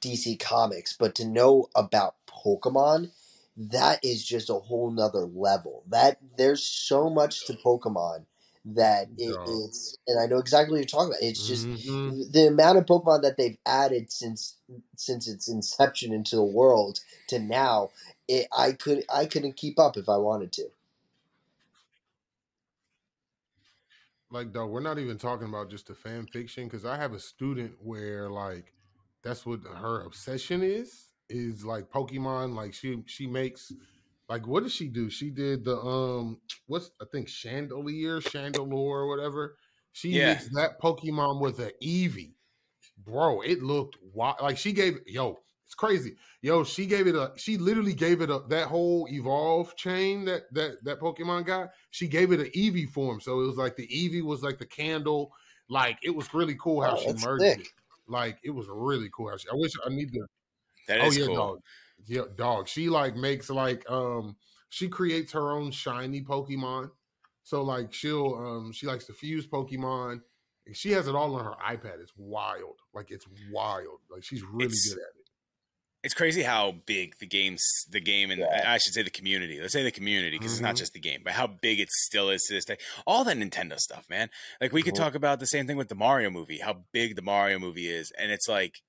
DC 0.00 0.38
Comics, 0.38 0.96
but 0.96 1.14
to 1.16 1.26
know 1.26 1.68
about 1.74 2.14
Pokemon, 2.28 3.10
that 3.56 4.00
is 4.04 4.24
just 4.24 4.48
a 4.48 4.54
whole 4.54 4.90
nother 4.90 5.26
level. 5.26 5.84
That 5.88 6.18
there's 6.38 6.62
so 6.62 7.10
much 7.10 7.46
to 7.46 7.54
Pokemon 7.54 8.26
that 8.64 9.08
it, 9.16 9.36
it's 9.48 9.96
and 10.06 10.20
I 10.20 10.26
know 10.26 10.38
exactly 10.38 10.72
what 10.72 10.78
you're 10.78 10.86
talking 10.86 11.12
about. 11.12 11.22
It's 11.22 11.46
just 11.46 11.66
mm-hmm. 11.66 12.30
the 12.30 12.48
amount 12.48 12.78
of 12.78 12.86
Pokemon 12.86 13.22
that 13.22 13.36
they've 13.36 13.58
added 13.66 14.12
since 14.12 14.56
since 14.96 15.28
its 15.28 15.48
inception 15.48 16.12
into 16.12 16.36
the 16.36 16.44
world 16.44 17.00
to 17.28 17.38
now. 17.38 17.90
It, 18.28 18.46
I 18.56 18.72
could 18.72 19.04
I 19.12 19.26
couldn't 19.26 19.56
keep 19.56 19.78
up 19.78 19.96
if 19.96 20.08
I 20.08 20.16
wanted 20.16 20.52
to. 20.52 20.64
like 24.30 24.52
though 24.52 24.66
we're 24.66 24.80
not 24.80 24.98
even 24.98 25.18
talking 25.18 25.48
about 25.48 25.70
just 25.70 25.88
the 25.88 25.94
fan 25.94 26.26
fiction 26.26 26.64
because 26.64 26.84
I 26.84 26.96
have 26.96 27.12
a 27.12 27.18
student 27.18 27.72
where 27.82 28.30
like 28.30 28.72
that's 29.22 29.44
what 29.44 29.60
her 29.64 30.02
obsession 30.02 30.62
is 30.62 31.08
is 31.28 31.64
like 31.64 31.90
Pokemon. 31.90 32.54
Like 32.54 32.72
she 32.72 33.02
she 33.06 33.26
makes 33.26 33.72
like 34.30 34.46
what 34.48 34.64
did 34.64 34.72
she 34.72 34.88
do? 34.88 35.10
She 35.10 35.30
did 35.30 35.64
the 35.66 35.78
um 35.78 36.40
what's 36.68 36.92
I 37.02 37.06
think 37.12 37.28
Chandelier, 37.28 38.20
Chandelure, 38.20 38.72
or 38.72 39.08
whatever. 39.08 39.58
She 39.92 40.14
Yeah. 40.16 40.24
mixed 40.24 40.50
that 40.54 40.80
Pokemon 40.82 41.42
with 41.42 41.60
an 41.60 41.72
Eevee. 41.82 42.36
Bro, 42.98 43.42
it 43.42 43.62
looked 43.62 43.98
wild. 44.02 44.36
Like 44.42 44.58
she 44.58 44.72
gave 44.72 45.00
yo, 45.06 45.38
it's 45.66 45.74
crazy. 45.74 46.16
Yo, 46.42 46.64
she 46.64 46.86
gave 46.86 47.06
it 47.08 47.16
a 47.16 47.32
she 47.36 47.58
literally 47.58 47.94
gave 47.94 48.20
it 48.22 48.30
a 48.30 48.40
that 48.48 48.68
whole 48.68 49.08
evolve 49.10 49.76
chain 49.76 50.24
that 50.26 50.44
that 50.52 50.84
that 50.84 51.00
Pokemon 51.00 51.46
got. 51.46 51.70
She 51.90 52.08
gave 52.08 52.32
it 52.32 52.40
an 52.40 52.50
Eevee 52.56 52.88
form. 52.90 53.20
So 53.20 53.40
it 53.42 53.46
was 53.46 53.56
like 53.56 53.76
the 53.76 53.88
Eevee 53.88 54.24
was 54.24 54.42
like 54.42 54.58
the 54.58 54.66
candle. 54.66 55.32
Like 55.68 55.98
it 56.04 56.10
was 56.10 56.34
really 56.34 56.56
cool 56.62 56.82
how 56.82 56.94
Oh, 56.94 56.96
she 56.96 57.12
merged 57.14 57.52
sick. 57.52 57.60
it. 57.60 57.68
Like 58.08 58.38
it 58.44 58.50
was 58.50 58.68
really 58.70 59.10
cool 59.14 59.30
how 59.30 59.36
she 59.38 59.48
I 59.50 59.54
wish 59.54 59.72
I 59.84 59.90
need 59.90 60.12
to 60.12 60.26
That 60.88 61.00
oh 61.00 61.10
is 61.10 61.16
yeah, 61.16 61.28
cool. 61.28 61.32
dog. 61.32 61.60
Yeah, 62.06 62.22
dog. 62.36 62.68
She 62.68 62.88
like 62.88 63.16
makes 63.16 63.50
like 63.50 63.88
um 63.90 64.36
she 64.68 64.88
creates 64.88 65.32
her 65.32 65.52
own 65.52 65.70
shiny 65.70 66.22
Pokemon. 66.22 66.90
So 67.42 67.62
like 67.62 67.92
she'll 67.92 68.34
um 68.34 68.72
she 68.72 68.86
likes 68.86 69.04
to 69.06 69.12
fuse 69.12 69.46
Pokemon. 69.46 70.20
And 70.66 70.76
She 70.76 70.92
has 70.92 71.08
it 71.08 71.14
all 71.14 71.34
on 71.36 71.44
her 71.44 71.54
iPad. 71.64 72.00
It's 72.00 72.12
wild. 72.16 72.76
Like 72.94 73.10
it's 73.10 73.26
wild. 73.52 73.98
Like 74.10 74.24
she's 74.24 74.42
really 74.42 74.66
It's- 74.66 74.88
good 74.88 74.98
at 74.98 75.08
it. 75.08 75.14
It's 76.02 76.14
crazy 76.14 76.42
how 76.42 76.76
big 76.86 77.18
the 77.18 77.26
game's 77.26 77.62
the 77.90 78.00
game 78.00 78.30
and 78.30 78.40
Yeah. 78.40 78.72
I 78.72 78.78
should 78.78 78.94
say 78.94 79.02
the 79.02 79.10
community. 79.10 79.60
Let's 79.60 79.74
say 79.74 79.82
the 79.82 79.90
community 79.90 80.38
because 80.38 80.52
it's 80.52 80.60
not 80.62 80.76
Mhm. 80.76 80.78
just 80.78 80.94
the 80.94 80.98
game, 81.00 81.20
but 81.22 81.34
how 81.34 81.46
big 81.46 81.78
it 81.78 81.90
still 81.90 82.30
is 82.30 82.42
to 82.44 82.54
this 82.54 82.64
day. 82.64 82.78
All 83.06 83.22
that 83.24 83.36
Nintendo 83.36 83.78
stuff, 83.78 84.08
man. 84.08 84.30
Like 84.62 84.72
we 84.72 84.82
could 84.82 84.94
Mhm. 84.94 84.98
talk 84.98 85.14
about 85.14 85.40
the 85.40 85.46
same 85.46 85.66
thing 85.66 85.76
with 85.76 85.90
the 85.90 85.94
Mario 85.94 86.30
movie, 86.30 86.60
how 86.60 86.86
big 86.92 87.16
the 87.16 87.22
Mario 87.22 87.58
movie 87.58 87.86
is, 87.90 88.10
and 88.12 88.30
it's 88.32 88.48
like 88.48 88.80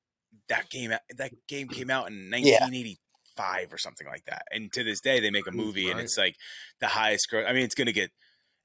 that 0.48 0.70
game. 0.70 0.94
That 1.18 1.34
game 1.48 1.68
came 1.68 1.90
out 1.90 2.08
in 2.08 2.30
1985 3.42 3.74
or 3.74 3.78
something 3.78 4.08
like 4.08 4.26
that, 4.26 4.44
and 4.52 4.72
to 4.74 4.84
this 4.84 5.02
day 5.02 5.20
they 5.20 5.30
make 5.30 5.48
a 5.48 5.52
Crazy, 5.52 5.58
movie 5.66 5.90
and 5.92 6.00
it's 6.00 6.18
like 6.18 6.36
the 6.80 6.88
highest 6.88 7.30
growth. 7.30 7.46
I 7.48 7.54
mean, 7.54 7.64
it's 7.64 7.76
gonna 7.76 7.92
get 7.92 8.12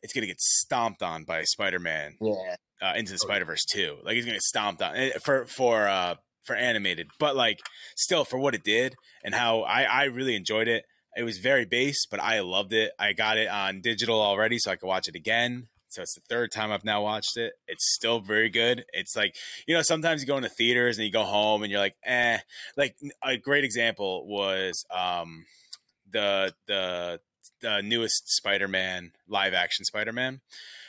it's 0.02 0.12
gonna 0.12 0.26
get 0.26 0.40
stomped 0.40 1.02
on 1.02 1.24
by 1.24 1.42
Spider 1.44 1.78
Man 1.78 2.16
Yeah. 2.20 2.56
uh, 2.82 2.92
into 2.96 3.12
the 3.12 3.18
Oh. 3.22 3.26
Spider 3.26 3.44
Verse 3.44 3.64
too. 3.64 3.98
Like 4.04 4.14
he's 4.14 4.24
gonna 4.24 4.36
get 4.36 4.42
stomped 4.42 4.82
on 4.82 4.94
eh, 4.96 5.10
for 5.24 5.46
for 5.46 5.88
uh 5.88 6.16
for 6.44 6.54
animated, 6.54 7.08
but 7.18 7.34
like 7.36 7.58
still 7.96 8.24
for 8.24 8.38
what 8.38 8.54
it 8.54 8.62
did 8.62 8.94
and 9.24 9.34
how 9.34 9.62
I 9.62 9.82
I 9.82 10.04
really 10.04 10.36
enjoyed 10.36 10.68
it. 10.68 10.84
It 11.16 11.22
was 11.24 11.38
very 11.38 11.64
base, 11.64 12.04
but 12.10 12.20
I 12.20 12.40
loved 12.40 12.72
it. 12.74 12.92
I 12.98 13.14
got 13.14 13.38
it 13.38 13.48
on 13.48 13.80
digital 13.80 14.20
already, 14.20 14.58
so 14.58 14.70
I 14.70 14.76
could 14.76 14.86
watch 14.86 15.08
it 15.08 15.14
again. 15.14 15.68
So 15.96 16.02
it's 16.02 16.14
the 16.14 16.20
third 16.28 16.52
time 16.52 16.70
I've 16.70 16.84
now 16.84 17.02
watched 17.02 17.38
it. 17.38 17.54
It's 17.66 17.94
still 17.94 18.20
very 18.20 18.50
good. 18.50 18.84
It's 18.92 19.16
like 19.16 19.34
you 19.66 19.74
know 19.74 19.80
sometimes 19.80 20.20
you 20.20 20.26
go 20.26 20.36
into 20.36 20.50
theaters 20.50 20.98
and 20.98 21.06
you 21.06 21.10
go 21.12 21.22
home 21.24 21.62
and 21.62 21.70
you're 21.72 21.80
like 21.80 21.96
eh. 22.04 22.36
Like 22.76 22.96
a 23.24 23.38
great 23.38 23.64
example 23.64 24.26
was 24.26 24.84
um 24.94 25.46
the 26.10 26.52
the 26.66 27.20
the 27.62 27.80
newest 27.80 28.28
Spider-Man 28.28 29.12
live 29.26 29.54
action 29.54 29.86
Spider-Man 29.86 30.42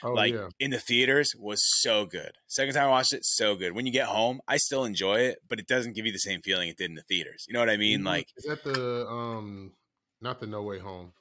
Oh 0.03 0.11
like 0.11 0.33
yeah. 0.33 0.49
in 0.59 0.71
the 0.71 0.77
theaters 0.79 1.33
was 1.39 1.61
so 1.81 2.05
good. 2.05 2.33
Second 2.47 2.73
time 2.73 2.87
I 2.87 2.89
watched 2.89 3.13
it, 3.13 3.23
so 3.23 3.55
good. 3.55 3.71
When 3.71 3.85
you 3.85 3.93
get 3.93 4.07
home, 4.07 4.41
I 4.45 4.57
still 4.57 4.83
enjoy 4.83 5.21
it, 5.21 5.37
but 5.47 5.57
it 5.59 5.67
doesn't 5.67 5.95
give 5.95 6.05
you 6.05 6.11
the 6.11 6.19
same 6.19 6.41
feeling 6.41 6.67
it 6.67 6.75
did 6.77 6.89
in 6.89 6.95
the 6.95 7.01
theaters. 7.03 7.45
You 7.47 7.53
know 7.53 7.61
what 7.61 7.69
I 7.69 7.77
mean? 7.77 8.01
Mhm. 8.01 8.05
Like, 8.05 8.27
is 8.35 8.43
that 8.43 8.61
the 8.65 9.07
um 9.07 9.71
not 10.19 10.41
the 10.41 10.47
No 10.47 10.63
Way 10.63 10.79
Home. 10.79 11.13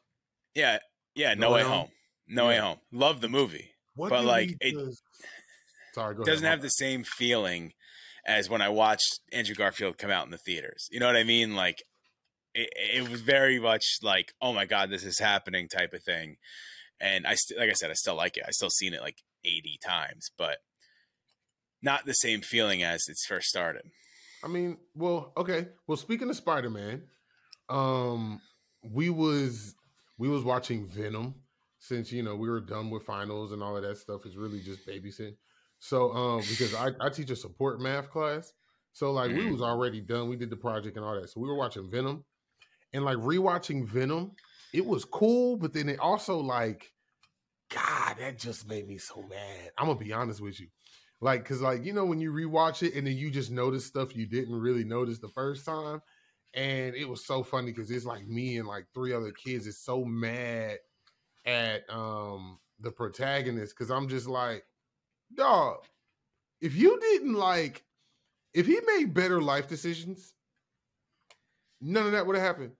yeah, 0.56 0.78
yeah, 1.14 1.34
No, 1.34 1.48
No 1.48 1.50
Way 1.52 1.62
Way 1.62 1.68
Home. 1.68 1.72
Home? 1.78 1.88
No 2.28 2.46
Way 2.48 2.58
Home. 2.58 2.78
Love 2.90 3.20
the 3.20 3.28
movie. 3.28 3.70
What 3.96 4.10
But, 4.10 4.24
like, 4.24 4.56
it 4.60 4.72
just- 4.74 5.02
Sorry, 5.94 6.14
go 6.14 6.22
doesn't 6.24 6.44
ahead. 6.44 6.58
have 6.58 6.62
the 6.62 6.68
same 6.68 7.04
feeling 7.04 7.72
as 8.26 8.48
when 8.50 8.60
I 8.62 8.68
watched 8.68 9.20
Andrew 9.32 9.54
Garfield 9.54 9.98
come 9.98 10.10
out 10.10 10.26
in 10.26 10.30
the 10.30 10.38
theaters. 10.38 10.86
You 10.90 11.00
know 11.00 11.06
what 11.06 11.16
I 11.16 11.24
mean? 11.24 11.54
Like, 11.56 11.82
it, 12.54 12.68
it 12.76 13.08
was 13.08 13.20
very 13.22 13.58
much 13.58 13.84
like, 14.02 14.32
oh 14.42 14.52
my 14.52 14.66
god, 14.66 14.90
this 14.90 15.04
is 15.04 15.18
happening 15.18 15.68
type 15.68 15.92
of 15.94 16.02
thing. 16.02 16.36
And 17.00 17.26
I, 17.26 17.34
st- 17.34 17.58
like 17.58 17.70
I 17.70 17.74
said, 17.74 17.90
I 17.90 17.94
still 17.94 18.14
like 18.14 18.36
it. 18.36 18.44
I 18.46 18.50
still 18.50 18.70
seen 18.70 18.94
it 18.94 19.00
like 19.02 19.18
eighty 19.44 19.78
times, 19.84 20.30
but 20.38 20.58
not 21.82 22.04
the 22.06 22.14
same 22.14 22.40
feeling 22.40 22.82
as 22.82 23.02
it's 23.08 23.26
first 23.26 23.48
started. 23.48 23.82
I 24.42 24.48
mean, 24.48 24.78
well, 24.94 25.32
okay. 25.36 25.68
Well, 25.86 25.96
speaking 25.96 26.28
of 26.30 26.36
Spider 26.36 26.70
Man, 26.70 27.02
um, 27.68 28.40
we 28.82 29.10
was 29.10 29.74
we 30.18 30.28
was 30.28 30.42
watching 30.42 30.86
Venom 30.86 31.34
since 31.86 32.12
you 32.12 32.22
know 32.22 32.36
we 32.36 32.48
were 32.48 32.60
done 32.60 32.90
with 32.90 33.04
finals 33.04 33.52
and 33.52 33.62
all 33.62 33.76
of 33.76 33.82
that 33.82 33.98
stuff. 33.98 34.22
It's 34.26 34.36
really 34.36 34.60
just 34.60 34.84
babysitting. 34.86 35.36
So, 35.78 36.12
um, 36.12 36.48
because 36.48 36.74
I, 36.74 36.90
I 37.00 37.10
teach 37.10 37.30
a 37.30 37.36
support 37.36 37.80
math 37.80 38.10
class, 38.10 38.52
so 38.92 39.12
like 39.12 39.32
we 39.32 39.44
Mhm. 39.44 39.46
was 39.46 39.62
already 39.62 40.00
done. 40.00 40.28
We 40.28 40.36
did 40.36 40.50
the 40.50 40.56
project 40.56 40.96
and 40.96 41.04
all 41.04 41.20
that. 41.20 41.28
So 41.28 41.40
we 41.40 41.48
were 41.48 41.56
watching 41.56 41.90
Venom, 41.90 42.24
and 42.92 43.04
like 43.04 43.18
rewatching 43.18 43.86
Venom, 43.86 44.36
it 44.72 44.86
was 44.86 45.04
cool, 45.04 45.56
but 45.56 45.72
then 45.72 45.88
it 45.88 46.00
also 46.00 46.38
like, 46.38 46.92
God, 47.68 48.18
that 48.18 48.38
just 48.38 48.68
made 48.68 48.86
me 48.86 48.98
so 48.98 49.22
mad. 49.22 49.72
I'm 49.78 49.86
gonna 49.86 49.98
be 49.98 50.12
honest 50.12 50.40
with 50.40 50.60
you. 50.60 50.68
Like, 51.20 51.44
cause 51.44 51.60
like, 51.60 51.82
you 51.84 51.92
know, 51.92 52.04
when 52.04 52.20
you 52.20 52.32
rewatch 52.32 52.82
it 52.86 52.94
and 52.94 53.06
then 53.06 53.16
you 53.16 53.30
just 53.30 53.50
notice 53.50 53.86
stuff 53.86 54.14
you 54.14 54.26
didn't 54.26 54.54
really 54.60 54.84
notice 54.84 55.18
the 55.18 55.28
first 55.28 55.64
time. 55.64 56.00
And 56.54 56.94
it 56.94 57.08
was 57.08 57.26
so 57.26 57.42
funny 57.42 57.72
because 57.72 57.90
it's 57.90 58.04
like 58.06 58.26
me 58.26 58.58
and 58.58 58.68
like 58.68 58.86
three 58.94 59.12
other 59.12 59.32
kids 59.32 59.66
is 59.66 59.78
so 59.82 60.04
mad 60.04 60.78
at 61.46 61.88
um 61.88 62.58
the 62.80 62.90
protagonist 62.90 63.74
because 63.76 63.90
I'm 63.90 64.08
just 64.08 64.26
like, 64.26 64.64
dog, 65.34 65.84
if 66.60 66.76
you 66.76 66.98
didn't 67.00 67.34
like, 67.34 67.84
if 68.52 68.66
he 68.66 68.80
made 68.86 69.14
better 69.14 69.40
life 69.40 69.68
decisions, 69.68 70.34
none 71.80 72.06
of 72.06 72.12
that 72.12 72.26
would 72.26 72.36
have 72.36 72.44
happened. 72.44 72.72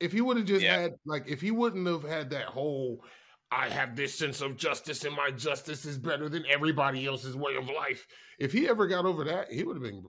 If 0.00 0.12
he 0.12 0.20
would 0.20 0.36
have 0.36 0.46
just 0.46 0.64
Yeah. 0.64 0.78
had 0.78 0.94
like, 1.04 1.28
if 1.28 1.40
he 1.40 1.50
wouldn't 1.50 1.86
have 1.86 2.02
had 2.02 2.30
that 2.30 2.46
whole, 2.46 3.04
I 3.50 3.68
have 3.68 3.94
this 3.94 4.14
sense 4.14 4.40
of 4.40 4.56
justice, 4.56 5.04
and 5.04 5.14
my 5.14 5.30
justice 5.30 5.84
is 5.84 5.98
better 5.98 6.28
than 6.28 6.44
everybody 6.48 7.06
else's 7.06 7.36
way 7.36 7.56
of 7.56 7.68
life. 7.68 8.06
If 8.38 8.52
he 8.52 8.68
ever 8.68 8.86
got 8.86 9.04
over 9.04 9.24
that, 9.24 9.52
he 9.52 9.62
would 9.62 9.76
have 9.76 9.82
been, 9.82 10.04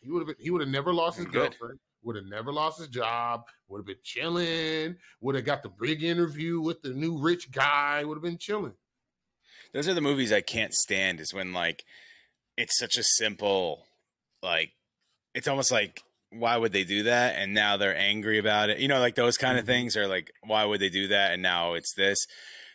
he 0.00 0.10
would 0.10 0.20
have 0.20 0.28
been, 0.28 0.44
he 0.44 0.50
would 0.50 0.60
have 0.60 0.70
never 0.70 0.94
lost 0.94 1.16
his 1.18 1.26
Good. 1.26 1.50
girlfriend, 1.50 1.80
would 2.02 2.16
have 2.16 2.26
never 2.26 2.52
lost 2.52 2.78
his 2.78 2.88
job, 2.88 3.42
would 3.68 3.78
have 3.78 3.86
been 3.86 3.96
chilling, 4.02 4.96
would 5.20 5.34
have 5.34 5.44
got 5.44 5.62
the 5.62 5.68
big 5.80 6.02
interview 6.02 6.60
with 6.60 6.80
the 6.82 6.90
new 6.90 7.18
rich 7.18 7.50
guy, 7.50 8.04
would 8.04 8.16
have 8.16 8.22
been 8.22 8.38
chilling. 8.38 8.74
those 9.72 9.86
are 9.88 9.94
the 9.94 10.00
movies 10.00 10.32
I 10.32 10.40
can't 10.40 10.74
stand 10.74 11.20
is 11.20 11.32
when 11.34 11.52
like 11.52 11.84
it's 12.56 12.78
such 12.78 12.96
a 12.96 13.02
simple 13.02 13.84
like 14.42 14.72
it's 15.34 15.48
almost 15.48 15.70
like 15.70 16.02
why 16.30 16.56
would 16.56 16.72
they 16.72 16.84
do 16.84 17.04
that 17.04 17.36
and 17.36 17.52
now 17.54 17.76
they're 17.76 17.96
angry 17.96 18.38
about 18.38 18.70
it 18.70 18.78
you 18.78 18.88
know 18.88 18.98
like 19.00 19.14
those 19.14 19.36
kind 19.36 19.58
of 19.58 19.64
Mhm. 19.64 19.68
things 19.68 19.96
are 19.96 20.06
like 20.06 20.30
why 20.42 20.64
would 20.64 20.80
they 20.80 20.88
do 20.88 21.08
that 21.08 21.32
and 21.32 21.42
now 21.42 21.74
it's 21.74 21.92
this 21.94 22.18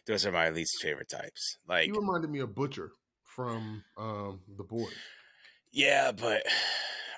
those 0.08 0.26
are 0.26 0.32
my 0.32 0.50
least 0.50 0.78
favorite 0.82 1.10
types 1.10 1.58
like 1.68 1.86
He 1.86 1.92
reminded 1.92 2.30
me 2.30 2.40
of 2.40 2.54
Butcher 2.56 2.92
from 3.24 3.84
um 3.98 4.42
the 4.58 4.64
boys. 4.64 4.94
yeah 5.72 6.12
but 6.12 6.44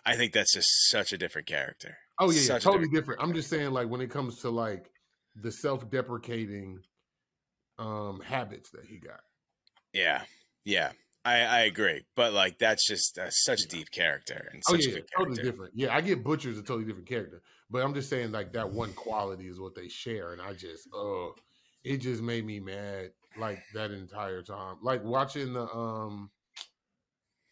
I 0.08 0.16
think 0.16 0.34
that's 0.34 0.54
just 0.54 0.90
such 0.90 1.14
a 1.14 1.18
different 1.18 1.48
character 1.48 1.98
Oh 2.20 2.32
yeah, 2.32 2.54
yeah 2.54 2.60
totally 2.60 2.90
different. 2.90 3.22
I'm 3.22 3.34
just 3.34 3.50
saying, 3.50 3.72
like 3.72 3.90
when 3.90 4.02
it 4.02 4.10
comes 4.10 4.40
to 4.42 4.50
like 4.50 4.90
the 5.36 5.52
self-deprecating 5.52 6.80
um 7.78 8.20
habits 8.22 8.72
that 8.72 8.86
he 8.86 8.98
got. 8.98 9.20
yeah 9.94 10.24
yeah 10.66 10.92
I, 11.26 11.42
I 11.42 11.60
agree 11.62 12.06
but 12.16 12.34
like 12.34 12.58
that's 12.58 12.88
just 12.88 13.20
uh, 13.20 13.30
such 13.30 13.62
a 13.62 13.68
deep 13.68 13.92
character 13.92 14.50
and 14.52 14.64
Oh 14.68 14.74
such 14.74 14.86
yeah, 14.86 14.90
a 14.90 14.94
good 14.94 15.08
totally 15.16 15.44
different. 15.44 15.74
Yeah, 15.76 15.96
I 15.96 16.02
get 16.02 16.24
Butcher's 16.24 16.58
a 16.58 16.64
totally 16.64 16.86
different 16.86 17.08
character, 17.08 17.42
but 17.70 17.84
I'm 17.84 17.94
just 17.94 18.10
saying 18.10 18.32
like 18.32 18.54
that 18.54 18.70
one 18.70 18.94
quality 18.94 19.48
is 19.48 19.60
what 19.60 19.76
they 19.76 19.88
share, 19.90 20.34
and 20.34 20.42
I 20.42 20.54
just 20.54 20.88
oh, 20.94 21.34
it 21.84 21.98
just 21.98 22.22
made 22.22 22.46
me 22.46 22.60
mad 22.60 23.12
like 23.38 23.60
that 23.74 23.92
entire 23.92 24.42
time. 24.42 24.78
Like 24.82 25.04
watching 25.04 25.54
the 25.54 25.68
um, 25.68 26.32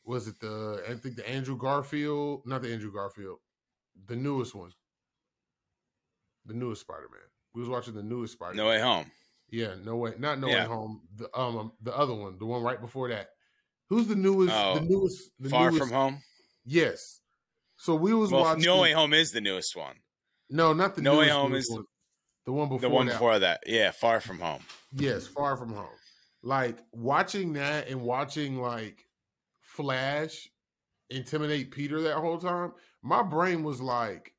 was 0.06 0.28
it 0.28 0.39
the 0.39 0.84
I 0.89 0.93
think 0.95 1.16
the 1.16 1.28
Andrew 1.30 1.58
Garfield, 1.58 2.43
not 2.45 2.62
the 2.62 2.72
Andrew 2.72 2.91
Garfield, 2.93 3.39
the 4.08 4.16
newest 4.16 4.53
one, 4.56 4.72
the 6.45 6.53
newest 6.53 6.82
Spider 6.82 7.08
Man. 7.12 7.22
We 7.53 7.62
was 7.62 7.70
watching 7.70 7.93
the 7.93 8.03
newest 8.03 8.34
Spider. 8.34 8.56
no 8.56 8.68
way 8.68 8.80
home 8.80 9.12
Yeah, 9.49 9.76
no 9.84 9.95
way, 9.95 10.14
not 10.18 10.39
no 10.39 10.47
Yeah. 10.47 10.64
way 10.64 10.68
home. 10.68 11.01
The 11.16 11.38
um, 11.38 11.72
the 11.82 11.95
other 11.95 12.14
one, 12.14 12.38
the 12.38 12.45
one 12.45 12.62
right 12.64 12.80
before 12.80 13.10
that. 13.10 13.30
Who's 13.89 14.08
the 14.08 14.16
newest? 14.16 14.53
Oh, 14.56 14.76
the 14.76 14.82
newest. 14.82 15.32
The 15.39 15.49
far 15.49 15.70
newest, 15.72 15.80
from 15.88 15.91
home 15.91 16.22
Yes. 16.66 17.20
So 17.78 17.95
we 17.95 18.14
was 18.14 18.32
well 18.32 18.41
watching. 18.43 18.64
no 18.64 18.82
way 18.82 18.91
home 18.93 19.14
is 19.14 19.32
the 19.32 19.41
newest 19.41 19.76
one 19.76 19.95
No, 20.49 20.74
not 20.74 20.95
the 20.95 21.01
No 21.01 21.18
Way 21.20 21.30
Home 21.30 21.53
is 21.56 21.70
one. 21.70 21.84
the 22.45 22.51
one 22.53 22.70
before 22.70 22.80
the 22.80 22.89
one 22.89 23.06
that. 23.08 23.12
before 23.14 23.39
that 23.39 23.60
yeah 23.66 23.91
far 23.91 24.20
from 24.22 24.39
home 24.39 24.62
Yes, 24.93 25.28
Far 25.28 25.58
From 25.58 25.74
Home. 25.74 25.89
Like 26.41 26.78
watching 26.93 27.53
that 27.53 27.89
and 27.89 28.01
watching 28.01 28.62
like 28.62 29.05
Flash 29.76 30.49
intimidate 31.09 31.71
Peter 31.71 32.01
that 32.01 32.17
whole 32.17 32.38
time, 32.38 32.73
my 33.01 33.21
brain 33.21 33.63
was 33.63 33.82
like, 33.82 34.34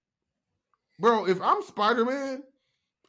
bro, 0.99 1.27
if 1.27 1.41
I'm 1.41 1.63
Spider 1.63 2.05
Man, 2.05 2.43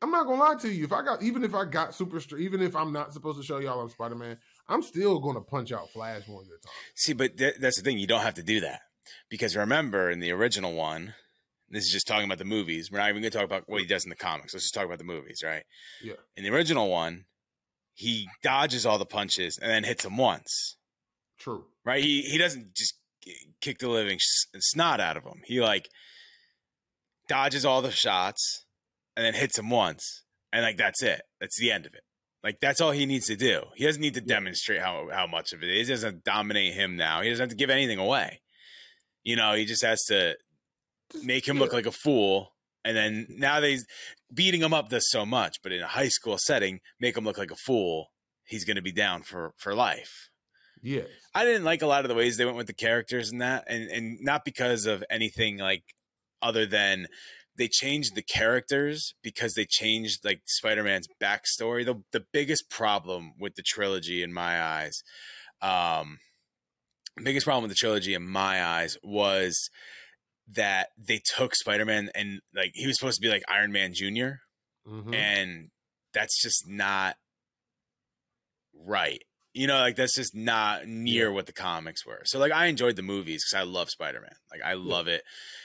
I'm 0.02 0.12
not 0.12 0.28
gonna 0.28 0.40
lie 0.40 0.56
to 0.56 0.72
you. 0.72 0.84
If 0.84 0.94
I 0.94 1.04
got 1.04 1.24
even 1.24 1.44
if 1.44 1.56
I 1.56 1.66
got 1.66 1.96
super 1.96 2.20
even 2.38 2.62
if 2.62 2.76
I'm 2.76 2.94
not 2.94 3.14
supposed 3.14 3.40
to 3.40 3.46
show 3.46 3.60
y'all 3.60 3.82
I'm 3.82 3.90
Spider 3.90 4.16
Man, 4.16 4.38
I'm 4.68 4.84
still 4.84 5.20
to 5.34 5.42
punch 5.42 5.72
out 5.72 5.90
Flash 5.90 6.28
one 6.28 6.46
good 6.46 6.62
time. 6.62 6.74
See, 6.96 7.14
but 7.14 7.38
th- 7.38 7.56
that's 7.60 7.78
the 7.78 7.84
thing. 7.84 7.98
You 7.98 8.08
don't 8.08 8.22
have 8.22 8.36
to 8.36 8.44
do 8.44 8.60
that 8.62 8.82
because 9.30 9.56
remember 9.56 10.12
in 10.12 10.20
the 10.20 10.32
original 10.32 10.74
one, 10.74 11.16
this 11.70 11.86
is 11.86 11.92
just 11.92 12.08
talking 12.08 12.26
about 12.26 12.38
the 12.38 12.46
movies. 12.46 12.92
We're 12.92 13.00
not 13.00 13.10
even 13.10 13.24
to 13.24 13.38
talk 13.38 13.46
about 13.46 13.64
what 13.68 13.82
he 13.82 13.88
does 13.88 14.04
in 14.04 14.10
the 14.10 14.16
comics. 14.16 14.54
Let's 14.54 14.66
just 14.66 14.74
talk 14.74 14.86
about 14.86 15.00
the 15.00 15.04
movies, 15.04 15.42
right? 15.44 15.64
Yeah. 16.04 16.14
In 16.36 16.44
the 16.44 16.52
original 16.52 16.90
one, 16.90 17.26
he 17.94 18.30
dodges 18.44 18.86
all 18.86 19.00
the 19.00 19.06
punches 19.06 19.58
and 19.58 19.72
then 19.72 19.84
hits 19.84 20.06
him 20.06 20.18
once, 20.18 20.78
True. 21.38 21.66
right? 21.86 22.04
He 22.04 22.22
he 22.24 22.38
doesn't 22.38 22.74
just 22.76 22.96
kick 23.62 23.80
the 23.80 23.90
living 23.90 24.18
snot 24.20 25.00
out 25.00 25.18
of 25.18 25.24
him. 25.24 25.42
He 25.46 25.60
like 25.62 25.88
dodges 27.28 27.66
all 27.66 27.82
the 27.82 27.92
shots 27.92 28.66
and 29.16 29.26
then 29.26 29.34
hits 29.34 29.58
him 29.58 29.70
once, 29.70 30.24
and 30.54 30.64
like 30.64 30.78
that's 30.78 31.02
it. 31.04 31.22
That's 31.40 31.60
the 31.60 31.72
end 31.72 31.86
of 31.86 31.94
it. 31.94 32.02
Like 32.44 32.60
that's 32.62 32.80
all 32.82 32.92
he 32.92 33.06
needs 33.06 33.28
to 33.28 33.36
do. 33.36 33.64
He 33.76 33.86
doesn't 33.86 34.02
need 34.02 34.14
to 34.14 34.22
Yeah. 34.22 34.36
demonstrate 34.36 34.82
how 34.82 35.10
how 35.12 35.28
much 35.28 35.54
of 35.54 35.64
it 35.64 35.70
is. 35.70 35.88
He 35.88 35.94
doesn't 35.94 36.24
dominate 36.24 36.74
him 36.74 36.96
now. 36.96 37.22
He 37.22 37.30
doesn't 37.30 37.44
have 37.44 37.50
to 37.50 37.56
give 37.56 37.70
anything 37.70 38.00
away. 38.00 38.42
You 39.24 39.36
know, 39.36 39.54
he 39.54 39.66
just 39.66 39.84
has 39.84 40.04
to 40.06 40.36
make 41.24 41.48
him 41.48 41.60
look 41.60 41.74
like 41.74 41.86
a 41.86 41.92
fool. 41.92 42.54
And 42.86 42.96
then 42.96 43.28
now 43.30 43.60
they're 43.60 43.80
beating 44.34 44.62
him 44.62 44.74
up 44.74 44.88
does 44.88 45.10
so 45.10 45.26
much, 45.26 45.58
but 45.62 45.74
in 45.74 45.82
a 45.82 45.88
high 45.88 46.08
school 46.08 46.38
setting, 46.38 46.80
make 47.02 47.18
him 47.18 47.26
look 47.26 47.38
like 47.38 47.52
a 47.52 47.56
fool. 47.66 48.08
He's 48.46 48.64
going 48.64 48.78
to 48.78 48.82
be 48.82 48.94
down 48.94 49.24
for 49.24 49.54
for 49.58 49.76
life. 49.76 50.30
Yes. 50.88 51.08
I 51.36 51.44
didn't 51.44 51.66
like 51.66 51.82
a 51.82 51.88
lot 51.88 52.06
of 52.06 52.10
the 52.10 52.16
ways 52.16 52.38
they 52.38 52.46
went 52.46 52.56
with 52.58 52.68
the 52.68 52.74
characters 52.74 53.30
and 53.30 53.42
that, 53.42 53.66
and 53.68 53.90
and 53.90 54.18
not 54.22 54.46
because 54.46 54.86
of 54.86 55.04
anything 55.10 55.58
like 55.58 55.84
other 56.42 56.66
than 56.66 57.08
they 57.58 57.68
changed 57.68 58.16
the 58.16 58.22
characters 58.22 59.14
because 59.24 59.54
they 59.56 59.66
changed 59.66 60.24
like 60.24 60.42
Spider-Man's 60.46 61.08
backstory. 61.22 61.84
The 61.86 62.02
the 62.12 62.26
biggest 62.32 62.70
problem 62.70 63.34
with 63.38 63.56
the 63.56 63.64
trilogy 63.64 64.24
in 64.24 64.32
my 64.32 64.62
eyes, 64.62 65.02
um, 65.62 66.20
biggest 67.22 67.46
problem 67.46 67.64
with 67.64 67.72
the 67.72 67.76
trilogy 67.76 68.14
in 68.14 68.26
my 68.28 68.64
eyes 68.64 68.96
was 69.04 69.70
that 70.50 70.90
they 70.98 71.20
took 71.36 71.54
Spider-Man 71.56 72.10
and 72.16 72.40
like 72.56 72.72
he 72.76 72.88
was 72.88 72.98
supposed 72.98 73.18
to 73.22 73.28
be 73.28 73.30
like 73.30 73.44
Iron 73.50 73.74
Man 73.74 73.94
Junior, 73.94 74.40
Mhm. 74.88 75.14
and 75.14 75.70
that's 76.14 76.42
just 76.42 76.66
not 76.68 77.18
right. 78.74 79.24
You 79.58 79.66
know, 79.66 79.80
like 79.80 79.96
that's 79.96 80.16
just 80.16 80.36
not 80.36 80.86
near 80.86 81.28
Yeah. 81.30 81.34
what 81.34 81.48
the 81.48 81.54
comics 81.54 82.06
were. 82.06 82.22
So 82.26 82.38
like 82.38 82.52
I 82.52 82.68
enjoyed 82.68 82.96
the 82.96 83.02
movies 83.02 83.44
because 83.44 83.60
I 83.60 83.66
love 83.66 83.90
Spider 83.90 84.22
Man. 84.22 84.36
Like 84.52 84.62
I 84.64 84.74
love 84.74 85.08
it. 85.08 85.24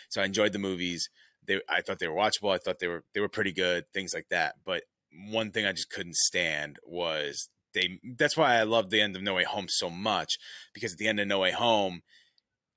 So 0.09 0.23
I 0.23 0.25
enjoyed 0.25 0.53
the 0.55 0.59
movies. 0.59 1.11
They 1.47 1.61
I 1.69 1.83
thought 1.83 1.99
they 1.99 2.09
were 2.09 2.15
watchable. 2.17 2.55
I 2.55 2.59
thought 2.59 2.79
they 2.79 2.89
were 2.89 3.05
they 3.13 3.21
were 3.21 3.29
pretty 3.29 3.53
good, 3.53 3.85
things 3.93 4.15
like 4.15 4.29
that. 4.31 4.55
But 4.65 4.85
one 5.29 5.51
thing 5.51 5.67
I 5.67 5.73
just 5.73 5.91
couldn't 5.91 6.17
stand 6.17 6.79
was 6.85 7.51
they 7.75 7.99
that's 8.17 8.37
why 8.37 8.55
I 8.55 8.63
loved 8.63 8.91
the 8.91 9.01
end 9.03 9.15
of 9.15 9.23
No 9.23 9.35
Way 9.35 9.45
Home 9.45 9.67
so 9.69 9.91
much, 9.91 10.39
because 10.73 10.93
at 10.93 10.99
the 10.99 11.09
end 11.09 11.21
of 11.21 11.29
No 11.29 11.41
Way 11.41 11.51
Home, 11.53 12.01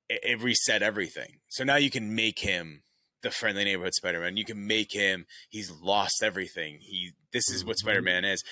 it, 0.10 0.20
it 0.24 0.42
reset 0.44 0.84
everything. 0.84 1.40
So 1.48 1.64
now 1.64 1.78
you 1.78 1.90
can 1.92 2.14
make 2.14 2.40
him 2.40 2.84
the 3.22 3.32
friendly 3.32 3.64
neighborhood 3.64 3.94
Spider-Man. 3.94 4.38
You 4.38 4.46
can 4.46 4.68
make 4.68 4.92
him 4.92 5.26
he's 5.50 5.72
lost 5.72 6.22
everything. 6.22 6.80
He 6.82 7.14
this 7.32 7.50
is 7.50 7.64
what 7.64 7.78
Mhm. 7.78 7.80
Spider-Man 7.80 8.26
is. 8.26 8.44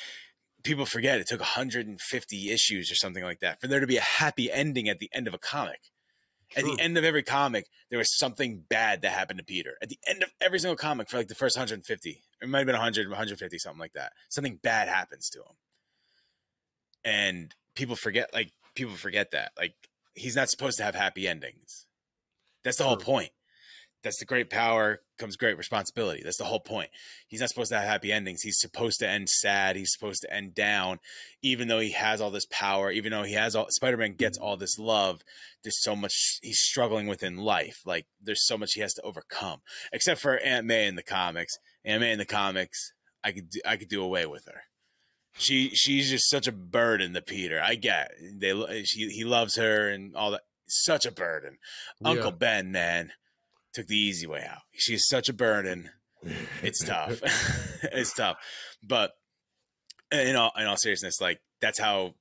People 0.63 0.85
forget 0.85 1.19
it 1.19 1.27
took 1.27 1.41
150 1.41 2.51
issues 2.51 2.91
or 2.91 2.95
something 2.95 3.23
like 3.23 3.39
that 3.41 3.59
for 3.59 3.67
there 3.67 3.79
to 3.79 3.87
be 3.87 3.97
a 3.97 4.01
happy 4.01 4.51
ending 4.51 4.87
at 4.87 4.99
the 4.99 5.09
end 5.13 5.27
of 5.27 5.33
a 5.33 5.37
comic. 5.37 5.91
At 6.55 6.65
the 6.65 6.77
end 6.79 6.97
of 6.97 7.03
every 7.03 7.23
comic, 7.23 7.67
there 7.89 7.97
was 7.97 8.15
something 8.15 8.63
bad 8.69 9.01
that 9.01 9.11
happened 9.11 9.39
to 9.39 9.45
Peter. 9.45 9.75
At 9.81 9.89
the 9.89 9.97
end 10.07 10.21
of 10.21 10.29
every 10.39 10.59
single 10.59 10.75
comic 10.75 11.09
for 11.09 11.17
like 11.17 11.27
the 11.27 11.35
first 11.35 11.57
150, 11.57 12.23
it 12.41 12.47
might 12.47 12.59
have 12.59 12.67
been 12.67 12.75
100, 12.75 13.07
150, 13.07 13.57
something 13.57 13.79
like 13.79 13.93
that. 13.93 14.13
Something 14.29 14.59
bad 14.61 14.87
happens 14.87 15.29
to 15.29 15.39
him. 15.39 15.55
And 17.03 17.55
people 17.75 17.95
forget, 17.95 18.33
like, 18.33 18.51
people 18.75 18.93
forget 18.95 19.31
that. 19.31 19.51
Like, 19.57 19.73
he's 20.13 20.35
not 20.35 20.49
supposed 20.49 20.77
to 20.77 20.83
have 20.83 20.95
happy 20.95 21.27
endings. 21.27 21.87
That's 22.63 22.77
the 22.77 22.83
whole 22.83 22.97
point. 22.97 23.31
That's 24.03 24.19
the 24.19 24.25
great 24.25 24.49
power 24.49 24.99
comes 25.17 25.37
great 25.37 25.57
responsibility. 25.57 26.21
That's 26.23 26.37
the 26.37 26.43
whole 26.43 26.59
point. 26.59 26.89
He's 27.27 27.39
not 27.39 27.49
supposed 27.49 27.71
to 27.71 27.79
have 27.79 27.87
happy 27.87 28.11
endings. 28.11 28.41
He's 28.41 28.59
supposed 28.59 28.99
to 28.99 29.07
end 29.07 29.29
sad. 29.29 29.75
He's 29.75 29.93
supposed 29.93 30.21
to 30.21 30.33
end 30.33 30.53
down, 30.53 30.99
even 31.41 31.69
though 31.69 31.79
he 31.79 31.91
has 31.91 32.19
all 32.19 32.31
this 32.31 32.45
power, 32.51 32.91
even 32.91 33.11
though 33.11 33.23
he 33.23 33.33
has 33.33 33.55
all 33.55 33.67
Spider 33.69 33.97
Man 33.97 34.15
gets 34.15 34.37
all 34.37 34.57
this 34.57 34.77
love. 34.77 35.21
There's 35.63 35.81
so 35.81 35.95
much 35.95 36.39
he's 36.41 36.59
struggling 36.59 37.07
with 37.07 37.23
in 37.23 37.37
life. 37.37 37.77
Like 37.85 38.05
there's 38.21 38.45
so 38.45 38.57
much 38.57 38.73
he 38.73 38.81
has 38.81 38.93
to 38.95 39.01
overcome. 39.03 39.61
Except 39.93 40.19
for 40.19 40.37
Aunt 40.39 40.65
May 40.65 40.87
in 40.87 40.95
the 40.95 41.03
comics. 41.03 41.53
Aunt 41.85 42.01
May 42.01 42.11
in 42.11 42.19
the 42.19 42.25
comics, 42.25 42.91
I 43.23 43.31
could 43.31 43.49
do, 43.49 43.61
I 43.65 43.77
could 43.77 43.89
do 43.89 44.03
away 44.03 44.25
with 44.25 44.45
her. 44.45 44.63
She 45.37 45.69
she's 45.69 46.09
just 46.09 46.29
such 46.29 46.47
a 46.47 46.51
burden 46.51 47.13
to 47.13 47.21
Peter. 47.21 47.61
I 47.63 47.75
get 47.75 48.11
they 48.21 48.83
she, 48.83 49.09
he 49.09 49.23
loves 49.23 49.55
her 49.55 49.89
and 49.89 50.15
all 50.15 50.31
that. 50.31 50.41
Such 50.65 51.05
a 51.05 51.11
burden. 51.11 51.57
Uncle 52.03 52.31
Ben, 52.31 52.71
man, 52.71 53.11
took 53.73 53.87
the 53.87 53.97
easy 53.97 54.27
way 54.27 54.45
out. 54.47 54.61
She's 54.73 55.07
such 55.07 55.29
a 55.29 55.33
burden. 55.33 55.89
It's 56.61 56.83
tough. 56.83 57.21
it's 57.83 58.13
tough. 58.13 58.37
But 58.81 59.11
uh, 60.13 60.17
in 60.17 60.35
all 60.35 60.51
in 60.57 60.65
all 60.65 60.77
seriousness, 60.77 61.19
like 61.19 61.39
that's 61.61 61.79
how 61.79 62.15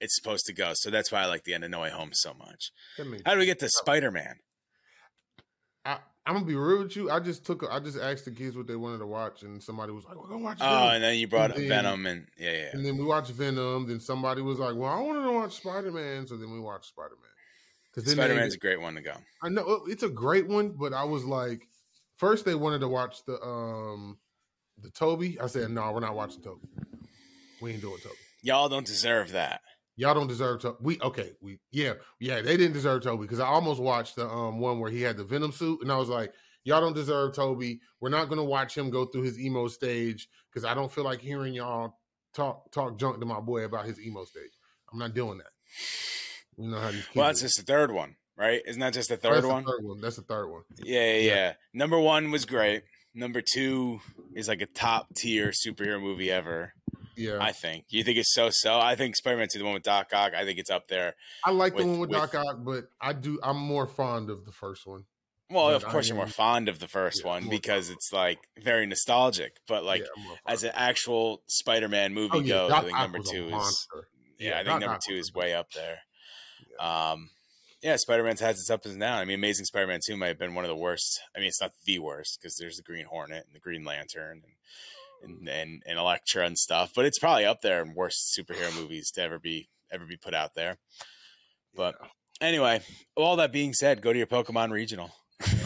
it's 0.00 0.16
supposed 0.16 0.46
to 0.46 0.52
go. 0.52 0.72
So 0.74 0.90
that's 0.90 1.10
why 1.10 1.22
I 1.22 1.26
like 1.26 1.44
the 1.44 1.54
end 1.54 1.64
of 1.64 1.70
No 1.70 1.80
Way 1.80 1.90
Home 1.90 2.10
so 2.12 2.34
much. 2.34 2.70
How 3.24 3.32
do 3.32 3.38
we 3.38 3.46
get 3.46 3.58
to 3.60 3.68
Spider 3.68 4.10
Man? 4.10 4.36
I, 5.84 5.98
I'm 6.26 6.34
gonna 6.34 6.44
be 6.44 6.56
real 6.56 6.82
with 6.82 6.96
you. 6.96 7.10
I 7.10 7.20
just 7.20 7.46
took, 7.46 7.62
a, 7.62 7.72
I 7.72 7.78
just 7.78 7.96
asked 7.96 8.24
the 8.24 8.32
kids 8.32 8.56
what 8.56 8.66
they 8.66 8.74
wanted 8.74 8.98
to 8.98 9.06
watch, 9.06 9.42
and 9.42 9.62
somebody 9.62 9.92
was 9.92 10.04
like, 10.04 10.16
"We're 10.16 10.28
gonna 10.28 10.42
watch." 10.42 10.58
Oh, 10.60 10.88
and 10.88 11.02
then 11.02 11.16
you 11.16 11.28
brought 11.28 11.52
up 11.52 11.56
then- 11.56 11.68
Venom, 11.68 12.04
and 12.06 12.26
yeah, 12.36 12.50
yeah. 12.50 12.68
And 12.72 12.84
then 12.84 12.96
we 12.96 13.04
watched 13.04 13.30
Venom. 13.30 13.86
Then 13.86 14.00
somebody 14.00 14.42
was 14.42 14.58
like, 14.58 14.74
"Well, 14.74 14.90
I 14.90 15.00
wanted 15.00 15.22
to 15.22 15.32
watch 15.32 15.56
Spider 15.56 15.92
Man," 15.92 16.26
so 16.26 16.36
then 16.36 16.50
we 16.52 16.58
watched 16.58 16.86
Spider 16.86 17.14
Man. 17.14 17.30
Because 17.96 18.12
Spider 18.12 18.34
Man's 18.34 18.54
a 18.54 18.58
great 18.58 18.80
one 18.80 18.94
to 18.94 19.00
go. 19.00 19.14
I 19.42 19.48
know 19.48 19.62
uh, 19.62 19.78
it's 19.86 20.02
a 20.02 20.08
great 20.08 20.46
one, 20.46 20.74
but 20.78 20.92
I 20.92 21.04
was 21.04 21.24
like, 21.24 21.66
first 22.18 22.44
they 22.44 22.54
wanted 22.54 22.80
to 22.80 22.88
watch 22.88 23.24
the 23.24 23.42
um 23.42 24.18
the 24.78 24.90
Tobey. 24.90 25.40
I 25.40 25.46
said, 25.46 25.70
"No, 25.70 25.90
we're 25.92 26.00
not 26.00 26.14
watching 26.14 26.42
Tobey. 26.42 26.68
We 27.62 27.72
ain't 27.72 27.80
doing 27.80 27.98
Tobey. 28.02 28.14
Y'all 28.42 28.68
don't 28.68 28.86
deserve 28.86 29.32
that. 29.32 29.62
Y'all 29.96 30.12
don't 30.12 30.26
deserve 30.26 30.60
Tobey. 30.60 30.76
We 30.80 31.00
okay. 31.00 31.32
We 31.40 31.58
yeah 31.72 31.94
yeah 32.20 32.42
they 32.42 32.58
didn't 32.58 32.74
deserve 32.74 33.02
Tobey 33.02 33.22
because 33.22 33.40
I 33.40 33.46
almost 33.46 33.80
watched 33.80 34.16
the 34.16 34.28
um 34.28 34.60
one 34.60 34.78
where 34.78 34.90
he 34.90 35.00
had 35.00 35.16
the 35.16 35.24
Venom 35.24 35.52
suit, 35.52 35.80
and 35.82 35.90
I 35.90 35.96
was 35.96 36.08
like." 36.08 36.32
Y'all 36.64 36.80
don't 36.80 36.96
deserve 36.96 37.32
Tobey. 37.32 37.80
We're 38.00 38.08
not 38.08 38.24
going 38.24 38.40
to 38.40 38.44
watch 38.44 38.76
him 38.76 38.90
go 38.90 39.04
through 39.04 39.22
his 39.22 39.38
emo 39.38 39.68
stage 39.68 40.28
because 40.50 40.64
I 40.64 40.74
don't 40.74 40.90
feel 40.90 41.04
like 41.04 41.20
hearing 41.20 41.54
y'all 41.54 41.94
talk 42.34 42.72
talk 42.72 42.98
junk 42.98 43.20
to 43.20 43.24
my 43.24 43.38
boy 43.38 43.62
about 43.62 43.86
his 43.86 44.00
emo 44.00 44.24
stage. 44.24 44.50
I'm 44.92 44.98
not 44.98 45.14
doing 45.14 45.38
that. 45.38 45.52
You 46.58 46.70
know 46.70 46.78
how 46.80 46.90
these. 46.90 47.04
Well, 47.14 47.26
that's 47.26 47.40
just 47.42 47.56
the 47.58 47.62
third 47.64 47.90
one, 47.90 48.16
right? 48.36 48.60
Isn't 48.66 48.80
that 48.80 48.92
just 48.94 49.08
the 49.08 49.14
Oh, 49.16 49.18
third 49.18 49.34
that's 49.36 49.46
one? 49.46 49.64
The 49.64 49.70
third 49.72 49.84
one. 49.84 50.00
That's 50.00 50.16
the 50.16 50.22
third 50.22 50.46
one. 50.48 50.62
Yeah, 50.82 51.00
yeah, 51.00 51.12
Yeah. 51.18 51.34
yeah. 51.34 51.52
Number 51.74 51.98
one 51.98 52.30
was 52.30 52.44
great. 52.44 52.84
Number 53.14 53.40
two 53.42 54.00
is 54.34 54.48
like 54.48 54.60
a 54.60 54.66
top 54.66 55.14
tier 55.14 55.50
superhero 55.50 56.00
movie 56.00 56.30
ever. 56.30 56.72
Yeah, 57.16 57.38
I 57.40 57.52
think. 57.52 57.86
You 57.88 58.04
think 58.04 58.18
it's 58.18 58.34
so 58.34 58.50
so? 58.50 58.78
I 58.78 58.94
think 58.94 59.16
Spider 59.16 59.38
Man 59.38 59.48
2, 59.50 59.58
the 59.58 59.64
one 59.64 59.72
with 59.72 59.82
Doc 59.82 60.08
Ock, 60.12 60.34
I 60.34 60.44
think 60.44 60.58
it's 60.58 60.68
up 60.68 60.88
there. 60.88 61.14
I 61.44 61.50
like 61.50 61.74
the 61.74 61.86
one 61.86 61.98
with, 61.98 62.10
with- 62.10 62.18
Doc 62.18 62.34
Ock, 62.34 62.58
but 62.60 62.88
I 63.00 63.14
do. 63.14 63.38
I'm 63.42 63.56
more 63.56 63.86
fond 63.86 64.28
of 64.28 64.44
the 64.44 64.52
first 64.52 64.86
one. 64.86 65.04
Well, 65.48 65.68
But 65.68 65.76
of 65.76 65.86
course, 65.86 66.06
I 66.06 66.08
you're 66.08 66.16
more 66.16 66.26
fond 66.26 66.68
of 66.68 66.78
the 66.80 66.88
first 66.88 67.20
Yeah, 67.22 67.28
one 67.28 67.48
because 67.48 67.88
it's 67.88 68.12
like 68.12 68.38
very 68.58 68.84
nostalgic. 68.84 69.56
But 69.68 69.84
like 69.84 70.00
Yeah, 70.02 70.34
as 70.46 70.64
an 70.64 70.72
actual 70.74 71.42
Spider 71.46 71.88
Man 71.88 72.12
movie 72.12 72.30
oh 72.34 72.40
yeah, 72.40 72.48
goes, 72.54 72.72
I 72.72 72.80
think 72.82 72.98
number 72.98 73.18
two 73.20 73.48
is 73.56 73.88
yeah, 74.38 74.58
I 74.58 74.64
think 74.64 74.80
number 74.80 74.98
two 75.02 75.14
is 75.14 75.32
way 75.32 75.54
up 75.54 75.70
there. 75.72 76.00
Um, 76.80 77.30
yeah, 77.82 77.96
Spider 77.96 78.24
Man's 78.24 78.40
has 78.40 78.58
its 78.58 78.70
ups 78.70 78.86
and 78.86 79.00
downs. 79.00 79.20
I 79.20 79.24
mean, 79.24 79.38
Amazing 79.38 79.66
Spider 79.66 79.86
Man 79.86 80.00
two 80.04 80.16
might 80.16 80.28
have 80.28 80.38
been 80.38 80.54
one 80.54 80.64
of 80.64 80.68
the 80.68 80.76
worst. 80.76 81.20
I 81.34 81.38
mean, 81.38 81.48
it's 81.48 81.60
not 81.60 81.72
the 81.84 81.98
worst 81.98 82.38
because 82.40 82.56
there's 82.56 82.76
the 82.76 82.82
Green 82.82 83.06
Hornet 83.06 83.44
and 83.46 83.54
the 83.54 83.60
Green 83.60 83.84
Lantern 83.84 84.42
and 84.42 84.52
and 85.22 85.48
and, 85.48 85.82
and 85.86 85.98
Elektra 85.98 86.46
and 86.46 86.58
stuff, 86.58 86.92
but 86.94 87.04
it's 87.04 87.18
probably 87.18 87.44
up 87.44 87.60
there 87.62 87.82
in 87.82 87.94
worst 87.94 88.36
superhero 88.38 88.74
movies 88.74 89.10
to 89.12 89.22
ever 89.22 89.38
be 89.38 89.68
ever 89.92 90.04
be 90.04 90.16
put 90.16 90.34
out 90.34 90.54
there. 90.54 90.78
But 91.74 91.96
anyway, 92.40 92.80
all 93.14 93.36
that 93.36 93.52
being 93.52 93.72
said, 93.74 94.02
go 94.02 94.12
to 94.12 94.18
your 94.18 94.26
Pokemon 94.26 94.70
regional. 94.70 95.12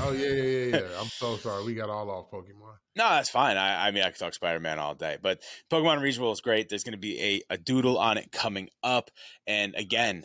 Oh 0.00 0.12
yeah, 0.12 0.28
yeah, 0.28 0.42
yeah, 0.42 0.76
yeah. 0.76 0.88
I'm 1.00 1.06
so 1.06 1.36
sorry. 1.36 1.64
We 1.64 1.74
got 1.74 1.90
all 1.90 2.10
off 2.10 2.30
Pokemon. 2.30 2.74
No, 2.96 3.08
that's 3.08 3.30
fine. 3.30 3.56
I, 3.56 3.86
I 3.86 3.90
mean, 3.92 4.02
I 4.02 4.10
could 4.10 4.18
talk 4.18 4.34
Spider 4.34 4.60
Man 4.60 4.78
all 4.78 4.94
day, 4.94 5.16
but 5.22 5.40
Pokemon 5.70 6.00
Regional 6.00 6.32
is 6.32 6.40
great. 6.40 6.68
There's 6.68 6.84
going 6.84 6.92
to 6.92 6.98
be 6.98 7.20
a, 7.20 7.54
a 7.54 7.56
doodle 7.56 7.96
on 7.98 8.18
it 8.18 8.32
coming 8.32 8.68
up. 8.82 9.10
And 9.46 9.74
again, 9.76 10.24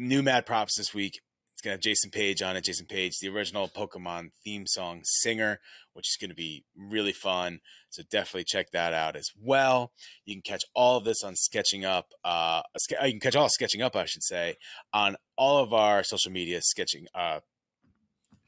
new 0.00 0.22
Mad 0.22 0.46
Props 0.46 0.76
this 0.76 0.94
week. 0.94 1.20
It's 1.52 1.62
to 1.62 1.70
have 1.70 1.80
Jason 1.80 2.10
Paige 2.10 2.40
on 2.40 2.56
it. 2.56 2.64
Jason 2.64 2.86
Paige, 2.86 3.18
the 3.18 3.28
original 3.28 3.68
Pokemon 3.68 4.30
theme 4.42 4.66
song 4.66 5.02
singer, 5.04 5.60
which 5.92 6.08
is 6.08 6.16
to 6.30 6.34
be 6.34 6.64
really 6.74 7.12
fun. 7.12 7.60
So 7.90 8.02
definitely 8.10 8.44
check 8.44 8.70
that 8.72 8.94
out 8.94 9.14
as 9.14 9.28
well. 9.38 9.92
You 10.24 10.36
can 10.36 10.42
catch 10.42 10.62
all 10.74 10.96
of 10.96 11.04
this 11.04 11.22
on 11.22 11.36
Sketching 11.36 11.84
Up. 11.84 12.12
Uh, 12.24 12.62
you 13.02 13.10
can 13.10 13.20
catch 13.20 13.36
all 13.36 13.50
Sketching 13.50 13.82
Up, 13.82 13.94
I 13.94 14.06
should 14.06 14.22
say, 14.22 14.56
on 14.94 15.16
all 15.36 15.62
of 15.62 15.74
our 15.74 16.02
social 16.02 16.32
media, 16.32 16.62
Sketching 16.62 17.06
uh, 17.14 17.40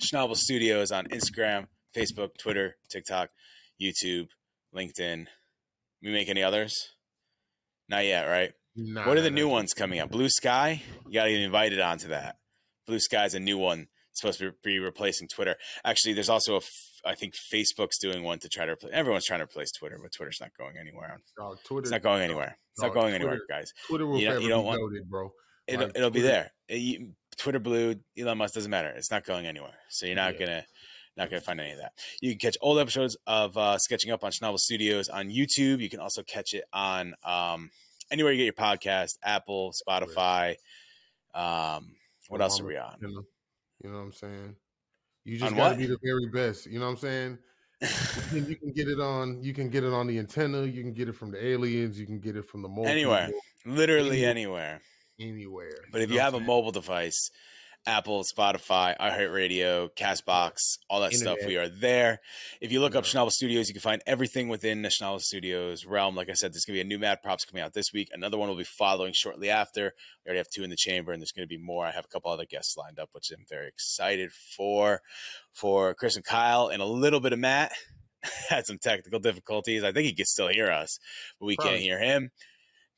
Schnabel 0.00 0.36
Studios 0.36 0.90
on 0.90 1.06
Instagram, 1.08 1.66
Facebook, 1.94 2.30
Twitter, 2.38 2.76
TikTok, 2.88 3.28
YouTube, 3.80 4.28
LinkedIn. 4.74 5.26
We 6.02 6.12
make 6.12 6.30
any 6.30 6.42
others? 6.42 6.92
Not 7.90 8.06
yet, 8.06 8.24
right? 8.24 8.52
Nah, 8.76 9.06
what 9.06 9.16
are 9.16 9.20
the 9.22 9.30
nah. 9.30 9.34
new 9.36 9.48
ones 9.48 9.74
coming 9.74 9.98
up? 10.00 10.10
Bluesky. 10.10 10.80
You 11.06 11.12
got 11.14 11.24
to 11.24 11.30
get 11.30 11.40
invited 11.42 11.80
onto 11.80 12.08
that. 12.08 12.36
Bluesky's 12.88 13.34
a 13.34 13.40
new 13.40 13.58
one. 13.58 13.88
It's 14.10 14.20
supposed 14.20 14.40
to 14.40 14.52
be 14.62 14.78
replacing 14.78 15.28
Twitter. 15.28 15.56
Actually, 15.84 16.14
there's 16.14 16.28
also 16.28 16.54
a. 16.54 16.58
F- 16.58 16.70
I 17.04 17.14
think 17.14 17.34
Facebook's 17.34 17.98
doing 17.98 18.22
one 18.22 18.38
to 18.40 18.48
try 18.48 18.64
to 18.64 18.72
replace. 18.72 18.92
Everyone's 18.92 19.24
trying 19.24 19.40
to 19.40 19.44
replace 19.44 19.72
Twitter, 19.72 19.98
but 20.00 20.12
Twitter's 20.12 20.38
not 20.40 20.50
going 20.56 20.76
anywhere. 20.78 21.18
Dog, 21.36 21.58
Twitter, 21.64 21.82
It's 21.82 21.90
not 21.90 22.02
going 22.02 22.22
anywhere. 22.22 22.56
It's 22.74 22.80
not 22.82 22.88
No, 22.88 23.00
going 23.00 23.14
anywhere, 23.14 23.40
guys. 23.48 23.72
Twitter 23.88 24.06
will 24.06 24.20
You 24.20 24.26
don't- 24.28 24.42
you 24.42 24.48
don't 24.48 24.62
be 24.62 24.66
want- 24.68 24.80
goated, 24.80 25.06
bro. 25.06 25.32
It'll, 25.66 25.86
Like, 25.86 25.96
it'll 25.96 26.10
be 26.10 26.20
there. 26.20 26.52
It- 26.68 26.76
you- 26.76 27.14
Twitter 27.38 27.58
Blue, 27.58 27.96
Elon 28.16 28.38
Musk 28.38 28.54
doesn't 28.54 28.70
matter. 28.70 28.90
It's 28.90 29.10
not 29.10 29.24
going 29.24 29.46
anywhere. 29.46 29.74
So 29.88 30.06
you're 30.06 30.14
not 30.16 30.34
Yeah. 30.34 30.38
gonna 30.46 30.66
not 31.16 31.28
gonna 31.28 31.40
find 31.42 31.60
any 31.60 31.72
of 31.72 31.78
that. 31.78 31.92
You 32.20 32.30
can 32.30 32.38
catch 32.38 32.56
old 32.62 32.78
episodes 32.78 33.16
of 33.26 33.56
uh, 33.58 33.76
Sketching 33.78 34.10
Up 34.12 34.22
on 34.24 34.30
Schnabel 34.32 34.58
Studios 34.58 35.08
on 35.08 35.28
YouTube. 35.28 35.80
You 35.80 35.90
can 35.90 36.00
also 36.00 36.22
catch 36.22 36.54
it 36.54 36.64
on 36.72 37.14
um, 37.24 37.70
anywhere 38.12 38.32
you 38.32 38.38
get 38.38 38.56
your 38.56 38.66
podcast, 38.66 39.18
Apple, 39.24 39.72
Spotify. 39.72 40.56
Um, 41.34 41.96
what 42.28 42.40
else 42.40 42.60
are 42.60 42.64
we 42.66 42.76
on? 42.76 42.96
You 43.00 43.08
know, 43.08 43.22
you 43.82 43.90
what 43.96 44.04
I'm 44.04 44.12
saying? 44.12 44.56
You 45.24 45.38
just 45.38 45.50
On 45.52 45.56
got 45.56 45.64
to 45.64 45.70
what? 45.70 45.78
be 45.78 45.86
the 45.86 45.98
very 46.04 46.28
best. 46.28 46.66
You 46.66 46.78
know 46.78 46.86
what 46.86 46.92
I'm 46.92 46.98
saying? 46.98 47.38
you, 47.80 47.88
can, 48.56 48.60
you 48.64 48.72
get 48.72 48.88
it 48.88 49.00
on. 49.00 49.42
You 49.42 49.54
can 49.54 49.70
get 49.70 49.82
it 49.82 49.92
on 49.92 50.06
the 50.06 50.18
antenna. 50.18 50.64
You 50.64 50.82
can 50.82 50.92
get 50.92 51.08
it 51.08 51.16
from 51.16 51.30
the 51.30 51.44
aliens. 51.44 51.98
You 51.98 52.06
can 52.06 52.20
get 52.20 52.36
it 52.36 52.48
from 52.48 52.62
the 52.62 52.68
mobile. 52.68 52.86
Anywhere. 52.86 53.30
Literally 53.64 54.24
Anywhere. 54.24 54.80
anywhere. 55.18 55.70
anywhere. 55.70 55.84
But 55.90 56.02
if 56.02 56.10
know 56.10 56.14
you 56.14 56.20
have 56.20 56.34
a 56.34 56.40
mobile 56.40 56.72
device, 56.72 57.30
Apple, 57.86 58.22
Spotify, 58.22 58.96
iHeartRadio, 58.98 59.90
Castbox, 59.96 60.78
all 60.88 61.00
that 61.00 61.12
stuff, 61.12 61.38
we 61.46 61.56
are 61.56 61.68
there. 61.68 62.20
If 62.60 62.70
you 62.70 62.80
look 62.80 62.94
up. 62.94 63.04
Schnabel 63.04 63.30
Studios, 63.30 63.68
you 63.68 63.74
can 63.74 63.80
find 63.80 64.02
everything 64.06 64.48
within 64.48 64.82
the 64.82 64.88
Schnabel 64.88 65.20
Studios 65.20 65.84
realm. 65.84 66.14
Like 66.14 66.30
I 66.30 66.34
said, 66.34 66.52
there's 66.52 66.64
going 66.64 66.78
to 66.78 66.84
be 66.84 66.86
a 66.86 66.88
new 66.88 67.00
Mad 67.00 67.22
Props 67.22 67.44
coming 67.44 67.62
out 67.62 67.72
this 67.72 67.92
week. 67.92 68.08
Another 68.12 68.38
one 68.38 68.48
will 68.48 68.56
be 68.56 68.64
following 68.64 69.12
shortly 69.12 69.50
after. 69.50 69.92
We 70.24 70.28
already 70.28 70.38
have 70.38 70.48
two 70.48 70.62
in 70.62 70.70
the 70.70 70.76
chamber, 70.76 71.12
and 71.12 71.20
there's 71.20 71.32
going 71.32 71.46
to 71.46 71.52
be 71.52 71.62
more. 71.62 71.84
I 71.84 71.90
have 71.90 72.04
a 72.04 72.08
couple 72.08 72.30
other 72.30 72.46
guests 72.46 72.76
lined 72.76 73.00
up, 73.00 73.08
which 73.12 73.32
I'm 73.32 73.44
very 73.48 73.68
excited 73.68 74.30
for. 74.32 75.00
For 75.52 75.94
Chris 75.94 76.16
and 76.16 76.24
Kyle, 76.24 76.68
and 76.68 76.80
a 76.80 76.86
little 76.86 77.20
bit 77.20 77.32
of 77.32 77.38
Matt. 77.38 77.72
Had 78.48 78.66
some 78.66 78.78
technical 78.78 79.18
difficulties. 79.18 79.82
I 79.82 79.90
think 79.90 80.06
he 80.06 80.14
can 80.14 80.26
still 80.26 80.48
hear 80.48 80.70
us, 80.70 81.00
but 81.40 81.46
we 81.46 81.56
can't 81.56 81.80
hear 81.80 81.98
him. 81.98 82.30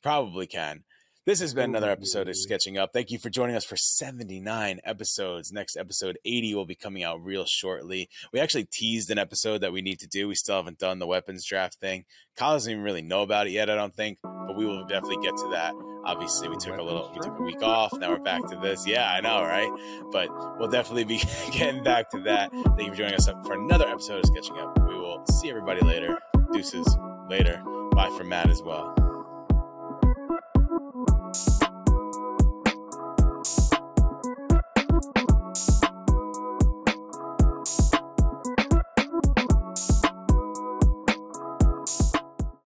Probably 0.03 0.47
can. 0.47 0.85
This 1.27 1.41
has 1.41 1.55
been 1.55 1.71
another 1.71 1.91
episode 1.91 2.29
of 2.29 2.37
Sketching 2.37 2.77
Up. 2.77 2.93
Thank 2.93 3.11
you 3.11 3.19
for 3.19 3.31
joining 3.31 3.57
us 3.57 3.65
for 3.65 3.79
79 3.79 4.81
episodes. 4.85 5.51
Next 5.51 5.75
episode 5.75 6.19
80 6.23 6.55
will 6.55 6.67
be 6.67 6.75
coming 6.75 7.03
out 7.03 7.25
real 7.25 7.47
shortly. 7.47 8.11
We 8.31 8.41
actually 8.41 8.65
teased 8.65 9.11
an 9.11 9.17
episode 9.17 9.63
that 9.63 9.73
we 9.73 9.81
need 9.81 10.01
to 10.01 10.07
do. 10.07 10.29
We 10.29 10.35
still 10.35 10.57
haven't 10.57 10.79
done 10.79 10.99
the 10.99 11.07
weapons 11.07 11.47
draft 11.47 11.77
thing. 11.77 12.05
Kyle 12.37 12.53
doesn't 12.53 12.71
even 12.71 12.85
really 12.85 13.01
know 13.01 13.23
about 13.23 13.47
it 13.47 13.53
yet, 13.53 13.71
I 13.71 13.75
don't 13.75 13.95
think, 13.95 14.19
but 14.23 14.55
we 14.55 14.67
will 14.67 14.85
definitely 14.85 15.25
get 15.25 15.35
to 15.39 15.49
that. 15.53 15.73
Obviously, 16.05 16.51
we 16.51 16.57
took 16.57 16.77
a 16.77 16.83
little, 16.83 17.11
we 17.15 17.21
took 17.21 17.39
a 17.39 17.43
week 17.43 17.63
off. 17.63 17.95
Now 17.95 18.11
we're 18.11 18.19
back 18.19 18.47
to 18.51 18.57
this. 18.57 18.87
Yeah, 18.87 19.11
I 19.11 19.23
know, 19.23 19.41
right? 19.45 19.71
But 20.13 20.29
we'll 20.59 20.69
definitely 20.69 21.05
be 21.05 21.23
getting 21.53 21.83
back 21.83 22.11
to 22.11 22.21
that. 22.25 22.53
Thank 22.53 22.81
you 22.81 22.91
for 22.91 22.97
joining 22.97 23.15
us 23.15 23.31
for 23.47 23.55
another 23.55 23.89
episode 23.89 24.19
of 24.19 24.27
Sketching 24.27 24.59
Up. 24.59 24.79
We 24.87 24.95
will 24.95 25.25
see 25.41 25.49
everybody 25.49 25.81
later. 25.81 26.19
Deuces 26.53 26.99
later. 27.31 27.63
Bye 27.93 28.15
for 28.15 28.25
Matt 28.25 28.51
as 28.51 28.61
well. 28.63 29.04